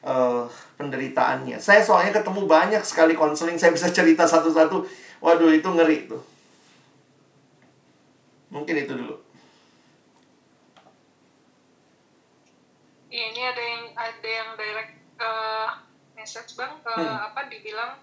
uh, 0.01 0.49
penderitaannya. 0.81 1.61
Saya 1.61 1.85
soalnya 1.85 2.17
ketemu 2.17 2.49
banyak 2.49 2.81
sekali 2.81 3.13
konseling, 3.13 3.61
saya 3.61 3.77
bisa 3.77 3.93
cerita 3.93 4.25
satu-satu. 4.25 4.89
Waduh, 5.21 5.53
itu 5.53 5.69
ngeri 5.69 6.09
tuh. 6.09 6.25
Mungkin 8.49 8.75
itu 8.81 8.97
dulu. 8.97 9.17
Iya, 13.13 13.25
ini 13.31 13.43
ada 13.45 13.63
yang 13.63 13.85
ada 13.95 14.29
yang 14.29 14.51
direct 14.59 14.95
uh, 15.21 15.71
message 16.17 16.57
bang, 16.59 16.73
uh, 16.83 16.97
hmm. 16.97 17.19
apa 17.31 17.41
dibilang 17.47 18.01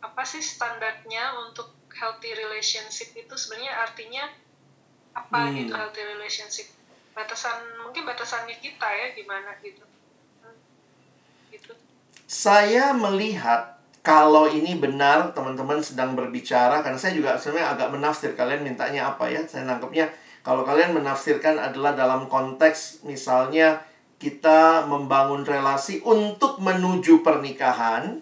apa 0.00 0.22
sih 0.24 0.40
standarnya 0.40 1.36
untuk 1.48 1.72
healthy 1.92 2.32
relationship 2.32 3.12
itu 3.12 3.34
sebenarnya 3.36 3.72
artinya 3.76 4.24
apa 5.14 5.38
hmm. 5.48 5.54
gitu 5.62 5.72
healthy 5.72 6.02
relationship 6.04 6.68
batasan 7.14 7.62
mungkin 7.80 8.02
batasannya 8.04 8.58
kita 8.58 8.88
ya 8.90 9.06
gimana 9.14 9.54
gitu 9.62 9.86
hmm. 10.42 10.58
gitu 11.54 11.72
saya 12.26 12.90
melihat 12.92 13.78
kalau 14.04 14.50
ini 14.50 14.76
benar 14.76 15.32
teman-teman 15.32 15.80
sedang 15.80 16.12
berbicara 16.12 16.84
karena 16.84 16.98
saya 17.00 17.16
juga 17.16 17.38
sebenarnya 17.40 17.78
agak 17.78 17.88
menafsir 17.94 18.30
kalian 18.36 18.66
mintanya 18.66 19.14
apa 19.14 19.30
ya 19.30 19.40
saya 19.46 19.64
nangkepnya 19.64 20.10
kalau 20.44 20.60
kalian 20.60 20.92
menafsirkan 20.92 21.56
adalah 21.56 21.96
dalam 21.96 22.28
konteks 22.28 23.06
misalnya 23.08 23.80
kita 24.20 24.84
membangun 24.84 25.46
relasi 25.46 26.04
untuk 26.04 26.60
menuju 26.60 27.24
pernikahan 27.24 28.20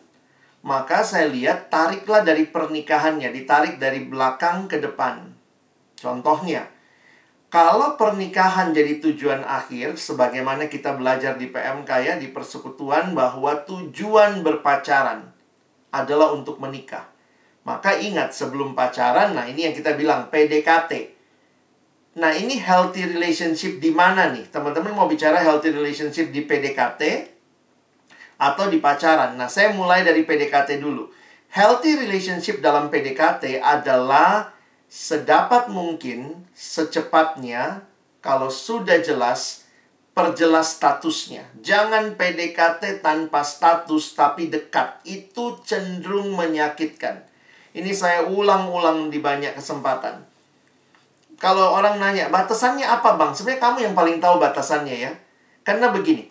maka 0.63 1.03
saya 1.03 1.27
lihat 1.27 1.75
tariklah 1.75 2.23
dari 2.23 2.47
pernikahannya, 2.47 3.35
ditarik 3.35 3.83
dari 3.83 4.07
belakang 4.07 4.71
ke 4.71 4.79
depan. 4.79 5.35
Contohnya, 5.99 6.71
kalau 7.53 8.01
pernikahan 8.01 8.73
jadi 8.73 8.97
tujuan 8.97 9.45
akhir, 9.45 10.01
sebagaimana 10.01 10.73
kita 10.73 10.97
belajar 10.97 11.37
di 11.37 11.53
PMK 11.53 11.91
ya, 12.01 12.15
di 12.17 12.33
persekutuan 12.33 13.13
bahwa 13.13 13.61
tujuan 13.69 14.41
berpacaran 14.41 15.29
adalah 15.93 16.33
untuk 16.33 16.57
menikah. 16.57 17.13
Maka 17.69 18.01
ingat 18.01 18.33
sebelum 18.33 18.73
pacaran, 18.73 19.37
nah 19.37 19.45
ini 19.45 19.69
yang 19.69 19.77
kita 19.77 19.93
bilang 20.01 20.33
PDKT. 20.33 21.13
Nah 22.17 22.33
ini 22.33 22.57
healthy 22.57 23.05
relationship 23.05 23.85
di 23.85 23.93
mana 23.93 24.33
nih? 24.33 24.49
Teman-teman 24.49 24.97
mau 24.97 25.05
bicara 25.05 25.37
healthy 25.45 25.77
relationship 25.77 26.33
di 26.33 26.49
PDKT 26.49 27.29
atau 28.41 28.67
di 28.73 28.81
pacaran. 28.81 29.37
Nah, 29.37 29.47
saya 29.47 29.71
mulai 29.77 30.03
dari 30.03 30.25
PDKT 30.25 30.83
dulu. 30.83 31.13
Healthy 31.53 32.01
relationship 32.01 32.59
dalam 32.59 32.89
PDKT 32.89 33.61
adalah 33.61 34.51
sedapat 34.93 35.73
mungkin, 35.73 36.45
secepatnya, 36.53 37.89
kalau 38.21 38.53
sudah 38.53 39.01
jelas, 39.01 39.65
perjelas 40.13 40.77
statusnya. 40.77 41.49
Jangan 41.65 42.21
PDKT 42.21 43.01
tanpa 43.01 43.41
status 43.41 44.13
tapi 44.13 44.53
dekat. 44.53 45.01
Itu 45.09 45.65
cenderung 45.65 46.37
menyakitkan. 46.37 47.25
Ini 47.73 47.89
saya 47.97 48.29
ulang-ulang 48.29 49.09
di 49.09 49.17
banyak 49.17 49.57
kesempatan. 49.57 50.29
Kalau 51.41 51.73
orang 51.73 51.97
nanya, 51.97 52.29
batasannya 52.29 52.85
apa 52.85 53.17
bang? 53.17 53.33
Sebenarnya 53.33 53.65
kamu 53.65 53.79
yang 53.89 53.95
paling 53.97 54.21
tahu 54.21 54.37
batasannya 54.37 54.97
ya. 55.09 55.13
Karena 55.65 55.89
begini, 55.89 56.29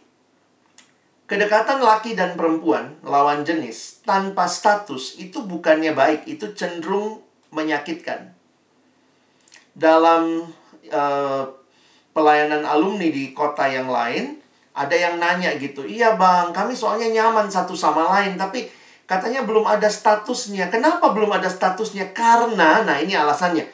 Kedekatan 1.26 1.80
laki 1.80 2.12
dan 2.12 2.36
perempuan, 2.36 3.00
lawan 3.08 3.48
jenis, 3.48 4.04
tanpa 4.04 4.52
status, 4.52 5.16
itu 5.16 5.40
bukannya 5.48 5.96
baik, 5.96 6.28
itu 6.28 6.52
cenderung 6.52 7.24
menyakitkan. 7.56 8.36
Dalam 9.72 10.46
uh, 10.92 11.44
pelayanan 12.12 12.68
alumni 12.68 13.08
di 13.08 13.32
kota 13.32 13.68
yang 13.68 13.88
lain, 13.88 14.42
ada 14.72 14.96
yang 14.96 15.20
nanya 15.20 15.56
gitu, 15.60 15.84
iya 15.84 16.16
bang, 16.16 16.56
kami 16.56 16.72
soalnya 16.72 17.12
nyaman 17.12 17.52
satu 17.52 17.76
sama 17.76 18.08
lain, 18.08 18.40
tapi 18.40 18.68
katanya 19.04 19.44
belum 19.44 19.68
ada 19.68 19.88
statusnya. 19.92 20.72
Kenapa 20.72 21.12
belum 21.12 21.32
ada 21.32 21.52
statusnya? 21.52 22.16
Karena, 22.16 22.84
nah 22.84 22.96
ini 23.00 23.16
alasannya, 23.16 23.68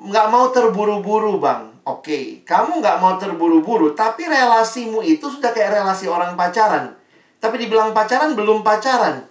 nggak 0.00 0.26
mau 0.32 0.48
terburu-buru 0.48 1.40
bang. 1.40 1.72
Oke, 1.84 2.08
okay, 2.08 2.24
kamu 2.48 2.80
nggak 2.80 2.96
mau 2.96 3.20
terburu-buru, 3.20 3.92
tapi 3.92 4.24
relasimu 4.24 5.04
itu 5.04 5.28
sudah 5.28 5.52
kayak 5.52 5.84
relasi 5.84 6.08
orang 6.08 6.32
pacaran. 6.32 6.96
Tapi 7.44 7.60
dibilang 7.60 7.92
pacaran, 7.92 8.32
belum 8.32 8.64
pacaran. 8.64 9.28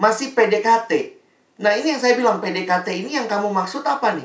Masih 0.00 0.32
PDKT. 0.32 1.20
Nah, 1.60 1.76
ini 1.76 1.92
yang 1.92 2.00
saya 2.00 2.16
bilang, 2.16 2.40
PDKT 2.40 3.04
ini 3.04 3.20
yang 3.20 3.28
kamu 3.28 3.52
maksud 3.52 3.84
apa 3.84 4.16
nih? 4.16 4.24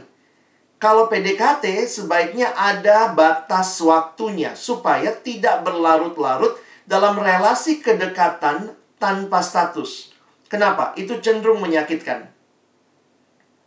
Kalau 0.77 1.09
PDKT, 1.09 1.89
sebaiknya 1.89 2.53
ada 2.53 3.09
batas 3.17 3.81
waktunya, 3.81 4.53
supaya 4.53 5.09
tidak 5.09 5.65
berlarut-larut 5.65 6.53
dalam 6.85 7.17
relasi 7.17 7.81
kedekatan 7.81 8.77
tanpa 9.01 9.41
status. 9.41 10.13
Kenapa? 10.45 10.93
Itu 10.93 11.17
cenderung 11.17 11.65
menyakitkan. 11.65 12.29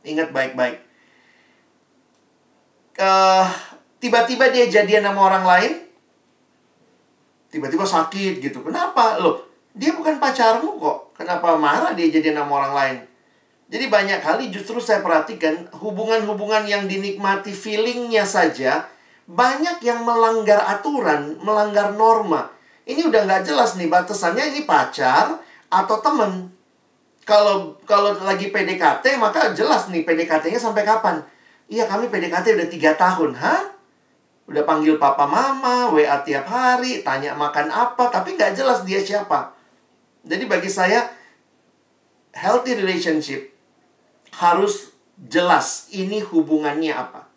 Ingat 0.07 0.31
baik-baik. 0.31 0.79
Uh, 2.95 3.47
tiba-tiba 3.99 4.47
dia 4.55 4.71
jadian 4.71 5.03
sama 5.03 5.21
orang 5.35 5.45
lain, 5.45 5.73
tiba-tiba 7.51 7.83
sakit 7.83 8.39
gitu. 8.39 8.63
Kenapa? 8.63 9.19
Loh, 9.19 9.51
dia 9.75 9.93
bukan 9.99 10.23
pacarmu 10.23 10.79
kok. 10.79 11.19
Kenapa 11.19 11.59
marah 11.59 11.91
dia 11.91 12.07
jadian 12.07 12.39
sama 12.39 12.65
orang 12.65 12.75
lain? 12.79 12.97
Jadi 13.71 13.87
banyak 13.87 14.19
kali 14.19 14.51
justru 14.51 14.83
saya 14.83 14.99
perhatikan 14.99 15.71
hubungan-hubungan 15.79 16.67
yang 16.67 16.91
dinikmati 16.91 17.55
feelingnya 17.55 18.27
saja 18.27 18.91
banyak 19.31 19.79
yang 19.87 20.03
melanggar 20.03 20.59
aturan, 20.67 21.39
melanggar 21.39 21.95
norma. 21.95 22.51
Ini 22.83 23.07
udah 23.07 23.31
nggak 23.31 23.47
jelas 23.47 23.79
nih 23.79 23.87
batasannya 23.87 24.51
ini 24.51 24.67
pacar 24.67 25.39
atau 25.71 25.97
temen. 26.03 26.51
Kalau 27.23 27.79
kalau 27.87 28.19
lagi 28.27 28.51
PDKT 28.51 29.15
maka 29.23 29.55
jelas 29.55 29.87
nih 29.87 30.03
PDKT-nya 30.03 30.59
sampai 30.59 30.83
kapan. 30.83 31.23
Iya 31.71 31.87
kami 31.87 32.11
PDKT 32.11 32.59
udah 32.59 32.67
tiga 32.67 32.99
tahun, 32.99 33.39
hah? 33.39 33.71
Udah 34.51 34.67
panggil 34.67 34.99
papa 34.99 35.31
mama, 35.31 35.95
WA 35.95 36.19
tiap 36.27 36.51
hari, 36.51 37.07
tanya 37.07 37.39
makan 37.39 37.71
apa, 37.71 38.11
tapi 38.11 38.35
nggak 38.35 38.59
jelas 38.59 38.83
dia 38.83 38.99
siapa. 38.99 39.55
Jadi 40.27 40.51
bagi 40.51 40.67
saya, 40.67 41.07
healthy 42.35 42.75
relationship 42.75 43.60
harus 44.41 44.97
jelas 45.21 45.93
ini 45.93 46.25
hubungannya 46.25 46.97
apa. 46.97 47.29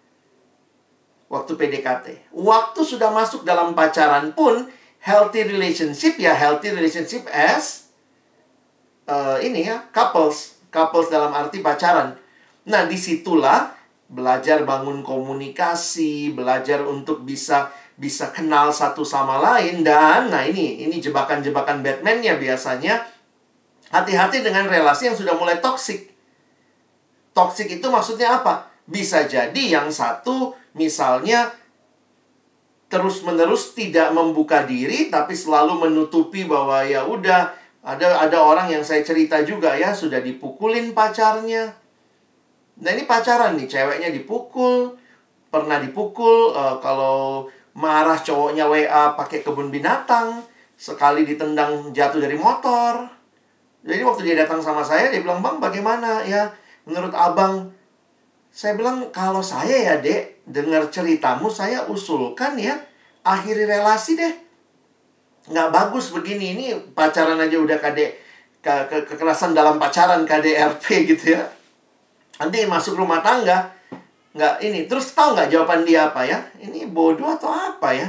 waktu 1.33 1.57
PDKT. 1.57 2.29
Waktu 2.29 2.85
sudah 2.85 3.09
masuk 3.09 3.41
dalam 3.41 3.73
pacaran 3.73 4.37
pun 4.37 4.69
healthy 5.01 5.41
relationship 5.49 6.13
ya 6.21 6.29
healthy 6.29 6.69
relationship 6.69 7.25
as 7.33 7.89
uh, 9.09 9.41
ini 9.41 9.65
ya 9.65 9.81
couples, 9.89 10.61
couples 10.69 11.09
dalam 11.09 11.33
arti 11.33 11.65
pacaran. 11.65 12.13
Nah, 12.69 12.85
di 12.85 12.93
situlah 12.93 13.73
belajar 14.05 14.61
bangun 14.61 15.01
komunikasi, 15.01 16.37
belajar 16.37 16.85
untuk 16.85 17.25
bisa 17.25 17.73
bisa 17.97 18.29
kenal 18.29 18.69
satu 18.69 19.01
sama 19.01 19.37
lain 19.37 19.85
dan 19.85 20.29
nah 20.29 20.41
ini 20.45 20.81
ini 20.85 20.97
jebakan-jebakan 20.97 21.85
Batman 21.85 22.25
ya 22.25 22.37
biasanya 22.37 23.05
hati-hati 23.93 24.41
dengan 24.41 24.69
relasi 24.69 25.09
yang 25.09 25.17
sudah 25.17 25.33
mulai 25.33 25.57
toksik. 25.57 26.12
Toksik 27.33 27.81
itu 27.81 27.89
maksudnya 27.89 28.39
apa? 28.41 28.69
Bisa 28.85 29.25
jadi 29.25 29.57
yang 29.57 29.89
satu 29.89 30.53
misalnya 30.77 31.49
terus-menerus 32.93 33.73
tidak 33.73 34.13
membuka 34.13 34.69
diri 34.69 35.09
tapi 35.09 35.33
selalu 35.33 35.89
menutupi 35.89 36.45
bahwa 36.45 36.85
ya 36.85 37.01
udah 37.01 37.49
ada 37.81 38.21
ada 38.21 38.37
orang 38.37 38.69
yang 38.69 38.85
saya 38.85 39.01
cerita 39.01 39.41
juga 39.41 39.73
ya 39.73 39.91
sudah 39.97 40.21
dipukulin 40.21 40.93
pacarnya. 40.93 41.73
Nah 42.79 42.89
ini 42.93 43.09
pacaran 43.09 43.57
nih 43.57 43.65
ceweknya 43.65 44.13
dipukul, 44.13 44.93
pernah 45.49 45.81
dipukul 45.81 46.53
uh, 46.53 46.77
kalau 46.79 47.49
marah 47.73 48.17
cowoknya 48.21 48.69
WA 48.69 49.17
pakai 49.17 49.41
kebun 49.41 49.73
binatang, 49.73 50.45
sekali 50.77 51.25
ditendang 51.25 51.89
jatuh 51.91 52.21
dari 52.21 52.37
motor. 52.37 53.09
Jadi 53.83 54.01
waktu 54.05 54.21
dia 54.21 54.35
datang 54.45 54.63
sama 54.63 54.79
saya 54.79 55.11
dia 55.11 55.19
bilang, 55.19 55.43
"Bang, 55.43 55.59
bagaimana 55.59 56.23
ya 56.23 56.47
menurut 56.85 57.15
Abang 57.15 57.73
saya 58.53 58.77
bilang, 58.77 59.09
kalau 59.09 59.41
saya 59.41 59.73
ya 59.73 59.95
dek, 59.97 60.45
dengar 60.45 60.85
ceritamu, 60.93 61.49
saya 61.49 61.89
usulkan 61.89 62.53
ya, 62.53 62.77
akhiri 63.25 63.65
relasi 63.65 64.13
deh. 64.13 64.33
Nggak 65.49 65.73
bagus 65.73 66.13
begini, 66.13 66.53
ini 66.53 66.65
pacaran 66.93 67.41
aja 67.41 67.57
udah 67.57 67.81
kade, 67.81 68.13
ke, 68.61 68.73
ke, 68.93 68.97
kekerasan 69.09 69.57
dalam 69.57 69.81
pacaran 69.81 70.21
KDRP 70.21 70.85
gitu 71.09 71.33
ya. 71.33 71.41
Nanti 72.37 72.69
masuk 72.69 72.93
rumah 72.93 73.25
tangga, 73.25 73.73
nggak 74.37 74.61
ini. 74.61 74.85
Terus 74.85 75.17
tahu 75.17 75.33
nggak 75.33 75.49
jawaban 75.49 75.81
dia 75.81 76.13
apa 76.13 76.21
ya? 76.21 76.37
Ini 76.61 76.93
bodoh 76.93 77.33
atau 77.33 77.49
apa 77.49 77.89
ya? 77.89 78.05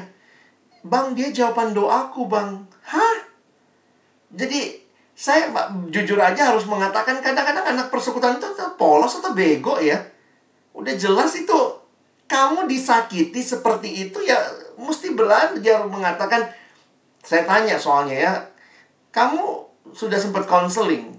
Bang, 0.84 1.16
dia 1.16 1.32
jawaban 1.32 1.72
doaku, 1.72 2.28
bang. 2.28 2.68
Hah? 2.84 3.16
Jadi, 4.28 4.83
saya 5.14 5.46
jujur 5.94 6.18
aja 6.18 6.50
harus 6.50 6.66
mengatakan 6.66 7.22
kadang-kadang 7.22 7.62
anak 7.62 7.86
persekutuan 7.86 8.34
itu 8.34 8.50
polos 8.74 9.22
atau 9.22 9.30
bego 9.30 9.78
ya. 9.78 9.94
Udah 10.74 10.90
jelas 10.98 11.30
itu 11.38 11.54
kamu 12.26 12.66
disakiti 12.66 13.38
seperti 13.38 14.10
itu 14.10 14.18
ya 14.26 14.34
mesti 14.74 15.14
belajar 15.14 15.86
mengatakan 15.86 16.42
saya 17.22 17.46
tanya 17.46 17.78
soalnya 17.78 18.16
ya 18.18 18.32
kamu 19.14 19.62
sudah 19.94 20.18
sempat 20.18 20.50
konseling 20.50 21.14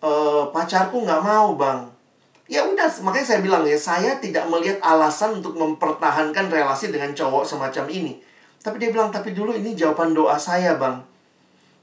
e, 0.00 0.10
pacarku 0.48 1.04
nggak 1.04 1.20
mau 1.20 1.52
bang. 1.60 1.92
Ya 2.48 2.64
udah 2.64 2.88
makanya 3.04 3.36
saya 3.36 3.40
bilang 3.44 3.68
ya 3.68 3.76
saya 3.76 4.16
tidak 4.16 4.48
melihat 4.48 4.80
alasan 4.80 5.44
untuk 5.44 5.60
mempertahankan 5.60 6.48
relasi 6.48 6.88
dengan 6.88 7.12
cowok 7.12 7.44
semacam 7.44 7.84
ini. 7.92 8.16
Tapi 8.64 8.80
dia 8.80 8.88
bilang 8.88 9.12
tapi 9.12 9.36
dulu 9.36 9.52
ini 9.52 9.76
jawaban 9.76 10.16
doa 10.16 10.40
saya 10.40 10.80
bang 10.80 11.13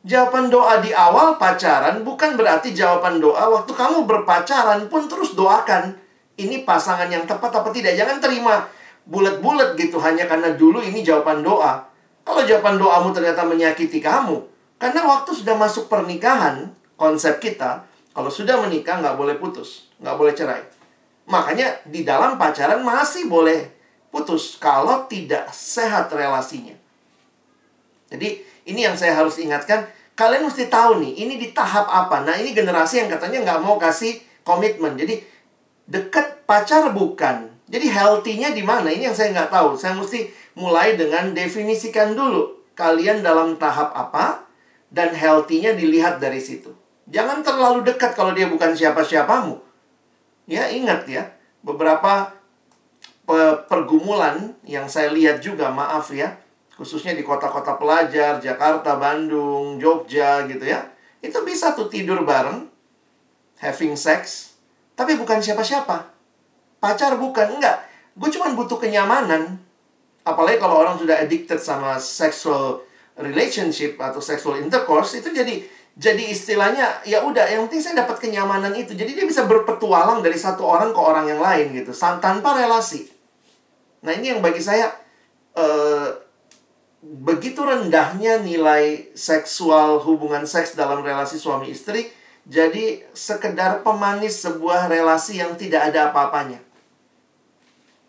jawaban 0.02 0.50
doa 0.50 0.82
di 0.82 0.90
awal 0.94 1.38
pacaran 1.38 2.02
bukan 2.02 2.34
berarti 2.34 2.74
jawaban 2.74 3.22
doa 3.22 3.50
waktu 3.54 3.72
kamu 3.74 4.10
berpacaran 4.10 4.90
pun 4.90 5.06
terus 5.06 5.38
doakan 5.38 5.98
ini 6.42 6.66
pasangan 6.66 7.08
yang 7.12 7.30
tepat 7.30 7.52
apa 7.54 7.70
tidak. 7.70 7.94
Jangan 7.94 8.18
terima 8.18 8.66
bulat-bulat 9.06 9.78
gitu 9.78 10.02
hanya 10.02 10.26
karena 10.26 10.54
dulu 10.58 10.82
ini 10.82 11.06
jawaban 11.06 11.46
doa. 11.46 11.86
Kalau 12.22 12.42
jawaban 12.46 12.78
doamu 12.78 13.10
ternyata 13.14 13.42
menyakiti 13.46 13.98
kamu, 13.98 14.46
karena 14.78 15.02
waktu 15.06 15.34
sudah 15.34 15.58
masuk 15.58 15.90
pernikahan, 15.90 16.70
konsep 16.94 17.42
kita, 17.42 17.86
kalau 18.14 18.30
sudah 18.30 18.62
menikah 18.62 19.02
nggak 19.02 19.18
boleh 19.18 19.36
putus, 19.42 19.90
nggak 19.98 20.16
boleh 20.18 20.34
cerai. 20.38 20.62
Makanya 21.26 21.82
di 21.90 22.06
dalam 22.06 22.38
pacaran 22.38 22.86
masih 22.86 23.26
boleh 23.26 23.74
putus 24.14 24.58
kalau 24.62 25.10
tidak 25.10 25.50
sehat 25.50 26.14
relasinya. 26.14 26.78
Jadi 28.12 28.44
ini 28.66 28.86
yang 28.86 28.94
saya 28.94 29.18
harus 29.18 29.42
ingatkan, 29.42 29.90
kalian 30.14 30.46
mesti 30.46 30.70
tahu 30.70 31.02
nih, 31.02 31.26
ini 31.26 31.34
di 31.42 31.50
tahap 31.56 31.90
apa. 31.90 32.22
Nah 32.22 32.38
ini 32.38 32.54
generasi 32.54 33.06
yang 33.06 33.10
katanya 33.10 33.42
nggak 33.42 33.60
mau 33.66 33.82
kasih 33.82 34.22
komitmen. 34.46 34.98
Jadi 34.98 35.22
dekat 35.90 36.46
pacar 36.46 36.94
bukan. 36.94 37.50
Jadi 37.72 37.88
healthy-nya 37.88 38.52
di 38.52 38.62
mana? 38.68 38.92
Ini 38.92 39.12
yang 39.12 39.16
saya 39.16 39.32
nggak 39.32 39.52
tahu. 39.52 39.80
Saya 39.80 39.96
mesti 39.96 40.28
mulai 40.60 41.00
dengan 41.00 41.32
definisikan 41.32 42.12
dulu. 42.12 42.68
Kalian 42.76 43.24
dalam 43.24 43.56
tahap 43.56 43.96
apa? 43.96 44.44
Dan 44.92 45.16
healthy-nya 45.16 45.80
dilihat 45.80 46.20
dari 46.20 46.44
situ. 46.44 46.76
Jangan 47.08 47.40
terlalu 47.40 47.88
dekat 47.88 48.12
kalau 48.12 48.36
dia 48.36 48.52
bukan 48.52 48.76
siapa-siapamu. 48.76 49.56
Ya, 50.52 50.68
ingat 50.68 51.08
ya. 51.08 51.32
Beberapa 51.64 52.36
pergumulan 53.72 54.60
yang 54.68 54.92
saya 54.92 55.08
lihat 55.16 55.40
juga, 55.40 55.72
maaf 55.72 56.12
ya. 56.12 56.41
Khususnya 56.82 57.14
di 57.14 57.22
kota-kota 57.22 57.78
pelajar, 57.78 58.42
Jakarta, 58.42 58.98
Bandung, 58.98 59.78
Jogja 59.78 60.50
gitu 60.50 60.66
ya. 60.66 60.82
Itu 61.22 61.46
bisa 61.46 61.78
tuh 61.78 61.86
tidur 61.86 62.26
bareng, 62.26 62.66
having 63.62 63.94
sex, 63.94 64.58
tapi 64.98 65.14
bukan 65.14 65.38
siapa-siapa. 65.38 66.10
Pacar 66.82 67.22
bukan, 67.22 67.62
enggak. 67.62 67.86
Gue 68.18 68.34
cuma 68.34 68.50
butuh 68.58 68.82
kenyamanan. 68.82 69.62
Apalagi 70.26 70.58
kalau 70.58 70.82
orang 70.82 70.98
sudah 70.98 71.22
addicted 71.22 71.62
sama 71.62 72.02
sexual 72.02 72.82
relationship 73.14 74.02
atau 74.02 74.18
sexual 74.18 74.58
intercourse 74.58 75.22
itu 75.22 75.30
jadi 75.30 75.62
jadi 75.94 76.34
istilahnya 76.34 77.06
ya 77.06 77.22
udah 77.22 77.46
yang 77.46 77.70
penting 77.70 77.86
saya 77.86 78.02
dapat 78.02 78.18
kenyamanan 78.18 78.74
itu. 78.74 78.98
Jadi 78.98 79.14
dia 79.14 79.26
bisa 79.30 79.46
berpetualang 79.46 80.26
dari 80.26 80.38
satu 80.42 80.66
orang 80.66 80.90
ke 80.90 81.02
orang 81.02 81.30
yang 81.30 81.38
lain 81.38 81.78
gitu 81.78 81.94
tanpa 81.94 82.58
relasi. 82.58 83.06
Nah, 84.02 84.18
ini 84.18 84.34
yang 84.34 84.42
bagi 84.42 84.58
saya 84.58 84.90
uh, 85.54 86.10
begitu 87.02 87.66
rendahnya 87.66 88.46
nilai 88.46 89.10
seksual 89.18 89.98
hubungan 90.06 90.46
seks 90.46 90.78
dalam 90.78 91.02
relasi 91.02 91.42
suami 91.42 91.74
istri 91.74 92.14
jadi 92.46 93.06
sekedar 93.14 93.86
pemanis 93.86 94.42
sebuah 94.42 94.90
relasi 94.90 95.42
yang 95.42 95.54
tidak 95.58 95.94
ada 95.94 96.10
apa-apanya. 96.10 96.62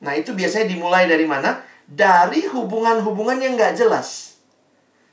Nah 0.01 0.13
itu 0.17 0.33
biasanya 0.33 0.73
dimulai 0.73 1.05
dari 1.05 1.29
mana? 1.29 1.61
Dari 1.85 2.49
hubungan-hubungan 2.49 3.37
yang 3.41 3.57
nggak 3.57 3.77
jelas. 3.77 4.41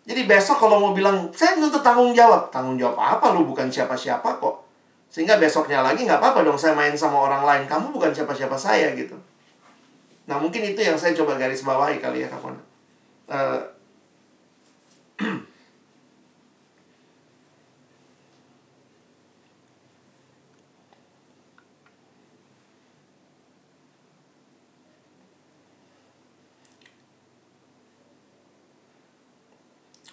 Jadi 0.07 0.25
besok 0.25 0.57
kalau 0.63 0.79
mau 0.79 0.91
bilang, 0.95 1.29
saya 1.35 1.59
nuntut 1.59 1.83
tanggung 1.83 2.15
jawab. 2.15 2.49
Tanggung 2.49 2.79
jawab 2.79 2.97
apa? 2.97 3.35
Lu 3.35 3.45
bukan 3.45 3.67
siapa-siapa 3.69 4.39
kok. 4.39 4.65
Sehingga 5.11 5.37
besoknya 5.37 5.83
lagi 5.83 6.07
nggak 6.07 6.17
apa-apa 6.17 6.47
dong 6.47 6.57
saya 6.57 6.73
main 6.73 6.95
sama 6.95 7.19
orang 7.19 7.43
lain. 7.43 7.63
Kamu 7.67 7.91
bukan 7.91 8.15
siapa-siapa 8.15 8.55
saya 8.55 8.95
gitu. 8.95 9.13
Nah 10.25 10.39
mungkin 10.39 10.63
itu 10.63 10.79
yang 10.79 10.97
saya 10.97 11.13
coba 11.13 11.35
garis 11.37 11.61
bawahi 11.61 11.99
kali 11.99 12.25
ya 12.25 12.29
Kak 12.31 12.68
Uh, 13.29 13.61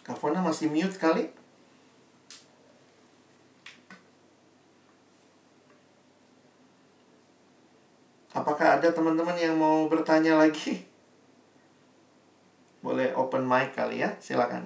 Kavona 0.04 0.44
masih 0.44 0.68
mute 0.68 1.00
kali? 1.00 1.32
Apakah 8.36 8.76
ada 8.76 8.92
teman-teman 8.92 9.40
yang 9.40 9.56
mau 9.56 9.88
bertanya 9.88 10.36
lagi? 10.36 10.95
Boleh 12.96 13.12
open 13.12 13.44
mic 13.44 13.76
kali 13.76 14.00
ya, 14.00 14.16
silakan. 14.24 14.64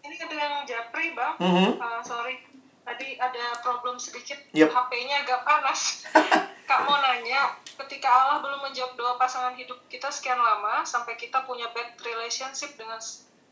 Ini 0.00 0.16
yang 0.16 0.64
Japri, 0.64 1.12
Bang. 1.12 1.36
Mm 1.36 1.52
-hmm. 1.52 1.70
uh, 1.76 2.00
sorry, 2.00 2.40
tadi 2.80 3.20
ada 3.20 3.60
problem 3.60 4.00
sedikit. 4.00 4.40
Yep. 4.56 4.72
HP-nya 4.72 5.20
agak 5.20 5.44
panas. 5.44 6.08
Kak 6.72 6.80
mau 6.88 6.96
nanya, 6.96 7.60
ketika 7.84 8.08
Allah 8.08 8.40
belum 8.40 8.64
menjawab 8.64 8.96
doa 8.96 9.20
pasangan 9.20 9.52
hidup 9.52 9.76
kita 9.92 10.08
sekian 10.08 10.40
lama, 10.40 10.80
sampai 10.80 11.20
kita 11.20 11.44
punya 11.44 11.68
bad 11.76 11.92
relationship 12.00 12.72
dengan 12.80 12.96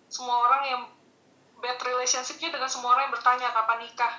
semua 0.08 0.48
orang 0.48 0.62
yang 0.64 0.82
bad 1.60 1.76
relationshipnya 1.84 2.56
dengan 2.56 2.72
semua 2.72 2.96
orang 2.96 3.12
yang 3.12 3.14
bertanya 3.20 3.52
kapan 3.52 3.84
nikah 3.84 4.14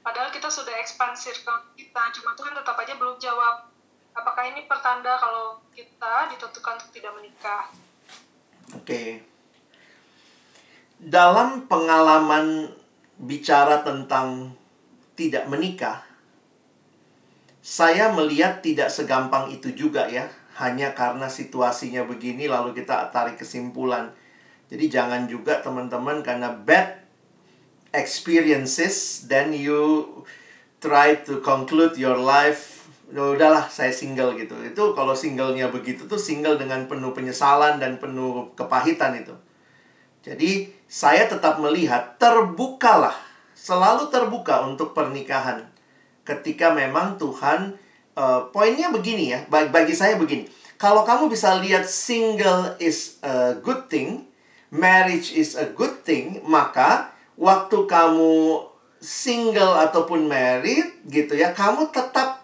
padahal 0.00 0.32
kita 0.32 0.48
sudah 0.48 0.72
ekspansir 0.80 1.36
ke 1.36 1.52
kita 1.76 2.02
cuma 2.16 2.32
Tuhan 2.32 2.56
tetap 2.56 2.72
aja 2.72 2.96
belum 2.96 3.20
jawab 3.20 3.68
apakah 4.16 4.48
ini 4.48 4.64
pertanda 4.64 5.20
kalau 5.20 5.60
kita 5.76 6.32
ditentukan 6.32 6.80
untuk 6.80 6.92
tidak 6.96 7.12
menikah 7.20 7.68
oke 8.74 8.84
okay. 8.86 9.22
dalam 11.00 11.66
pengalaman 11.66 12.70
bicara 13.20 13.84
tentang 13.84 14.56
tidak 15.18 15.48
menikah 15.48 16.10
saya 17.60 18.08
melihat 18.16 18.64
tidak 18.64 18.88
segampang 18.88 19.52
itu 19.52 19.70
juga 19.76 20.08
ya 20.08 20.32
hanya 20.60 20.92
karena 20.96 21.28
situasinya 21.28 22.04
begini 22.04 22.44
lalu 22.44 22.76
kita 22.76 23.08
tarik 23.08 23.40
kesimpulan. 23.40 24.12
Jadi 24.68 24.92
jangan 24.92 25.24
juga 25.26 25.60
teman-teman 25.64 26.20
karena 26.20 26.52
bad 26.52 27.00
experiences 27.90 29.26
then 29.26 29.56
you 29.56 30.06
try 30.78 31.16
to 31.16 31.42
conclude 31.42 31.96
your 31.98 32.16
life 32.16 32.79
udahlah 33.10 33.66
saya 33.66 33.90
single 33.90 34.38
gitu. 34.38 34.54
Itu 34.62 34.94
kalau 34.94 35.18
singlenya 35.18 35.70
begitu 35.70 36.06
tuh 36.06 36.18
single 36.18 36.54
dengan 36.54 36.86
penuh 36.86 37.10
penyesalan 37.10 37.82
dan 37.82 37.98
penuh 37.98 38.54
kepahitan 38.54 39.18
itu. 39.18 39.34
Jadi 40.22 40.70
saya 40.86 41.26
tetap 41.26 41.58
melihat 41.58 42.20
terbukalah, 42.20 43.16
selalu 43.56 44.12
terbuka 44.12 44.62
untuk 44.68 44.92
pernikahan. 44.92 45.66
Ketika 46.22 46.70
memang 46.70 47.16
Tuhan 47.16 47.74
uh, 48.14 48.46
poinnya 48.52 48.92
begini 48.92 49.32
ya, 49.34 49.40
bagi, 49.48 49.72
bagi 49.72 49.94
saya 49.96 50.14
begini. 50.20 50.46
Kalau 50.80 51.04
kamu 51.04 51.28
bisa 51.28 51.60
lihat 51.60 51.84
single 51.84 52.76
is 52.80 53.20
a 53.20 53.56
good 53.60 53.88
thing, 53.92 54.28
marriage 54.72 55.32
is 55.34 55.56
a 55.56 55.68
good 55.72 56.04
thing, 56.04 56.40
maka 56.44 57.12
waktu 57.36 57.84
kamu 57.84 58.64
single 59.00 59.76
ataupun 59.76 60.28
married 60.28 61.04
gitu 61.08 61.36
ya, 61.36 61.52
kamu 61.56 61.88
tetap 61.92 62.39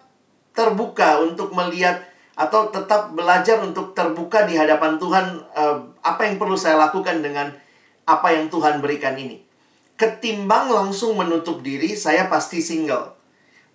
terbuka 0.57 1.21
untuk 1.21 1.53
melihat 1.53 2.01
atau 2.33 2.73
tetap 2.73 3.13
belajar 3.13 3.61
untuk 3.61 3.93
terbuka 3.93 4.49
di 4.49 4.57
hadapan 4.57 4.97
Tuhan 4.97 5.25
uh, 5.53 5.77
apa 6.01 6.25
yang 6.25 6.41
perlu 6.41 6.57
saya 6.57 6.81
lakukan 6.81 7.21
dengan 7.21 7.53
apa 8.09 8.33
yang 8.33 8.49
Tuhan 8.49 8.81
berikan 8.81 9.13
ini. 9.13 9.45
Ketimbang 9.97 10.69
langsung 10.69 11.17
menutup 11.17 11.61
diri, 11.61 11.93
saya 11.93 12.25
pasti 12.25 12.61
single. 12.61 13.13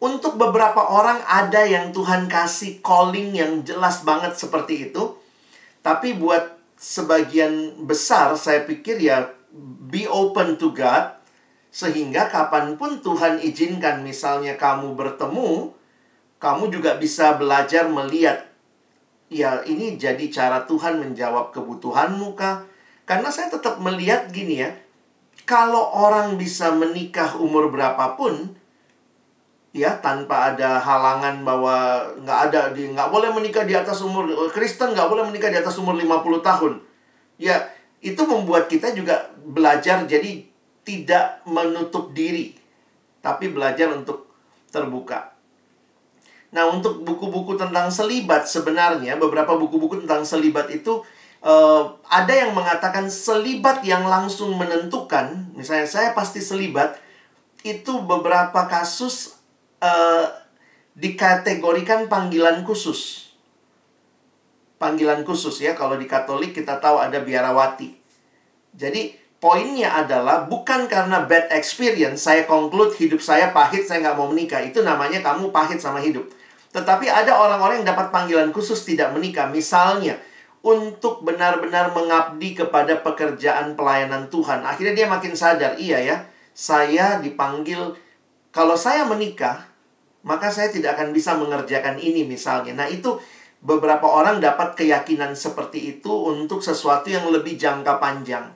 Untuk 0.02 0.34
beberapa 0.34 0.82
orang 0.90 1.22
ada 1.26 1.62
yang 1.62 1.94
Tuhan 1.94 2.26
kasih 2.26 2.82
calling 2.82 3.38
yang 3.38 3.62
jelas 3.62 4.02
banget 4.02 4.34
seperti 4.34 4.90
itu. 4.90 5.18
Tapi 5.82 6.18
buat 6.18 6.58
sebagian 6.78 7.86
besar 7.86 8.34
saya 8.34 8.66
pikir 8.66 8.98
ya 8.98 9.30
be 9.86 10.06
open 10.10 10.58
to 10.58 10.74
God 10.74 11.14
sehingga 11.70 12.26
kapan 12.26 12.74
pun 12.74 12.98
Tuhan 12.98 13.38
izinkan 13.38 14.02
misalnya 14.02 14.58
kamu 14.58 14.98
bertemu 14.98 15.70
kamu 16.42 16.74
juga 16.74 16.98
bisa 16.98 17.38
belajar 17.38 17.86
melihat 17.86 18.50
ya 19.30 19.62
ini 19.62 19.94
jadi 19.94 20.26
cara 20.26 20.66
Tuhan 20.66 20.98
menjawab 20.98 21.54
kebutuhanmu 21.54 22.34
kah? 22.34 22.66
Karena 23.06 23.30
saya 23.30 23.46
tetap 23.46 23.78
melihat 23.78 24.26
gini 24.34 24.58
ya 24.58 24.74
kalau 25.46 25.94
orang 25.94 26.34
bisa 26.34 26.74
menikah 26.74 27.38
umur 27.38 27.70
berapapun 27.70 28.58
ya 29.70 29.94
tanpa 30.02 30.50
ada 30.52 30.82
halangan 30.82 31.46
bahwa 31.46 32.02
nggak 32.26 32.38
ada 32.50 32.60
di 32.74 32.90
nggak 32.90 33.08
boleh 33.08 33.30
menikah 33.30 33.62
di 33.62 33.78
atas 33.78 34.02
umur 34.02 34.26
Kristen 34.50 34.98
nggak 34.98 35.06
boleh 35.06 35.22
menikah 35.30 35.48
di 35.48 35.62
atas 35.62 35.78
umur 35.78 35.94
50 35.94 36.42
tahun. 36.42 36.72
Ya 37.38 37.70
itu 38.02 38.18
membuat 38.26 38.66
kita 38.66 38.90
juga 38.98 39.30
belajar 39.46 40.02
jadi 40.10 40.42
tidak 40.82 41.46
menutup 41.46 42.10
diri 42.10 42.58
tapi 43.22 43.54
belajar 43.54 43.94
untuk 43.94 44.26
terbuka 44.74 45.31
nah 46.52 46.68
untuk 46.68 47.00
buku-buku 47.00 47.56
tentang 47.56 47.88
selibat 47.88 48.44
sebenarnya 48.44 49.16
beberapa 49.16 49.56
buku-buku 49.56 50.04
tentang 50.04 50.20
selibat 50.20 50.68
itu 50.68 51.00
uh, 51.40 51.96
ada 52.12 52.32
yang 52.32 52.52
mengatakan 52.52 53.08
selibat 53.08 53.80
yang 53.82 54.04
langsung 54.04 54.52
menentukan 54.60 55.48
misalnya 55.56 55.88
saya 55.88 56.12
pasti 56.12 56.44
selibat 56.44 57.00
itu 57.62 58.02
beberapa 58.04 58.66
kasus 58.66 59.38
uh, 59.78 60.26
dikategorikan 60.98 62.10
panggilan 62.10 62.66
khusus. 62.66 63.32
Panggilan 64.76 65.22
khusus 65.22 65.62
ya, 65.62 65.78
kalau 65.78 65.94
di 65.94 66.10
Katolik 66.10 66.52
kita 66.52 66.82
tahu 66.82 66.98
ada 66.98 67.22
biarawati. 67.22 67.94
Jadi 68.74 69.14
poinnya 69.38 69.94
adalah 69.94 70.50
bukan 70.50 70.90
karena 70.90 71.22
bad 71.26 71.50
experience 71.54 72.26
saya 72.26 72.46
conclude 72.46 72.94
hidup 72.98 73.22
saya 73.22 73.50
pahit 73.54 73.86
saya 73.86 74.02
nggak 74.02 74.16
mau 74.18 74.30
menikah 74.30 74.62
itu 74.62 74.86
namanya 74.86 75.18
kamu 75.18 75.50
pahit 75.50 75.82
sama 75.82 75.98
hidup 75.98 76.30
tetapi 76.72 77.06
ada 77.06 77.36
orang-orang 77.36 77.84
yang 77.84 77.92
dapat 77.92 78.08
panggilan 78.08 78.48
khusus 78.50 78.82
tidak 78.82 79.12
menikah 79.12 79.48
misalnya 79.48 80.16
untuk 80.64 81.20
benar-benar 81.22 81.92
mengabdi 81.92 82.56
kepada 82.56 83.00
pekerjaan 83.04 83.76
pelayanan 83.76 84.32
Tuhan 84.32 84.64
akhirnya 84.64 85.04
dia 85.04 85.08
makin 85.08 85.36
sadar 85.36 85.76
iya 85.76 86.00
ya 86.00 86.16
saya 86.56 87.20
dipanggil 87.20 87.96
kalau 88.52 88.76
saya 88.76 89.04
menikah 89.08 89.72
maka 90.22 90.48
saya 90.48 90.70
tidak 90.70 90.98
akan 90.98 91.10
bisa 91.10 91.34
mengerjakan 91.34 91.98
ini 91.98 92.22
misalnya. 92.22 92.84
Nah, 92.84 92.88
itu 92.88 93.18
beberapa 93.62 94.06
orang 94.06 94.38
dapat 94.38 94.74
keyakinan 94.78 95.34
seperti 95.34 95.98
itu 95.98 96.10
untuk 96.10 96.62
sesuatu 96.62 97.10
yang 97.10 97.30
lebih 97.30 97.58
jangka 97.58 97.98
panjang. 97.98 98.50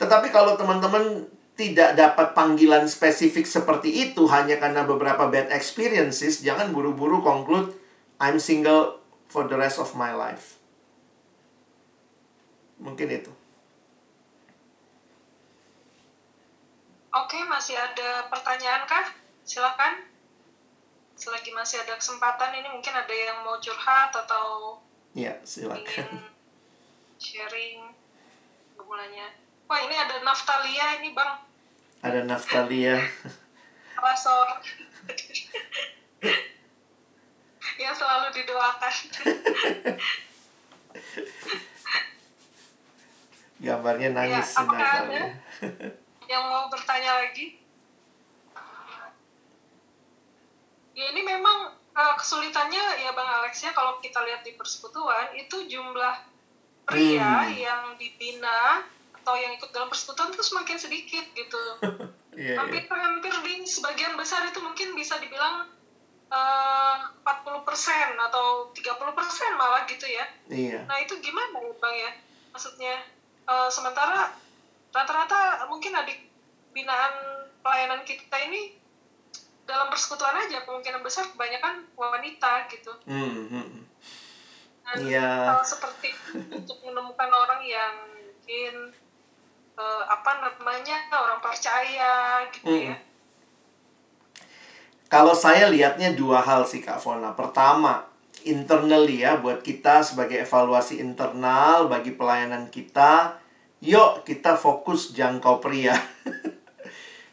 Tetapi 0.00 0.32
kalau 0.32 0.56
teman-teman 0.56 1.28
tidak 1.60 1.92
dapat 1.92 2.32
panggilan 2.32 2.88
spesifik 2.88 3.44
seperti 3.44 4.08
itu 4.08 4.24
hanya 4.32 4.56
karena 4.56 4.88
beberapa 4.88 5.28
bad 5.28 5.52
experiences, 5.52 6.40
jangan 6.40 6.72
buru-buru 6.72 7.20
conclude 7.20 7.76
I'm 8.16 8.40
single 8.40 9.04
for 9.28 9.44
the 9.44 9.60
rest 9.60 9.76
of 9.76 9.92
my 9.92 10.16
life. 10.16 10.56
Mungkin 12.80 13.12
itu. 13.12 13.32
Oke, 17.12 17.44
masih 17.44 17.76
ada 17.76 18.32
pertanyaan 18.32 18.88
kah? 18.88 19.12
Silakan 19.44 20.08
selagi 21.20 21.52
masih 21.52 21.84
ada 21.84 22.00
kesempatan 22.00 22.56
ini 22.56 22.68
mungkin 22.72 22.96
ada 22.96 23.12
yang 23.12 23.44
mau 23.44 23.60
curhat 23.60 24.08
atau 24.08 24.80
ya 25.12 25.36
silakan 25.44 26.24
sharing 27.20 27.92
mulanya 28.80 29.28
wah 29.68 29.84
ini 29.84 30.00
ada 30.00 30.24
Naftalia 30.24 30.96
ini 31.04 31.12
bang 31.12 31.49
ada 32.00 32.24
Naftalia 32.24 32.96
Rasor 34.00 34.48
yang 37.80 37.96
selalu 37.96 38.28
didoakan. 38.36 38.94
Gambarnya 43.60 44.08
nangis 44.16 44.56
ya, 44.56 44.64
apakah 44.64 44.88
ada 45.04 45.22
yang 46.28 46.44
mau 46.48 46.68
bertanya 46.72 47.24
lagi? 47.24 47.60
Ya 50.96 51.04
ini 51.12 51.20
memang 51.24 51.72
uh, 51.96 52.14
kesulitannya 52.16 53.04
ya 53.04 53.12
bang 53.12 53.28
Alex 53.40 53.64
ya 53.64 53.72
kalau 53.72 54.00
kita 54.00 54.20
lihat 54.24 54.44
di 54.44 54.56
persekutuan 54.56 55.32
itu 55.36 55.68
jumlah 55.68 56.16
pria 56.88 57.48
hmm. 57.48 57.56
yang 57.56 57.82
dibina 57.96 58.84
atau 59.20 59.36
yang 59.36 59.52
ikut 59.54 59.70
dalam 59.70 59.92
persekutuan 59.92 60.32
itu 60.32 60.40
semakin 60.40 60.76
sedikit 60.80 61.24
gitu 61.36 61.62
yeah, 62.40 62.56
hampir 62.56 62.84
yeah. 62.84 62.96
hampir 63.04 63.32
di 63.44 63.68
sebagian 63.68 64.16
besar 64.16 64.48
itu 64.48 64.58
mungkin 64.64 64.96
bisa 64.96 65.20
dibilang 65.20 65.68
eh, 66.32 66.96
puluh 67.44 67.62
persen 67.62 68.16
atau 68.16 68.72
30% 68.72 68.80
malah 69.60 69.84
gitu 69.84 70.08
ya 70.08 70.24
yeah. 70.48 70.82
nah 70.88 70.96
itu 70.98 71.20
gimana 71.20 71.60
ya 71.60 71.72
bang 71.76 71.96
ya 71.96 72.10
maksudnya 72.50 72.94
uh, 73.46 73.70
sementara 73.70 74.34
rata-rata 74.90 75.70
mungkin 75.70 75.94
adik 75.94 76.18
binaan 76.74 77.46
pelayanan 77.62 78.02
kita 78.02 78.36
ini 78.50 78.74
dalam 79.66 79.86
persekutuan 79.86 80.34
aja 80.34 80.66
kemungkinan 80.66 81.02
besar 81.06 81.30
kebanyakan 81.30 81.86
wanita 81.94 82.66
gitu. 82.74 82.92
Hmm. 83.06 83.46
hmm. 83.46 83.86
Dan 84.90 85.06
yeah. 85.06 85.54
hal 85.54 85.62
seperti 85.62 86.10
untuk 86.50 86.82
menemukan 86.82 87.30
orang 87.30 87.62
yang 87.62 87.94
mungkin 88.50 88.90
uh, 89.80 90.02
apa 90.04 90.44
namanya 90.44 91.08
orang 91.16 91.40
percaya 91.40 92.44
gitu 92.52 92.68
hmm. 92.68 92.84
ya. 92.92 92.96
Kalau 95.08 95.34
saya 95.34 95.72
lihatnya 95.72 96.12
dua 96.14 96.38
hal 96.44 96.62
sih 96.68 96.84
Kak 96.84 97.02
Fona. 97.02 97.34
Pertama, 97.34 98.06
internally 98.46 99.26
ya 99.26 99.40
buat 99.40 99.64
kita 99.64 100.06
sebagai 100.06 100.38
evaluasi 100.44 101.02
internal 101.02 101.90
bagi 101.90 102.14
pelayanan 102.14 102.70
kita, 102.70 103.34
yuk 103.82 104.22
kita 104.22 104.54
fokus 104.54 105.10
jangkau 105.10 105.58
pria. 105.58 105.98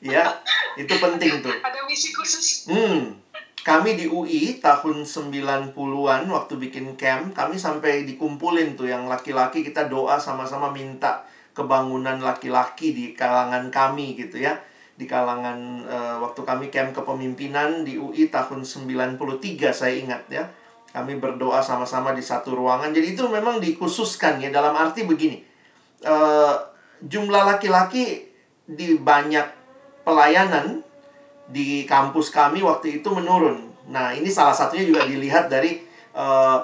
ya 0.02 0.30
itu 0.78 0.94
penting 1.02 1.42
tuh 1.42 1.54
ada 1.66 1.82
misi 1.90 2.14
khusus 2.14 2.70
hmm 2.70 3.26
kami 3.68 4.00
di 4.00 4.08
UI 4.08 4.64
tahun 4.64 5.04
90-an 5.04 6.24
waktu 6.32 6.54
bikin 6.56 6.96
camp 6.96 7.36
kami 7.36 7.60
sampai 7.60 8.08
dikumpulin 8.08 8.80
tuh 8.80 8.88
yang 8.88 9.12
laki-laki 9.12 9.60
kita 9.60 9.92
doa 9.92 10.16
sama-sama 10.16 10.72
minta 10.72 11.28
kebangunan 11.58 12.22
laki-laki 12.22 12.94
di 12.94 13.18
kalangan 13.18 13.74
kami 13.74 14.14
gitu 14.14 14.38
ya. 14.38 14.54
Di 14.94 15.10
kalangan 15.10 15.82
uh, 15.90 16.16
waktu 16.22 16.46
kami 16.46 16.70
camp 16.70 16.94
kepemimpinan 16.94 17.82
di 17.82 17.98
UI 17.98 18.30
tahun 18.30 18.62
93 18.62 19.18
saya 19.74 19.94
ingat 19.98 20.30
ya. 20.30 20.46
Kami 20.94 21.18
berdoa 21.18 21.58
sama-sama 21.66 22.14
di 22.14 22.22
satu 22.22 22.54
ruangan. 22.54 22.94
Jadi 22.94 23.18
itu 23.18 23.26
memang 23.26 23.58
dikhususkan 23.58 24.38
ya 24.38 24.54
dalam 24.54 24.78
arti 24.78 25.10
begini. 25.10 25.42
Uh, 26.06 26.54
jumlah 27.02 27.42
laki-laki 27.58 28.30
di 28.70 29.02
banyak 29.02 29.46
pelayanan 30.06 30.86
di 31.50 31.90
kampus 31.90 32.30
kami 32.30 32.62
waktu 32.62 33.02
itu 33.02 33.10
menurun. 33.10 33.74
Nah, 33.90 34.14
ini 34.14 34.30
salah 34.30 34.54
satunya 34.54 34.86
juga 34.86 35.08
dilihat 35.08 35.50
dari 35.50 35.82
uh, 36.14 36.60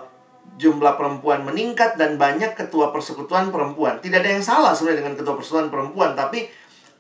jumlah 0.57 0.93
perempuan 0.99 1.41
meningkat 1.41 1.97
dan 1.97 2.21
banyak 2.21 2.53
ketua 2.53 2.93
persekutuan 2.93 3.49
perempuan. 3.49 3.97
Tidak 3.97 4.21
ada 4.21 4.29
yang 4.37 4.45
salah 4.45 4.71
sebenarnya 4.77 5.05
dengan 5.05 5.15
ketua 5.17 5.33
persekutuan 5.37 5.69
perempuan, 5.73 6.13
tapi 6.13 6.45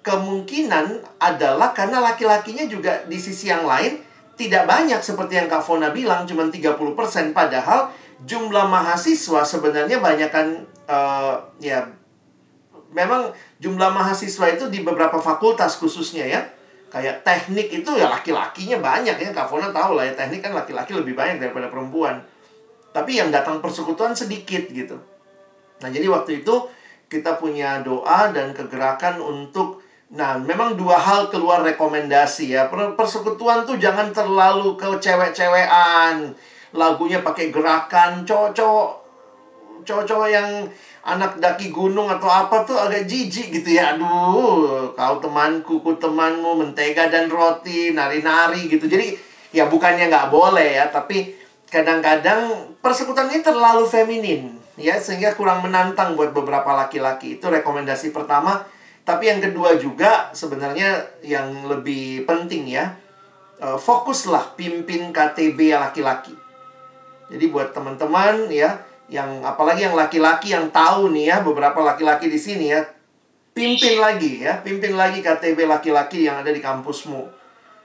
kemungkinan 0.03 1.17
adalah 1.21 1.71
karena 1.71 2.03
laki-lakinya 2.03 2.67
juga 2.67 3.07
di 3.07 3.15
sisi 3.15 3.47
yang 3.47 3.63
lain 3.63 4.03
tidak 4.35 4.65
banyak 4.65 4.99
seperti 4.99 5.39
yang 5.39 5.47
Kak 5.47 5.63
Fona 5.63 5.93
bilang 5.93 6.27
cuma 6.27 6.49
30% 6.49 6.75
padahal 7.31 7.93
jumlah 8.25 8.65
mahasiswa 8.67 9.41
sebenarnya 9.45 10.01
banyak 10.01 10.29
kan 10.33 10.65
uh, 10.89 11.37
ya 11.61 11.87
memang 12.91 13.31
jumlah 13.61 13.89
mahasiswa 13.93 14.53
itu 14.53 14.67
di 14.67 14.83
beberapa 14.83 15.17
fakultas 15.21 15.79
khususnya 15.79 16.27
ya. 16.27 16.41
Kayak 16.93 17.25
teknik 17.25 17.73
itu 17.73 17.89
ya 17.97 18.05
laki-lakinya 18.05 18.77
banyak 18.77 19.17
ya 19.17 19.29
Kak 19.33 19.49
Fona 19.49 19.73
tahu 19.73 19.97
lah 19.97 20.05
ya 20.05 20.13
teknik 20.13 20.45
kan 20.45 20.53
laki-laki 20.53 20.93
lebih 20.93 21.17
banyak 21.17 21.41
daripada 21.41 21.65
perempuan 21.65 22.21
tapi 22.93 23.19
yang 23.19 23.33
datang 23.33 23.59
persekutuan 23.59 24.13
sedikit 24.13 24.69
gitu 24.69 24.95
nah 25.81 25.89
jadi 25.91 26.07
waktu 26.07 26.45
itu 26.45 26.55
kita 27.09 27.41
punya 27.41 27.83
doa 27.83 28.31
dan 28.31 28.55
kegerakan 28.55 29.19
untuk 29.19 29.83
nah 30.13 30.37
memang 30.37 30.77
dua 30.77 30.95
hal 30.95 31.33
keluar 31.33 31.65
rekomendasi 31.65 32.53
ya 32.53 32.69
persekutuan 32.69 33.65
tuh 33.65 33.81
jangan 33.81 34.13
terlalu 34.13 34.77
ke 34.77 34.85
cewek-cewekan 35.01 36.37
lagunya 36.73 37.25
pakai 37.25 37.49
gerakan 37.49 38.21
cowok-cowok 38.21 39.03
cowok-cowok 39.83 40.29
yang 40.31 40.49
anak 41.03 41.35
daki 41.37 41.69
gunung 41.69 42.07
atau 42.07 42.31
apa 42.31 42.63
tuh 42.63 42.79
agak 42.79 43.03
jijik 43.03 43.51
gitu 43.51 43.75
ya. 43.75 43.95
Aduh, 43.95 44.95
kau 44.95 45.19
temanku, 45.19 45.83
ku 45.83 45.91
temanmu, 45.99 46.55
mentega 46.55 47.11
dan 47.11 47.27
roti, 47.27 47.91
nari-nari 47.91 48.71
gitu. 48.71 48.87
Jadi 48.87 49.13
ya 49.51 49.67
bukannya 49.67 50.07
nggak 50.07 50.31
boleh 50.31 50.79
ya, 50.79 50.87
tapi 50.89 51.35
kadang-kadang 51.73 52.69
persekutuan 52.77 53.33
ini 53.33 53.41
terlalu 53.41 53.89
feminin 53.89 54.53
ya 54.77 55.01
sehingga 55.01 55.33
kurang 55.33 55.65
menantang 55.65 56.13
buat 56.13 56.29
beberapa 56.29 56.69
laki-laki. 56.77 57.41
Itu 57.41 57.49
rekomendasi 57.49 58.13
pertama. 58.13 58.61
Tapi 59.01 59.33
yang 59.33 59.41
kedua 59.41 59.75
juga 59.81 60.29
sebenarnya 60.37 61.01
yang 61.25 61.65
lebih 61.65 62.29
penting 62.29 62.69
ya. 62.69 62.93
Eh, 63.57 63.77
fokuslah 63.81 64.53
pimpin 64.53 65.09
KTB 65.09 65.73
laki-laki. 65.73 66.37
Jadi 67.33 67.45
buat 67.49 67.73
teman-teman 67.73 68.47
ya, 68.53 68.77
yang 69.11 69.43
apalagi 69.43 69.89
yang 69.89 69.97
laki-laki 69.97 70.53
yang 70.53 70.69
tahu 70.69 71.11
nih 71.11 71.33
ya 71.33 71.37
beberapa 71.43 71.83
laki-laki 71.83 72.31
di 72.31 72.39
sini 72.39 72.71
ya 72.71 72.81
pimpin 73.53 73.99
lagi 73.99 74.41
ya 74.41 74.63
pimpin 74.63 74.95
lagi 74.95 75.19
KTB 75.19 75.69
laki-laki 75.69 76.25
yang 76.25 76.41
ada 76.41 76.49
di 76.49 76.63
kampusmu 76.63 77.21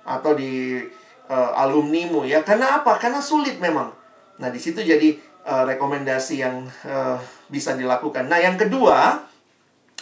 atau 0.09 0.32
di 0.32 0.80
uh, 1.29 1.62
alumnimu 1.62 2.24
ya. 2.24 2.43
Karena 2.43 2.83
apa? 2.83 2.97
Karena 2.97 3.22
sulit 3.22 3.61
memang. 3.62 3.93
Nah 4.41 4.49
di 4.49 4.59
situ 4.59 4.81
jadi 4.81 5.14
uh, 5.47 5.68
rekomendasi 5.68 6.35
yang 6.41 6.66
uh, 6.89 7.16
bisa 7.53 7.76
dilakukan. 7.79 8.26
Nah 8.26 8.41
yang 8.41 8.57
kedua 8.57 9.22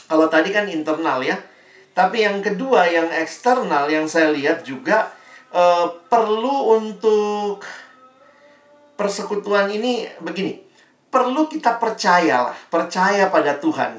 kalau 0.06 0.30
tadi 0.30 0.54
kan 0.54 0.70
internal 0.70 1.18
ya 1.20 1.34
tapi 1.96 2.28
yang 2.28 2.44
kedua 2.44 2.84
yang 2.84 3.08
eksternal 3.08 3.88
yang 3.88 4.04
saya 4.04 4.28
lihat 4.28 4.60
juga 4.68 5.08
uh, 5.48 5.88
perlu 6.12 6.76
untuk 6.76 7.64
persekutuan 9.00 9.72
ini 9.72 10.04
begini. 10.20 10.60
Perlu 11.08 11.48
kita 11.48 11.80
percayalah, 11.80 12.52
percaya 12.68 13.32
pada 13.32 13.56
Tuhan 13.56 13.96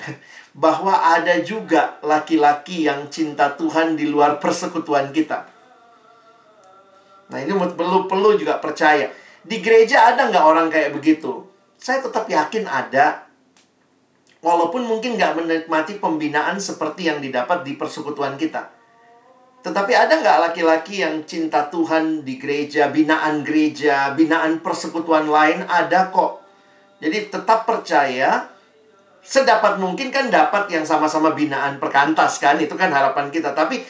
bahwa 0.53 0.93
ada 0.93 1.41
juga 1.41 1.97
laki-laki 2.05 2.85
yang 2.85 3.09
cinta 3.09 3.57
Tuhan 3.57 3.97
di 3.97 4.05
luar 4.05 4.37
persekutuan 4.37 5.09
kita. 5.09 5.56
Nah 7.27 7.37
ini 7.43 7.51
perlu 7.51 8.07
perlu 8.07 8.35
juga 8.39 8.59
percaya. 8.59 9.11
Di 9.43 9.59
gereja 9.63 10.11
ada 10.11 10.27
nggak 10.27 10.45
orang 10.45 10.67
kayak 10.67 10.95
begitu? 10.95 11.43
Saya 11.79 12.03
tetap 12.03 12.27
yakin 12.27 12.67
ada. 12.67 13.27
Walaupun 14.39 14.85
mungkin 14.85 15.17
nggak 15.19 15.33
menikmati 15.39 15.99
pembinaan 15.99 16.61
seperti 16.61 17.09
yang 17.09 17.19
didapat 17.19 17.67
di 17.67 17.75
persekutuan 17.75 18.39
kita. 18.39 18.69
Tetapi 19.65 19.91
ada 19.91 20.13
nggak 20.23 20.39
laki-laki 20.51 21.03
yang 21.03 21.27
cinta 21.27 21.67
Tuhan 21.67 22.23
di 22.23 22.39
gereja, 22.39 22.87
binaan 22.87 23.43
gereja, 23.43 24.15
binaan 24.15 24.63
persekutuan 24.63 25.27
lain? 25.27 25.65
Ada 25.67 26.13
kok. 26.13 26.39
Jadi 27.03 27.27
tetap 27.27 27.67
percaya 27.67 28.57
sedapat 29.27 29.75
mungkin 29.75 30.07
kan 30.07 30.31
dapat 30.31 30.71
yang 30.71 30.87
sama-sama 30.87 31.35
binaan 31.35 31.83
perkantas 31.83 32.39
kan 32.39 32.55
itu 32.63 32.71
kan 32.79 32.87
harapan 32.87 33.27
kita 33.27 33.51
tapi 33.51 33.83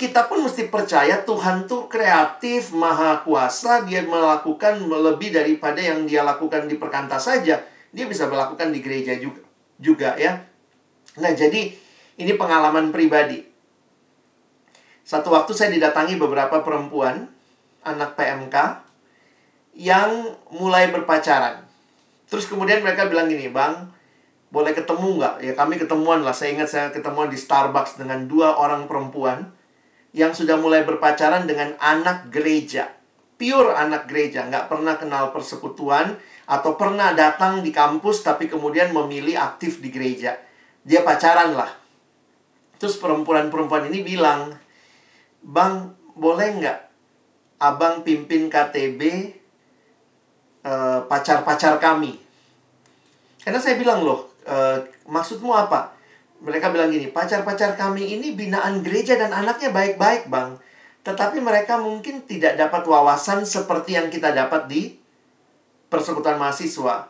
kita 0.00 0.32
pun 0.32 0.48
mesti 0.48 0.72
percaya 0.72 1.20
Tuhan 1.28 1.68
tuh 1.68 1.84
kreatif, 1.84 2.72
maha 2.72 3.20
kuasa, 3.20 3.84
dia 3.84 4.00
melakukan 4.00 4.80
lebih 4.88 5.28
daripada 5.28 5.76
yang 5.76 6.08
dia 6.08 6.24
lakukan 6.24 6.64
di 6.64 6.80
perkantas 6.80 7.28
saja. 7.28 7.60
Dia 7.92 8.08
bisa 8.08 8.24
melakukan 8.24 8.72
di 8.72 8.80
gereja 8.80 9.20
juga 9.20 9.44
juga 9.76 10.16
ya. 10.16 10.40
Nah, 11.20 11.36
jadi 11.36 11.68
ini 12.16 12.32
pengalaman 12.32 12.88
pribadi. 12.88 13.44
Satu 15.04 15.36
waktu 15.36 15.52
saya 15.52 15.68
didatangi 15.68 16.16
beberapa 16.16 16.64
perempuan 16.64 17.28
anak 17.84 18.16
PMK 18.16 18.56
yang 19.76 20.32
mulai 20.48 20.88
berpacaran. 20.88 21.60
Terus 22.32 22.48
kemudian 22.48 22.80
mereka 22.80 23.04
bilang 23.04 23.28
gini, 23.28 23.52
Bang, 23.52 23.92
boleh 24.48 24.72
ketemu 24.72 25.20
nggak? 25.20 25.34
Ya 25.44 25.52
kami 25.52 25.76
ketemuan 25.76 26.24
lah. 26.24 26.32
Saya 26.32 26.56
ingat 26.56 26.72
saya 26.72 26.88
ketemuan 26.88 27.28
di 27.28 27.36
Starbucks 27.36 28.00
dengan 28.00 28.24
dua 28.24 28.56
orang 28.56 28.88
perempuan 28.88 29.59
yang 30.10 30.34
sudah 30.34 30.58
mulai 30.58 30.82
berpacaran 30.82 31.46
dengan 31.46 31.74
anak 31.78 32.30
gereja. 32.34 32.90
Pure 33.40 33.72
anak 33.72 34.10
gereja, 34.10 34.44
nggak 34.44 34.68
pernah 34.68 35.00
kenal 35.00 35.32
persekutuan 35.32 36.18
atau 36.44 36.76
pernah 36.76 37.14
datang 37.16 37.64
di 37.64 37.72
kampus 37.72 38.26
tapi 38.26 38.50
kemudian 38.50 38.92
memilih 38.92 39.38
aktif 39.38 39.80
di 39.80 39.88
gereja. 39.88 40.36
Dia 40.84 41.00
pacaran 41.00 41.56
lah. 41.56 41.72
Terus 42.76 43.00
perempuan-perempuan 43.00 43.88
ini 43.88 44.04
bilang, 44.04 44.56
Bang, 45.40 45.96
boleh 46.12 46.48
nggak 46.60 46.78
abang 47.60 48.04
pimpin 48.04 48.52
KTB 48.52 49.00
uh, 50.64 51.04
pacar-pacar 51.08 51.80
kami. 51.80 52.16
Karena 53.40 53.60
saya 53.60 53.80
bilang 53.80 54.04
loh, 54.04 54.36
uh, 54.44 54.84
maksudmu 55.08 55.52
apa? 55.52 55.96
Mereka 56.40 56.72
bilang 56.72 56.88
gini, 56.88 57.12
pacar-pacar 57.12 57.76
kami 57.76 58.16
ini 58.16 58.32
binaan 58.32 58.80
gereja 58.80 59.20
dan 59.20 59.32
anaknya 59.32 59.72
baik-baik 59.72 60.32
bang. 60.32 60.56
Tetapi 61.04 61.40
mereka 61.40 61.76
mungkin 61.80 62.24
tidak 62.24 62.56
dapat 62.56 62.84
wawasan 62.84 63.44
seperti 63.44 63.96
yang 63.96 64.08
kita 64.08 64.32
dapat 64.32 64.68
di 64.68 64.96
persekutuan 65.92 66.40
mahasiswa. 66.40 67.08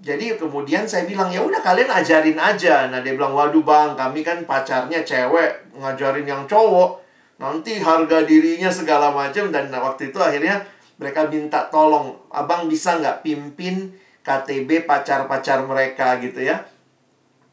Jadi 0.00 0.32
kemudian 0.40 0.88
saya 0.88 1.04
bilang 1.04 1.28
ya 1.28 1.44
udah 1.44 1.60
kalian 1.60 1.92
ajarin 1.92 2.40
aja. 2.40 2.88
Nah 2.88 3.04
dia 3.04 3.12
bilang 3.12 3.36
waduh 3.36 3.60
bang 3.60 3.92
kami 3.92 4.24
kan 4.24 4.48
pacarnya 4.48 5.04
cewek 5.04 5.76
ngajarin 5.76 6.24
yang 6.24 6.48
cowok 6.48 7.04
nanti 7.36 7.80
harga 7.80 8.24
dirinya 8.24 8.68
segala 8.72 9.12
macam 9.12 9.48
dan 9.52 9.68
waktu 9.72 10.12
itu 10.12 10.16
akhirnya 10.20 10.64
mereka 11.00 11.24
minta 11.28 11.64
tolong, 11.72 12.12
abang 12.28 12.68
bisa 12.68 13.00
nggak 13.00 13.24
pimpin 13.24 13.96
KTB 14.20 14.84
pacar-pacar 14.84 15.64
mereka 15.64 16.20
gitu 16.20 16.44
ya. 16.44 16.60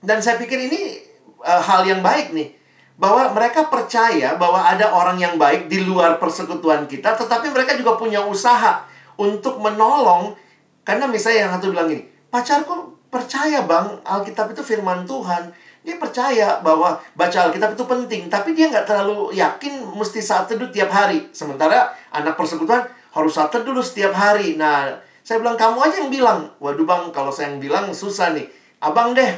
Dan 0.02 0.22
saya 0.22 0.38
pikir 0.38 0.70
ini 0.70 1.02
uh, 1.42 1.62
hal 1.62 1.86
yang 1.86 2.02
baik 2.02 2.34
nih. 2.34 2.54
Bahwa 2.98 3.30
mereka 3.30 3.70
percaya 3.70 4.34
bahwa 4.42 4.66
ada 4.66 4.90
orang 4.90 5.22
yang 5.22 5.38
baik 5.38 5.70
di 5.70 5.86
luar 5.86 6.18
persekutuan 6.18 6.90
kita, 6.90 7.14
tetapi 7.14 7.54
mereka 7.54 7.78
juga 7.78 7.94
punya 7.94 8.26
usaha 8.26 8.90
untuk 9.22 9.62
menolong. 9.62 10.34
Karena 10.82 11.06
misalnya 11.06 11.46
yang 11.46 11.52
satu 11.54 11.70
bilang 11.70 11.94
gini, 11.94 12.10
pacarku 12.34 12.98
percaya 13.14 13.62
bang, 13.70 14.02
Alkitab 14.02 14.50
itu 14.50 14.66
firman 14.66 15.06
Tuhan. 15.06 15.54
Dia 15.86 15.96
percaya 16.02 16.58
bahwa 16.60 16.98
baca 17.14 17.38
Alkitab 17.48 17.78
itu 17.78 17.86
penting, 17.86 18.22
tapi 18.34 18.58
dia 18.58 18.68
nggak 18.68 18.90
terlalu 18.90 19.32
yakin 19.38 19.94
mesti 19.94 20.20
saat 20.20 20.50
teduh 20.50 20.74
tiap 20.74 20.90
hari. 20.90 21.30
Sementara 21.32 21.94
anak 22.10 22.34
persekutuan, 22.34 22.82
harus 23.14 23.34
saat 23.34 23.54
dulu 23.54 23.80
setiap 23.80 24.12
hari. 24.14 24.58
Nah, 24.58 25.00
saya 25.24 25.38
bilang 25.38 25.56
kamu 25.56 25.78
aja 25.80 25.96
yang 26.02 26.12
bilang. 26.12 26.40
Waduh 26.60 26.86
bang, 26.86 27.04
kalau 27.14 27.30
saya 27.30 27.54
yang 27.54 27.62
bilang 27.62 27.94
susah 27.94 28.36
nih. 28.36 28.50
Abang 28.78 29.16
deh, 29.18 29.32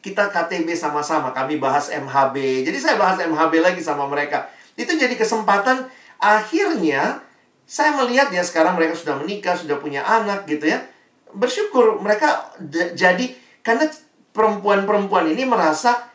kita 0.00 0.32
KTB 0.32 0.72
sama-sama. 0.76 1.32
Kami 1.32 1.60
bahas 1.60 1.92
MHB. 1.92 2.66
Jadi 2.66 2.78
saya 2.80 2.96
bahas 2.96 3.20
MHB 3.20 3.60
lagi 3.60 3.80
sama 3.80 4.08
mereka. 4.08 4.48
Itu 4.76 4.96
jadi 4.96 5.12
kesempatan 5.16 5.88
akhirnya 6.20 7.24
saya 7.70 7.94
melihat 7.94 8.34
ya 8.34 8.42
sekarang 8.42 8.74
mereka 8.74 8.98
sudah 8.98 9.14
menikah, 9.20 9.54
sudah 9.54 9.78
punya 9.78 10.02
anak 10.02 10.48
gitu 10.48 10.66
ya. 10.66 10.82
Bersyukur 11.30 12.02
mereka 12.02 12.50
jadi 12.96 13.32
karena 13.62 13.86
perempuan-perempuan 14.34 15.30
ini 15.30 15.46
merasa 15.46 16.10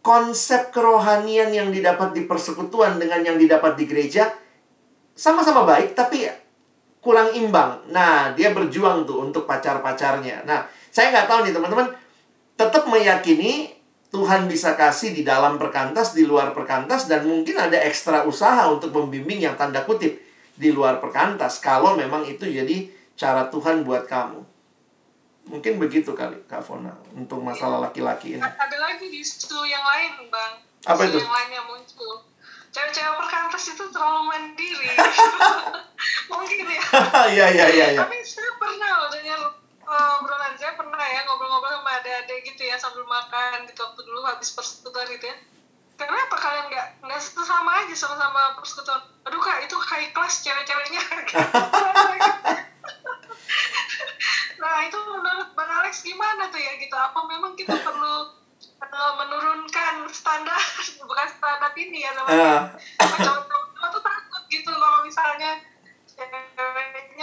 konsep 0.00 0.70
kerohanian 0.70 1.50
yang 1.50 1.68
didapat 1.74 2.14
di 2.14 2.24
persekutuan 2.30 2.96
dengan 2.96 3.26
yang 3.26 3.36
didapat 3.36 3.74
di 3.74 3.90
gereja 3.90 4.30
sama-sama 5.18 5.66
baik 5.66 5.98
tapi 5.98 6.30
kurang 7.02 7.34
imbang. 7.34 7.90
Nah, 7.90 8.34
dia 8.34 8.54
berjuang 8.54 9.06
tuh 9.06 9.26
untuk 9.26 9.46
pacar-pacarnya. 9.46 10.42
Nah, 10.42 10.66
saya 10.90 11.10
nggak 11.14 11.26
tahu 11.26 11.38
nih 11.46 11.54
teman-teman, 11.54 11.86
tetap 12.56 12.88
meyakini 12.88 13.76
Tuhan 14.10 14.48
bisa 14.48 14.72
kasih 14.72 15.12
di 15.12 15.20
dalam 15.20 15.60
perkantas, 15.60 16.16
di 16.16 16.24
luar 16.24 16.56
perkantas, 16.56 17.04
dan 17.04 17.28
mungkin 17.28 17.60
ada 17.60 17.76
ekstra 17.84 18.24
usaha 18.24 18.64
untuk 18.72 18.88
membimbing 18.96 19.44
yang 19.44 19.54
tanda 19.60 19.84
kutip 19.84 20.16
di 20.56 20.72
luar 20.72 20.96
perkantas. 20.98 21.60
Kalau 21.60 21.92
memang 21.92 22.24
itu 22.24 22.48
jadi 22.48 22.88
cara 23.12 23.52
Tuhan 23.52 23.84
buat 23.84 24.08
kamu. 24.08 24.40
Mungkin 25.46 25.78
begitu 25.78 26.10
kali 26.16 26.42
Kak 26.50 26.64
Fona 26.64 26.96
untuk 27.14 27.38
masalah 27.38 27.78
laki-laki 27.78 28.34
ini. 28.34 28.42
Ada 28.42 28.76
lagi 28.82 29.06
di 29.06 29.22
situ 29.22 29.54
yang 29.62 29.84
lain, 29.84 30.26
Bang. 30.26 30.58
Apa 30.88 31.06
itu? 31.06 31.22
Yang 31.22 31.34
lain 31.34 31.50
yang 31.54 31.66
muncul. 31.70 32.14
Cewek-cewek 32.74 33.14
perkantas 33.14 33.62
itu 33.72 33.84
terlalu 33.88 34.22
mandiri. 34.26 34.90
Mungkin 36.32 36.66
ya. 36.66 36.82
Iya 37.36 37.46
iya 37.52 37.66
iya 37.72 37.86
iya. 37.94 38.02
Tapi 38.02 38.20
saya 38.26 38.52
pernah 38.58 39.06
uh, 39.06 39.65
obrolan 39.86 40.58
saya 40.58 40.74
pernah 40.74 41.06
ya 41.06 41.22
ngobrol-ngobrol 41.30 41.78
sama 41.78 42.02
adik-adik 42.02 42.42
gitu 42.42 42.66
ya 42.66 42.74
sambil 42.74 43.06
makan 43.06 43.70
gitu 43.70 43.86
waktu 43.86 44.02
dulu 44.02 44.20
habis 44.26 44.50
persekutuan 44.50 45.06
gitu 45.14 45.30
ya. 45.30 45.36
Kenapa 45.96 46.34
kalian 46.36 46.68
nggak 46.68 46.86
nggak 47.08 47.20
sama 47.22 47.86
aja 47.86 47.94
sama-sama 47.94 48.58
persekutuan? 48.58 49.00
Aduh 49.30 49.40
kak 49.40 49.64
itu 49.64 49.76
high 49.78 50.10
class 50.10 50.42
cewek-ceweknya. 50.42 51.00
nah 54.60 54.82
itu 54.82 54.98
menurut 54.98 55.48
bang 55.54 55.70
Alex 55.70 56.02
gimana 56.02 56.50
tuh 56.50 56.58
ya 56.58 56.74
gitu? 56.82 56.96
Apa 56.98 57.22
memang 57.30 57.54
kita 57.54 57.78
perlu 57.80 58.34
uh, 58.82 59.12
menurunkan 59.22 60.10
standar 60.10 60.58
bukan 61.08 61.28
standar 61.30 61.70
ini 61.78 62.02
ya 62.02 62.10
namanya? 62.18 62.74
Ah. 62.98 63.14
Cowok-cowok 63.22 63.88
tuh 63.94 64.02
takut 64.02 64.42
gitu 64.50 64.70
kalau 64.74 65.06
misalnya 65.06 65.62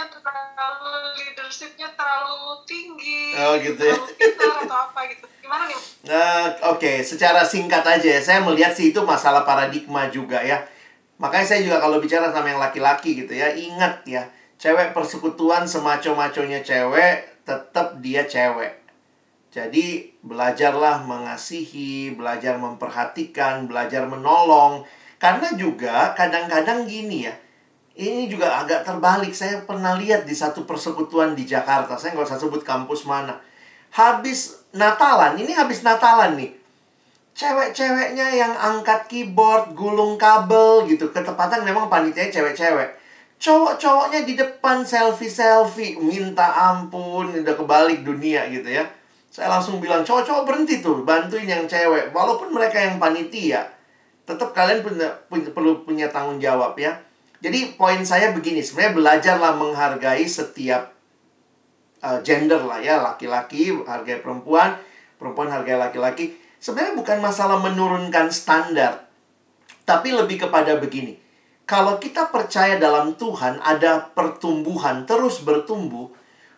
terlalu 0.08 0.92
leadershipnya 1.14 1.88
terlalu 1.94 2.60
tinggi 2.64 3.32
Oh, 3.36 3.54
gitu 3.56 3.80
ya. 3.80 3.96
terlalu 3.96 4.66
atau 4.66 4.76
apa 4.88 5.00
gitu 5.08 5.24
gimana 5.40 5.64
nih 5.68 5.78
Nah, 6.04 6.52
oke, 6.68 7.00
secara 7.00 7.40
singkat 7.40 7.80
aja 7.80 8.08
ya, 8.16 8.20
saya 8.20 8.44
melihat 8.44 8.76
sih 8.76 8.92
itu 8.92 9.00
masalah 9.00 9.40
paradigma 9.40 10.04
juga 10.12 10.36
ya. 10.44 10.60
Makanya 11.16 11.46
saya 11.46 11.60
juga 11.64 11.80
kalau 11.80 11.96
bicara 11.96 12.28
sama 12.28 12.52
yang 12.52 12.60
laki-laki 12.60 13.16
gitu 13.16 13.32
ya, 13.32 13.48
ingat 13.56 14.04
ya, 14.04 14.28
cewek 14.60 14.92
persekutuan 14.92 15.64
semaco-maconya 15.64 16.60
cewek, 16.60 17.40
tetap 17.48 17.96
dia 18.04 18.28
cewek. 18.28 18.84
Jadi, 19.48 20.12
belajarlah 20.20 21.06
mengasihi, 21.06 22.12
belajar 22.12 22.58
memperhatikan, 22.58 23.70
belajar 23.70 24.04
menolong. 24.04 24.82
Karena 25.16 25.48
juga 25.56 26.12
kadang-kadang 26.12 26.84
gini 26.84 27.24
ya, 27.30 27.34
ini 27.94 28.26
juga 28.26 28.58
agak 28.58 28.82
terbalik. 28.82 29.30
Saya 29.30 29.62
pernah 29.62 29.94
lihat 29.94 30.26
di 30.26 30.34
satu 30.34 30.66
persekutuan 30.66 31.38
di 31.38 31.46
Jakarta. 31.46 31.94
Saya 31.94 32.18
nggak 32.18 32.26
usah 32.26 32.42
sebut 32.42 32.66
kampus 32.66 33.06
mana. 33.06 33.38
Habis 33.94 34.66
Natalan, 34.74 35.38
ini 35.38 35.54
habis 35.54 35.86
Natalan 35.86 36.34
nih. 36.34 36.50
Cewek-ceweknya 37.34 38.34
yang 38.34 38.54
angkat 38.54 39.06
keyboard, 39.06 39.78
gulung 39.78 40.18
kabel 40.18 40.86
gitu. 40.90 41.14
Ketepatan 41.14 41.62
memang 41.62 41.86
panitia 41.86 42.30
cewek-cewek. 42.30 42.98
Cowok-cowoknya 43.38 44.26
di 44.26 44.34
depan 44.34 44.82
selfie-selfie. 44.82 45.98
Minta 45.98 46.74
ampun, 46.74 47.30
udah 47.30 47.54
kebalik 47.54 48.02
dunia 48.02 48.50
gitu 48.50 48.74
ya. 48.74 48.86
Saya 49.30 49.50
langsung 49.50 49.78
bilang, 49.78 50.02
cowok-cowok 50.06 50.46
berhenti 50.46 50.82
tuh, 50.82 51.02
bantuin 51.06 51.46
yang 51.46 51.66
cewek. 51.66 52.10
Walaupun 52.14 52.54
mereka 52.54 52.78
yang 52.78 52.98
panitia, 52.98 53.66
tetap 54.26 54.50
kalian 54.54 54.82
punya, 54.82 55.10
punya, 55.26 55.50
perlu 55.50 55.82
punya 55.86 56.06
tanggung 56.10 56.38
jawab 56.42 56.74
ya. 56.78 56.94
Jadi 57.42 57.74
poin 57.78 58.02
saya 58.06 58.30
begini, 58.30 58.62
sebenarnya 58.62 58.94
belajarlah 58.98 59.52
menghargai 59.58 60.24
setiap 60.28 60.94
uh, 62.04 62.18
gender 62.22 62.62
lah 62.62 62.80
ya, 62.80 63.00
laki-laki 63.00 63.72
hargai 63.84 64.20
perempuan, 64.20 64.76
perempuan 65.16 65.50
hargai 65.50 65.76
laki-laki. 65.76 66.36
Sebenarnya 66.60 66.96
bukan 66.96 67.18
masalah 67.20 67.60
menurunkan 67.60 68.32
standar, 68.32 69.08
tapi 69.84 70.16
lebih 70.16 70.48
kepada 70.48 70.80
begini. 70.80 71.20
Kalau 71.64 71.96
kita 71.96 72.28
percaya 72.28 72.76
dalam 72.76 73.16
Tuhan 73.16 73.60
ada 73.60 74.12
pertumbuhan 74.12 75.08
terus 75.08 75.40
bertumbuh, 75.40 76.12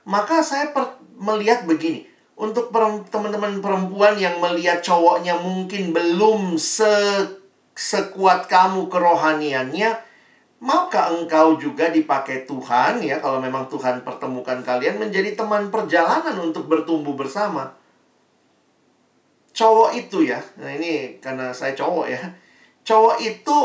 maka 0.07 0.43
saya 0.43 0.75
per- 0.75 0.99
melihat 1.19 1.67
begini. 1.67 2.07
Untuk 2.37 2.69
teman-teman 3.09 3.65
perempuan 3.65 4.21
yang 4.21 4.37
melihat 4.45 4.85
cowoknya 4.85 5.41
mungkin 5.41 5.97
belum 5.97 6.61
se 6.61 6.93
sekuat 7.73 8.45
kamu 8.45 8.93
kerohaniannya, 8.93 9.91
Maukah 10.57 11.13
engkau 11.13 11.61
juga 11.61 11.93
dipakai 11.93 12.49
Tuhan 12.49 13.05
ya 13.05 13.21
kalau 13.21 13.37
memang 13.37 13.69
Tuhan 13.69 14.01
pertemukan 14.01 14.65
kalian 14.65 14.97
menjadi 14.97 15.37
teman 15.37 15.69
perjalanan 15.69 16.33
untuk 16.41 16.65
bertumbuh 16.65 17.13
bersama? 17.13 17.77
Cowok 19.53 19.93
itu 19.97 20.25
ya, 20.25 20.41
nah 20.57 20.73
ini 20.73 21.21
karena 21.21 21.53
saya 21.53 21.77
cowok 21.77 22.07
ya. 22.09 22.21
Cowok 22.89 23.17
itu 23.21 23.59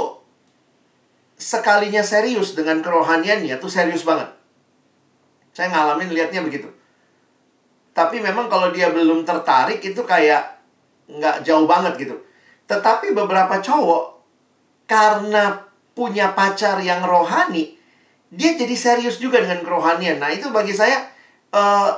sekalinya 1.39 2.03
serius 2.03 2.59
dengan 2.59 2.83
kerohaniannya 2.83 3.55
tuh 3.55 3.71
serius 3.71 4.03
banget. 4.03 4.27
Saya 5.55 5.71
ngalamin 5.71 6.11
lihatnya 6.11 6.43
begitu. 6.43 6.67
Tapi 7.91 8.19
memang 8.19 8.51
kalau 8.51 8.71
dia 8.71 8.91
belum 8.91 9.23
tertarik 9.23 9.79
itu 9.83 9.99
kayak 10.03 10.59
nggak 11.07 11.43
jauh 11.43 11.67
banget 11.67 12.07
gitu. 12.07 12.15
Tetapi 12.67 13.11
beberapa 13.11 13.59
cowok 13.59 14.03
karena 14.87 15.70
punya 15.91 16.31
pacar 16.31 16.79
yang 16.79 17.03
rohani, 17.03 17.75
dia 18.31 18.55
jadi 18.55 18.75
serius 18.75 19.19
juga 19.19 19.43
dengan 19.43 19.59
kerohanian. 19.59 20.23
Nah, 20.23 20.31
itu 20.31 20.47
bagi 20.49 20.71
saya 20.71 21.03
uh, 21.51 21.91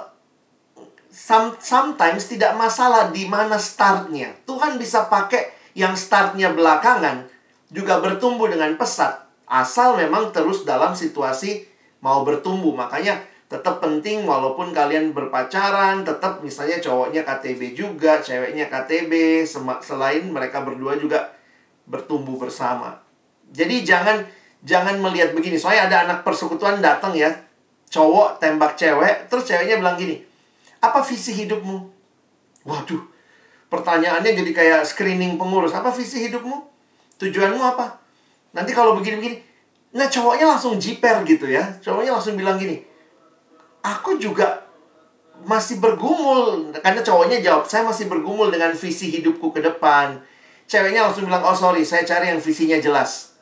some, 1.14 1.54
sometimes 1.62 2.26
tidak 2.26 2.58
masalah 2.58 3.14
di 3.14 3.30
mana 3.30 3.62
startnya. 3.62 4.34
Tuhan 4.50 4.82
bisa 4.82 5.06
pakai 5.06 5.54
yang 5.78 5.94
startnya 5.94 6.50
belakangan 6.50 7.30
juga 7.70 8.02
bertumbuh 8.02 8.50
dengan 8.50 8.74
pesat. 8.78 9.30
Asal 9.46 9.94
memang 10.02 10.34
terus 10.34 10.66
dalam 10.66 10.98
situasi 10.98 11.70
mau 12.02 12.26
bertumbuh. 12.26 12.74
Makanya 12.74 13.22
tetap 13.46 13.78
penting 13.86 14.26
walaupun 14.26 14.74
kalian 14.74 15.14
berpacaran, 15.14 16.02
tetap 16.02 16.42
misalnya 16.42 16.82
cowoknya 16.82 17.22
KTB 17.22 17.78
juga, 17.78 18.18
ceweknya 18.18 18.66
KTB, 18.74 19.46
selain 19.86 20.26
mereka 20.34 20.66
berdua 20.66 20.98
juga 20.98 21.30
bertumbuh 21.86 22.42
bersama. 22.42 23.03
Jadi 23.54 23.86
jangan 23.86 24.26
jangan 24.66 24.98
melihat 24.98 25.38
begini. 25.38 25.62
Soalnya 25.62 25.88
ada 25.88 25.98
anak 26.10 26.20
persekutuan 26.26 26.82
datang 26.82 27.14
ya, 27.14 27.30
cowok 27.94 28.42
tembak 28.42 28.74
cewek, 28.74 29.30
terus 29.30 29.46
ceweknya 29.46 29.78
bilang 29.78 29.96
gini, 29.96 30.18
apa 30.82 31.06
visi 31.06 31.38
hidupmu? 31.38 31.78
Waduh, 32.66 33.04
pertanyaannya 33.70 34.34
jadi 34.34 34.52
kayak 34.52 34.82
screening 34.90 35.38
pengurus. 35.38 35.76
Apa 35.76 35.94
visi 35.94 36.26
hidupmu? 36.26 36.66
Tujuanmu 37.22 37.62
apa? 37.62 38.02
Nanti 38.58 38.74
kalau 38.74 38.98
begini-begini, 38.98 39.38
nah 39.94 40.10
cowoknya 40.10 40.50
langsung 40.50 40.82
jiper 40.82 41.22
gitu 41.28 41.46
ya. 41.46 41.78
Cowoknya 41.84 42.18
langsung 42.18 42.34
bilang 42.34 42.58
gini, 42.58 42.82
aku 43.86 44.18
juga 44.18 44.66
masih 45.44 45.78
bergumul. 45.84 46.72
Karena 46.80 47.04
cowoknya 47.04 47.44
jawab, 47.44 47.68
saya 47.68 47.84
masih 47.84 48.08
bergumul 48.10 48.50
dengan 48.50 48.72
visi 48.74 49.12
hidupku 49.12 49.52
ke 49.52 49.60
depan. 49.60 50.24
Ceweknya 50.66 51.06
langsung 51.06 51.28
bilang, 51.28 51.44
oh 51.44 51.54
sorry, 51.54 51.84
saya 51.84 52.08
cari 52.08 52.32
yang 52.32 52.40
visinya 52.40 52.80
jelas. 52.80 53.33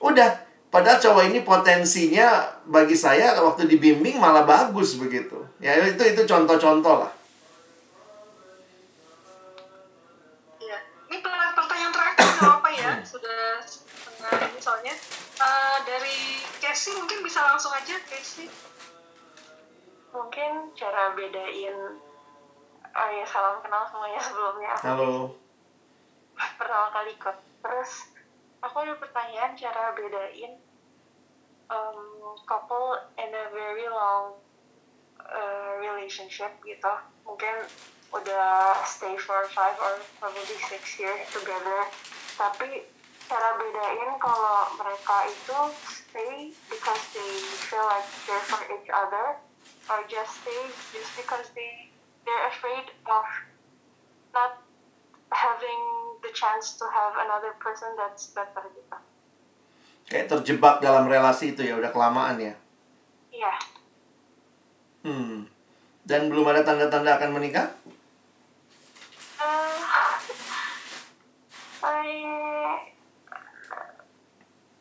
Udah, 0.00 0.28
padahal 0.72 0.98
cowok 0.98 1.24
ini 1.28 1.44
potensinya 1.44 2.48
bagi 2.64 2.96
saya 2.96 3.36
waktu 3.40 3.68
dibimbing 3.68 4.16
malah 4.16 4.48
bagus 4.48 4.96
begitu. 4.96 5.44
Ya 5.60 5.76
itu 5.76 6.00
itu 6.00 6.22
contoh-contoh 6.24 7.04
lah. 7.04 7.12
Iya, 10.60 10.78
ini 11.12 11.16
pertanyaan 11.22 11.92
terakhir 11.92 12.28
apa 12.40 12.68
ya, 12.72 12.90
sudah 13.04 13.60
setengah 13.64 14.32
ini 14.50 14.60
soalnya. 14.60 14.94
Uh, 15.40 15.78
dari 15.88 16.44
Casey 16.60 16.92
mungkin 16.96 17.24
bisa 17.24 17.40
langsung 17.44 17.72
aja 17.72 17.96
Casey. 18.08 18.48
Mungkin 20.10 20.74
cara 20.74 21.14
bedain 21.16 21.76
Oh 22.90 23.08
ya, 23.14 23.22
salam 23.22 23.62
kenal 23.62 23.86
semuanya 23.86 24.18
sebelumnya. 24.18 24.74
Halo. 24.82 25.30
Pertama 26.34 26.90
kali 26.90 27.14
kok. 27.22 27.38
Terus 27.62 28.10
aku 28.60 28.76
ada 28.84 28.94
pertanyaan 28.96 29.56
cara 29.56 29.96
bedain 29.96 30.60
um, 31.72 32.36
couple 32.44 32.98
in 33.16 33.30
a 33.32 33.46
very 33.52 33.88
long 33.88 34.36
uh, 35.20 35.70
relationship 35.80 36.52
gitu. 36.64 36.92
Mungkin 37.24 37.64
udah 38.10 38.74
stay 38.84 39.14
for 39.16 39.46
five 39.54 39.78
or 39.78 40.02
probably 40.18 40.58
six 40.66 40.98
years 40.98 41.22
together. 41.30 41.86
Tapi 42.36 42.84
cara 43.30 43.54
bedain 43.54 44.10
kalau 44.18 44.74
mereka 44.74 45.16
itu 45.30 45.58
stay 45.86 46.50
because 46.66 47.02
they 47.14 47.32
feel 47.70 47.86
like 47.86 48.08
they're 48.26 48.46
for 48.50 48.62
each 48.74 48.90
other 48.90 49.38
or 49.86 50.02
just 50.10 50.42
stay 50.42 50.66
just 50.90 51.14
because 51.14 51.46
they 51.54 51.86
they're 52.26 52.50
afraid 52.50 52.90
of 53.06 53.26
not 54.34 54.58
having 55.30 56.09
the 56.20 56.32
chance 56.32 56.76
to 56.76 56.84
have 56.88 57.16
another 57.16 57.52
person 57.60 57.92
that's 57.96 58.32
better 58.32 58.64
gitu. 58.72 58.98
Kayak 60.10 60.26
terjebak 60.26 60.82
dalam 60.82 61.06
relasi 61.06 61.54
itu 61.54 61.62
ya 61.62 61.78
udah 61.78 61.90
kelamaan 61.94 62.36
ya. 62.40 62.54
Iya. 63.30 63.54
Hmm. 65.06 65.46
Dan 66.04 66.28
belum 66.28 66.50
ada 66.50 66.66
tanda-tanda 66.66 67.16
akan 67.16 67.30
menikah? 67.36 67.70
Uh, 69.40 69.80
I, 71.80 72.12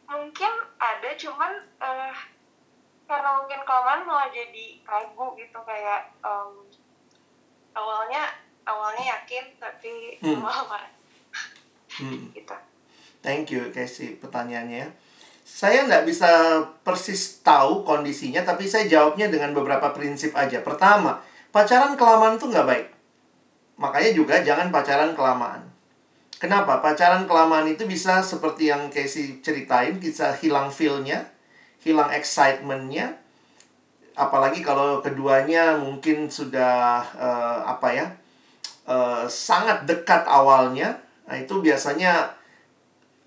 mungkin 0.10 0.54
ada 0.82 1.10
cuman 1.16 1.54
uh, 1.80 2.16
karena 3.08 3.30
mungkin 3.40 3.62
kelamaan 3.64 4.04
malah 4.04 4.28
jadi 4.34 4.84
ragu 4.84 5.38
gitu 5.40 5.60
kayak 5.64 6.12
um, 6.26 6.66
awalnya 7.78 8.36
awalnya 8.68 9.18
yakin 9.18 9.56
tapi 9.62 10.18
Hmm. 10.20 10.42
lama-lama 10.44 10.99
Hmm. 12.00 12.32
gitu 12.32 12.56
Thank 13.20 13.52
you, 13.52 13.68
Casey, 13.76 14.16
pertanyaannya. 14.16 14.88
Saya 15.44 15.84
nggak 15.84 16.08
bisa 16.08 16.64
persis 16.88 17.44
tahu 17.44 17.84
kondisinya, 17.84 18.48
tapi 18.48 18.64
saya 18.64 18.88
jawabnya 18.88 19.28
dengan 19.28 19.52
beberapa 19.52 19.92
prinsip 19.92 20.32
aja. 20.40 20.64
Pertama, 20.64 21.20
pacaran 21.52 22.00
kelamaan 22.00 22.40
tuh 22.40 22.48
nggak 22.48 22.68
baik. 22.70 22.88
Makanya 23.76 24.12
juga 24.16 24.40
jangan 24.40 24.72
pacaran 24.72 25.12
kelamaan. 25.16 25.68
Kenapa? 26.40 26.80
Pacaran 26.80 27.28
kelamaan 27.28 27.68
itu 27.68 27.84
bisa 27.84 28.24
seperti 28.24 28.72
yang 28.72 28.88
Casey 28.88 29.44
ceritain, 29.44 30.00
bisa 30.00 30.32
hilang 30.40 30.72
feel-nya, 30.72 31.28
hilang 31.84 32.08
excitement-nya. 32.16 33.20
Apalagi 34.16 34.64
kalau 34.64 35.04
keduanya 35.04 35.76
mungkin 35.76 36.32
sudah 36.32 37.04
eh, 37.20 37.60
apa 37.68 37.88
ya, 37.92 38.08
eh, 38.88 39.24
sangat 39.28 39.84
dekat 39.84 40.24
awalnya. 40.24 41.09
Nah 41.30 41.38
itu 41.38 41.62
biasanya 41.62 42.36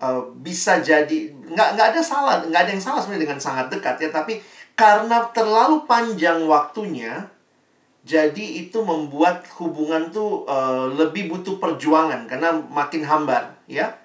Uh, 0.03 0.19
bisa 0.43 0.83
jadi 0.83 1.31
nggak 1.31 1.69
nggak 1.79 1.87
ada 1.95 2.01
salah 2.03 2.43
nggak 2.43 2.61
ada 2.67 2.71
yang 2.75 2.83
salah 2.83 2.99
sebenarnya 2.99 3.23
dengan 3.23 3.39
sangat 3.39 3.71
dekat 3.71 3.95
ya 4.03 4.09
tapi 4.11 4.35
karena 4.75 5.31
terlalu 5.31 5.87
panjang 5.87 6.43
waktunya 6.43 7.23
jadi 8.03 8.67
itu 8.67 8.83
membuat 8.83 9.47
hubungan 9.55 10.11
tuh 10.11 10.43
uh, 10.43 10.91
lebih 10.91 11.31
butuh 11.31 11.55
perjuangan 11.55 12.27
karena 12.27 12.51
makin 12.51 13.07
hambar 13.07 13.55
ya. 13.63 13.95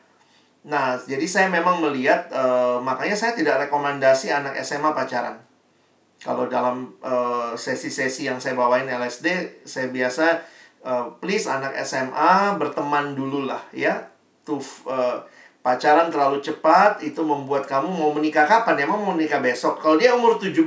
Nah 0.63 0.95
jadi 0.95 1.27
saya 1.27 1.51
memang 1.51 1.83
melihat 1.83 2.31
uh, 2.31 2.79
makanya 2.79 3.19
saya 3.19 3.35
tidak 3.35 3.67
rekomendasi 3.67 4.31
anak 4.31 4.55
SMA 4.63 4.95
pacaran. 4.95 5.43
Kalau 6.23 6.47
dalam 6.47 6.95
uh, 7.03 7.59
sesi-sesi 7.59 8.31
yang 8.31 8.39
saya 8.39 8.55
bawain 8.55 8.87
LSD 8.87 9.27
saya 9.67 9.91
biasa 9.91 10.47
uh, 10.85 11.15
please 11.19 11.49
anak 11.49 11.75
SMA 11.83 12.59
berteman 12.59 13.17
dulu 13.17 13.47
lah 13.47 13.63
ya 13.73 14.07
tuh 14.45 14.61
uh, 14.89 15.23
pacaran 15.69 16.09
terlalu 16.09 16.41
cepat 16.41 17.05
itu 17.05 17.21
membuat 17.21 17.69
kamu 17.69 17.93
mau 17.93 18.11
menikah 18.15 18.49
kapan? 18.49 18.89
Emang 18.89 19.05
mau 19.05 19.13
menikah 19.13 19.43
besok? 19.43 19.83
Kalau 19.83 20.01
dia 20.01 20.17
umur 20.17 20.41
17, 20.41 20.65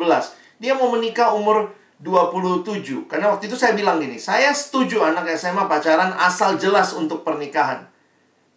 dia 0.61 0.73
mau 0.77 0.93
menikah 0.93 1.33
umur 1.33 1.73
27. 2.01 3.09
Karena 3.09 3.33
waktu 3.33 3.49
itu 3.49 3.57
saya 3.57 3.73
bilang 3.73 4.01
gini, 4.01 4.17
saya 4.17 4.53
setuju 4.53 5.01
anak 5.05 5.29
SMA 5.37 5.65
pacaran 5.65 6.13
asal 6.17 6.57
jelas 6.57 6.93
untuk 6.93 7.25
pernikahan. 7.25 7.89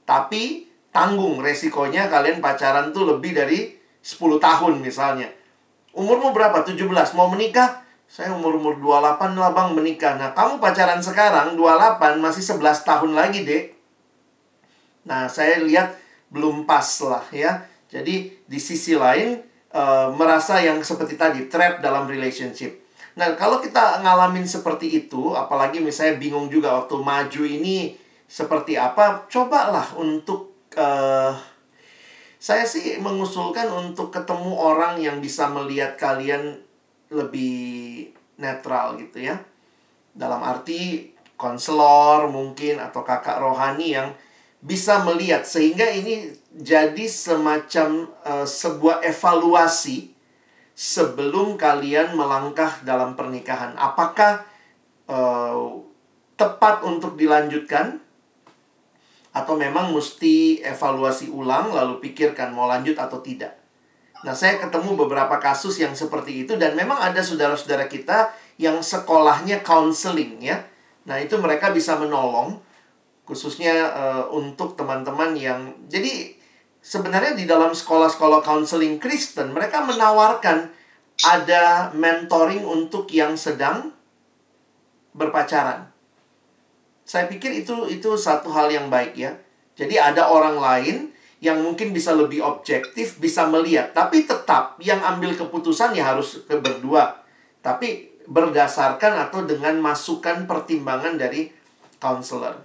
Tapi 0.05 0.69
tanggung 0.93 1.41
resikonya 1.41 2.13
kalian 2.13 2.45
pacaran 2.45 2.93
tuh 2.93 3.09
lebih 3.17 3.33
dari 3.37 3.77
10 4.05 4.37
tahun 4.37 4.85
misalnya. 4.85 5.33
Umurmu 5.97 6.37
berapa? 6.37 6.61
17. 6.61 6.85
Mau 7.17 7.33
menikah? 7.33 7.84
Saya 8.15 8.31
umur-umur 8.31 8.79
28 8.79 9.35
lah 9.35 9.51
bang 9.51 9.75
menikah. 9.75 10.15
Nah 10.15 10.31
kamu 10.39 10.63
pacaran 10.63 11.03
sekarang 11.03 11.59
28 11.59 12.23
masih 12.23 12.47
11 12.47 12.87
tahun 12.87 13.11
lagi 13.11 13.43
dek. 13.43 13.75
Nah 15.11 15.27
saya 15.27 15.59
lihat 15.59 15.99
belum 16.31 16.63
pas 16.63 16.87
lah 17.03 17.27
ya. 17.35 17.67
Jadi 17.91 18.31
di 18.47 18.59
sisi 18.63 18.95
lain 18.95 19.43
uh, 19.75 20.15
merasa 20.15 20.63
yang 20.63 20.79
seperti 20.79 21.19
tadi 21.19 21.51
trap 21.51 21.83
dalam 21.83 22.07
relationship. 22.07 22.87
Nah 23.19 23.35
kalau 23.35 23.59
kita 23.59 23.99
ngalamin 24.07 24.47
seperti 24.47 24.95
itu, 24.95 25.35
apalagi 25.35 25.83
misalnya 25.83 26.15
bingung 26.15 26.47
juga 26.47 26.87
waktu 26.87 26.95
maju 26.95 27.43
ini 27.43 27.99
seperti 28.31 28.79
apa, 28.79 29.27
cobalah 29.27 29.91
untuk 29.99 30.71
uh, 30.79 31.35
saya 32.39 32.63
sih 32.63 32.95
mengusulkan 33.03 33.67
untuk 33.75 34.15
ketemu 34.15 34.55
orang 34.55 35.03
yang 35.03 35.19
bisa 35.19 35.51
melihat 35.51 35.99
kalian 35.99 36.63
lebih 37.15 38.11
netral 38.43 38.99
gitu 38.99 39.23
ya. 39.23 39.39
Dalam 40.11 40.43
arti 40.43 41.15
konselor 41.39 42.31
mungkin 42.31 42.83
atau 42.83 43.07
kakak 43.07 43.39
rohani 43.39 43.95
yang 43.95 44.11
bisa 44.65 45.03
melihat 45.05 45.45
sehingga 45.45 45.85
ini 45.87 46.33
jadi 46.51 47.05
semacam 47.05 48.09
uh, 48.25 48.47
sebuah 48.49 49.05
evaluasi 49.05 50.15
sebelum 50.75 51.55
kalian 51.61 52.17
melangkah 52.19 52.83
dalam 52.83 53.15
pernikahan. 53.15 53.77
Apakah 53.77 54.43
uh, 55.07 55.85
tepat 56.35 56.83
untuk 56.83 57.15
dilanjutkan 57.15 58.03
atau 59.35 59.55
memang 59.59 59.91
mesti 59.91 60.63
evaluasi 60.63 61.31
ulang 61.31 61.75
lalu 61.75 61.99
pikirkan 61.99 62.55
mau 62.55 62.71
lanjut 62.71 62.95
atau 62.95 63.19
tidak. 63.19 63.64
Nah, 64.25 64.33
saya 64.33 64.57
ketemu 64.57 64.97
beberapa 64.97 65.37
kasus 65.37 65.77
yang 65.77 65.93
seperti 65.93 66.49
itu 66.49 66.57
dan 66.57 66.73
memang 66.73 66.97
ada 66.97 67.21
saudara-saudara 67.21 67.85
kita 67.93 68.33
yang 68.57 68.81
sekolahnya 68.81 69.61
counseling 69.61 70.41
ya. 70.41 70.65
Nah, 71.05 71.21
itu 71.21 71.37
mereka 71.37 71.69
bisa 71.77 72.01
menolong 72.01 72.57
khususnya 73.29 73.93
uh, 73.93 74.25
untuk 74.33 74.77
teman-teman 74.77 75.33
yang 75.37 75.73
jadi 75.89 76.37
sebenarnya 76.85 77.33
di 77.33 77.49
dalam 77.49 77.73
sekolah-sekolah 77.73 78.45
counseling 78.45 79.01
Kristen 79.01 79.57
mereka 79.57 79.81
menawarkan 79.81 80.69
ada 81.25 81.89
mentoring 81.97 82.61
untuk 82.65 83.09
yang 83.09 83.33
sedang 83.41 83.97
berpacaran. 85.17 85.89
Saya 87.05 87.29
pikir 87.29 87.65
itu 87.65 87.89
itu 87.89 88.17
satu 88.17 88.53
hal 88.53 88.69
yang 88.69 88.93
baik 88.93 89.17
ya. 89.17 89.37
Jadi 89.73 89.97
ada 89.97 90.29
orang 90.29 90.61
lain 90.61 91.14
yang 91.45 91.61
mungkin 91.61 91.93
bisa 91.93 92.17
lebih 92.17 92.41
objektif, 92.41 93.21
bisa 93.21 93.45
melihat, 93.45 93.93
tapi 93.93 94.25
tetap 94.25 94.81
yang 94.81 95.05
ambil 95.05 95.37
keputusan 95.37 95.93
ya 95.93 96.17
harus 96.17 96.41
berdua. 96.49 97.21
Tapi 97.61 98.17
berdasarkan 98.25 99.29
atau 99.29 99.45
dengan 99.45 99.77
masukan 99.77 100.49
pertimbangan 100.49 101.21
dari 101.21 101.53
counselor. 102.01 102.57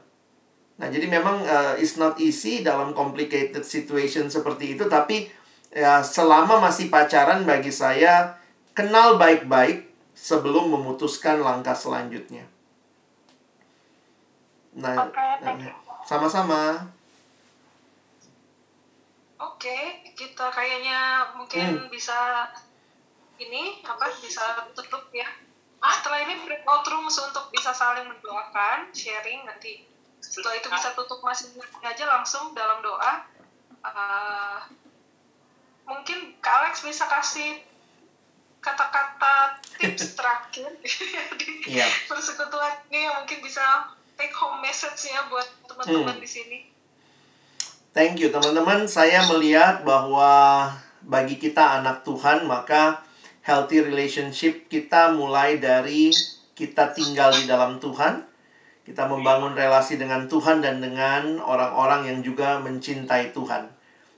Nah, 0.79 0.87
jadi 0.87 1.11
memang 1.11 1.43
uh, 1.43 1.75
it's 1.75 1.99
not 1.99 2.15
easy 2.23 2.63
dalam 2.63 2.95
complicated 2.95 3.67
situation 3.67 4.31
seperti 4.31 4.79
itu, 4.79 4.87
tapi 4.87 5.27
ya 5.75 5.99
selama 5.99 6.63
masih 6.63 6.87
pacaran 6.87 7.43
bagi 7.43 7.75
saya 7.75 8.39
kenal 8.71 9.19
baik-baik 9.19 9.91
sebelum 10.15 10.71
memutuskan 10.71 11.43
langkah 11.43 11.75
selanjutnya. 11.75 12.47
Nah, 14.79 15.11
okay, 15.11 15.67
sama-sama. 16.07 16.95
Oke, 19.39 19.71
okay, 19.71 19.83
kita 20.19 20.51
kayaknya 20.51 21.31
mungkin 21.39 21.87
hmm. 21.87 21.91
bisa 21.91 22.51
ini 23.39 23.79
apa 23.87 24.11
bisa 24.19 24.67
tutup 24.75 25.07
ya. 25.15 25.27
Setelah 25.79 26.27
ini 26.27 26.43
breakout 26.43 26.83
rooms 26.91 27.15
untuk 27.23 27.47
bisa 27.55 27.71
saling 27.71 28.03
mendoakan, 28.03 28.91
sharing 28.91 29.47
nanti 29.47 29.87
setelah 30.19 30.59
itu 30.59 30.67
bisa 30.67 30.91
tutup 30.93 31.23
masing-masing 31.23 31.83
aja 31.87 32.03
langsung 32.03 32.51
dalam 32.51 32.83
doa 32.83 33.23
uh, 33.83 34.59
mungkin 35.87 36.37
Kak 36.43 36.53
Alex 36.63 36.83
bisa 36.85 37.07
kasih 37.07 37.63
kata-kata 38.59 39.63
tips 39.79 40.11
terakhir 40.19 40.69
di 41.39 41.79
yeah. 41.79 41.89
persekutuan 42.05 42.83
ini 42.91 43.07
yang 43.07 43.23
mungkin 43.23 43.39
bisa 43.39 43.95
take 44.19 44.35
home 44.35 44.59
message-nya 44.59 45.31
buat 45.31 45.47
teman-teman 45.63 46.19
hmm. 46.19 46.23
di 46.23 46.29
sini. 46.29 46.59
Thank 47.89 48.21
you 48.21 48.29
teman-teman. 48.29 48.85
Saya 48.85 49.25
melihat 49.33 49.81
bahwa 49.81 50.69
bagi 51.01 51.41
kita 51.41 51.81
anak 51.81 52.05
Tuhan 52.05 52.45
maka 52.45 53.01
healthy 53.41 53.81
relationship 53.81 54.69
kita 54.69 55.09
mulai 55.17 55.57
dari 55.57 56.13
kita 56.53 56.93
tinggal 56.93 57.33
di 57.33 57.49
dalam 57.49 57.81
Tuhan 57.81 58.29
kita 58.89 59.05
membangun 59.05 59.53
relasi 59.53 60.01
dengan 60.01 60.25
Tuhan 60.25 60.65
dan 60.65 60.81
dengan 60.81 61.37
orang-orang 61.41 62.09
yang 62.09 62.19
juga 62.25 62.57
mencintai 62.57 63.29
Tuhan. 63.33 63.69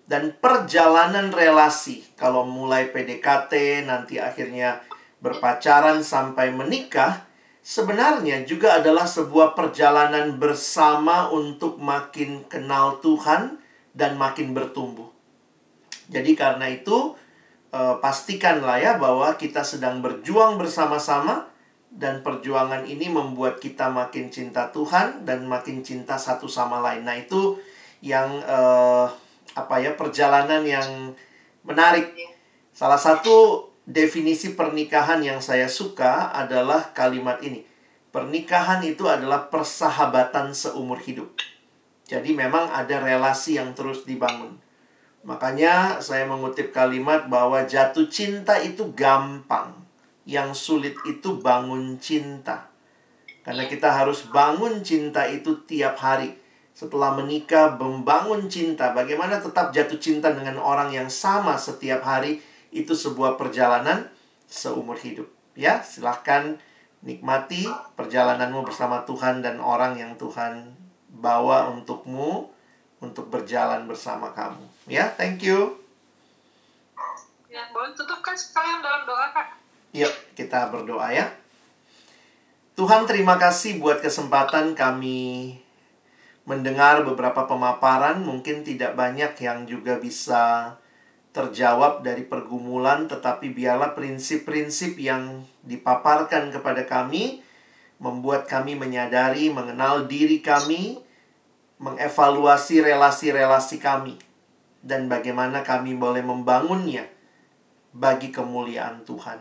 Dan 0.08 0.36
perjalanan 0.40 1.28
relasi, 1.28 2.08
kalau 2.16 2.48
mulai 2.48 2.88
PDKT, 2.88 3.84
nanti 3.84 4.20
akhirnya 4.20 4.80
berpacaran 5.20 6.00
sampai 6.00 6.56
menikah, 6.56 7.28
sebenarnya 7.62 8.44
juga 8.44 8.82
adalah 8.82 9.06
sebuah 9.06 9.54
perjalanan 9.54 10.38
bersama 10.42 11.30
untuk 11.30 11.78
makin 11.78 12.46
kenal 12.50 13.00
Tuhan 13.00 13.62
dan 13.94 14.18
makin 14.18 14.54
bertumbuh. 14.54 15.10
Jadi 16.12 16.36
karena 16.36 16.68
itu, 16.68 17.16
eh, 17.72 17.96
pastikanlah 18.04 18.78
ya 18.82 18.92
bahwa 19.00 19.34
kita 19.40 19.64
sedang 19.64 20.04
berjuang 20.04 20.60
bersama-sama 20.60 21.48
dan 21.92 22.24
perjuangan 22.24 22.88
ini 22.88 23.12
membuat 23.12 23.60
kita 23.60 23.92
makin 23.92 24.32
cinta 24.32 24.72
Tuhan 24.72 25.28
dan 25.28 25.44
makin 25.44 25.84
cinta 25.84 26.16
satu 26.16 26.48
sama 26.48 26.80
lain. 26.80 27.04
Nah, 27.04 27.20
itu 27.20 27.60
yang 28.00 28.40
uh, 28.48 29.12
apa 29.54 29.76
ya 29.84 29.94
perjalanan 30.00 30.64
yang 30.64 31.12
menarik. 31.68 32.16
Salah 32.72 32.98
satu 32.98 33.68
definisi 33.88 34.54
pernikahan 34.54 35.22
yang 35.22 35.40
saya 35.42 35.66
suka 35.68 36.32
adalah 36.34 36.94
kalimat 36.94 37.42
ini. 37.42 37.66
Pernikahan 38.12 38.84
itu 38.84 39.08
adalah 39.08 39.48
persahabatan 39.48 40.52
seumur 40.52 41.00
hidup. 41.00 41.32
Jadi 42.12 42.36
memang 42.36 42.68
ada 42.68 43.00
relasi 43.00 43.56
yang 43.56 43.72
terus 43.72 44.04
dibangun. 44.04 44.60
Makanya 45.24 46.04
saya 46.04 46.28
mengutip 46.28 46.76
kalimat 46.76 47.32
bahwa 47.32 47.64
jatuh 47.64 48.12
cinta 48.12 48.60
itu 48.60 48.92
gampang. 48.92 49.80
Yang 50.28 50.50
sulit 50.60 50.96
itu 51.08 51.40
bangun 51.40 51.98
cinta. 52.04 52.68
Karena 53.42 53.66
kita 53.66 53.90
harus 53.90 54.28
bangun 54.28 54.84
cinta 54.86 55.26
itu 55.26 55.64
tiap 55.66 55.98
hari. 55.98 56.38
Setelah 56.76 57.16
menikah, 57.16 57.80
membangun 57.80 58.52
cinta. 58.52 58.92
Bagaimana 58.92 59.40
tetap 59.40 59.72
jatuh 59.72 59.98
cinta 59.98 60.36
dengan 60.36 60.60
orang 60.60 60.92
yang 60.92 61.08
sama 61.08 61.56
setiap 61.56 62.04
hari. 62.04 62.44
Itu 62.72 62.96
sebuah 62.96 63.36
perjalanan 63.36 64.08
seumur 64.48 64.98
hidup. 65.00 65.28
Ya, 65.54 65.84
silahkan 65.84 66.58
nikmati 67.04 67.68
perjalananmu 68.00 68.64
bersama 68.64 69.04
Tuhan 69.04 69.44
dan 69.44 69.60
orang 69.60 70.00
yang 70.00 70.16
Tuhan 70.16 70.74
bawa 71.12 71.70
untukmu 71.76 72.48
untuk 73.04 73.28
berjalan 73.28 73.90
bersama 73.90 74.32
kamu. 74.32 74.64
Ya, 74.88 75.12
thank 75.12 75.44
you. 75.44 75.82
Ya, 77.52 77.68
boleh 77.76 77.92
tutupkan 77.92 78.38
sekalian 78.38 78.80
dalam 78.80 79.04
doa, 79.04 79.28
Kak. 79.36 79.60
Yuk, 79.92 80.14
kita 80.40 80.72
berdoa 80.72 81.12
ya. 81.12 81.28
Tuhan 82.80 83.04
terima 83.04 83.36
kasih 83.36 83.84
buat 83.84 84.00
kesempatan 84.00 84.72
kami 84.72 85.60
mendengar 86.48 87.04
beberapa 87.04 87.44
pemaparan. 87.44 88.24
Mungkin 88.24 88.64
tidak 88.64 88.96
banyak 88.96 89.36
yang 89.44 89.68
juga 89.68 90.00
bisa 90.00 90.76
terjawab 91.32 92.04
dari 92.04 92.28
pergumulan, 92.28 93.08
tetapi 93.08 93.56
biarlah 93.56 93.96
prinsip-prinsip 93.96 95.00
yang 95.00 95.48
dipaparkan 95.64 96.52
kepada 96.52 96.84
kami 96.84 97.40
membuat 98.02 98.50
kami 98.50 98.76
menyadari, 98.76 99.48
mengenal 99.54 100.10
diri 100.10 100.44
kami, 100.44 101.00
mengevaluasi 101.80 102.84
relasi-relasi 102.84 103.78
kami, 103.80 104.18
dan 104.84 105.08
bagaimana 105.08 105.64
kami 105.64 105.96
boleh 105.96 106.26
membangunnya 106.26 107.08
bagi 107.96 108.34
kemuliaan 108.34 109.08
Tuhan. 109.08 109.40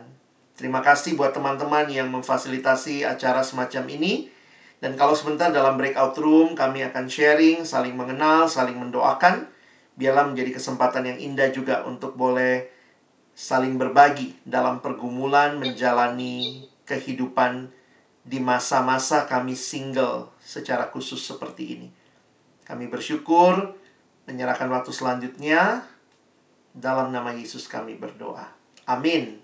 Terima 0.55 0.79
kasih 0.85 1.17
buat 1.17 1.33
teman-teman 1.33 1.89
yang 1.89 2.07
memfasilitasi 2.13 3.01
acara 3.01 3.41
semacam 3.41 3.83
ini. 3.97 4.29
Dan 4.81 4.97
kalau 4.97 5.13
sebentar 5.13 5.53
dalam 5.53 5.77
breakout 5.77 6.17
room 6.17 6.57
kami 6.57 6.81
akan 6.85 7.05
sharing, 7.05 7.61
saling 7.61 7.93
mengenal, 7.93 8.49
saling 8.49 8.77
mendoakan 8.77 9.45
biarlah 10.01 10.33
menjadi 10.33 10.57
kesempatan 10.57 11.13
yang 11.13 11.19
indah 11.21 11.53
juga 11.53 11.85
untuk 11.85 12.17
boleh 12.17 12.65
saling 13.37 13.77
berbagi 13.77 14.33
dalam 14.41 14.81
pergumulan 14.81 15.61
menjalani 15.61 16.65
kehidupan 16.89 17.69
di 18.25 18.41
masa-masa 18.41 19.29
kami 19.29 19.53
single 19.53 20.33
secara 20.41 20.89
khusus 20.89 21.21
seperti 21.21 21.77
ini. 21.77 21.87
Kami 22.65 22.89
bersyukur 22.89 23.77
menyerahkan 24.25 24.69
waktu 24.73 24.89
selanjutnya 24.89 25.85
dalam 26.73 27.13
nama 27.13 27.33
Yesus 27.33 27.69
kami 27.69 27.97
berdoa. 27.97 28.49
Amin. 28.89 29.40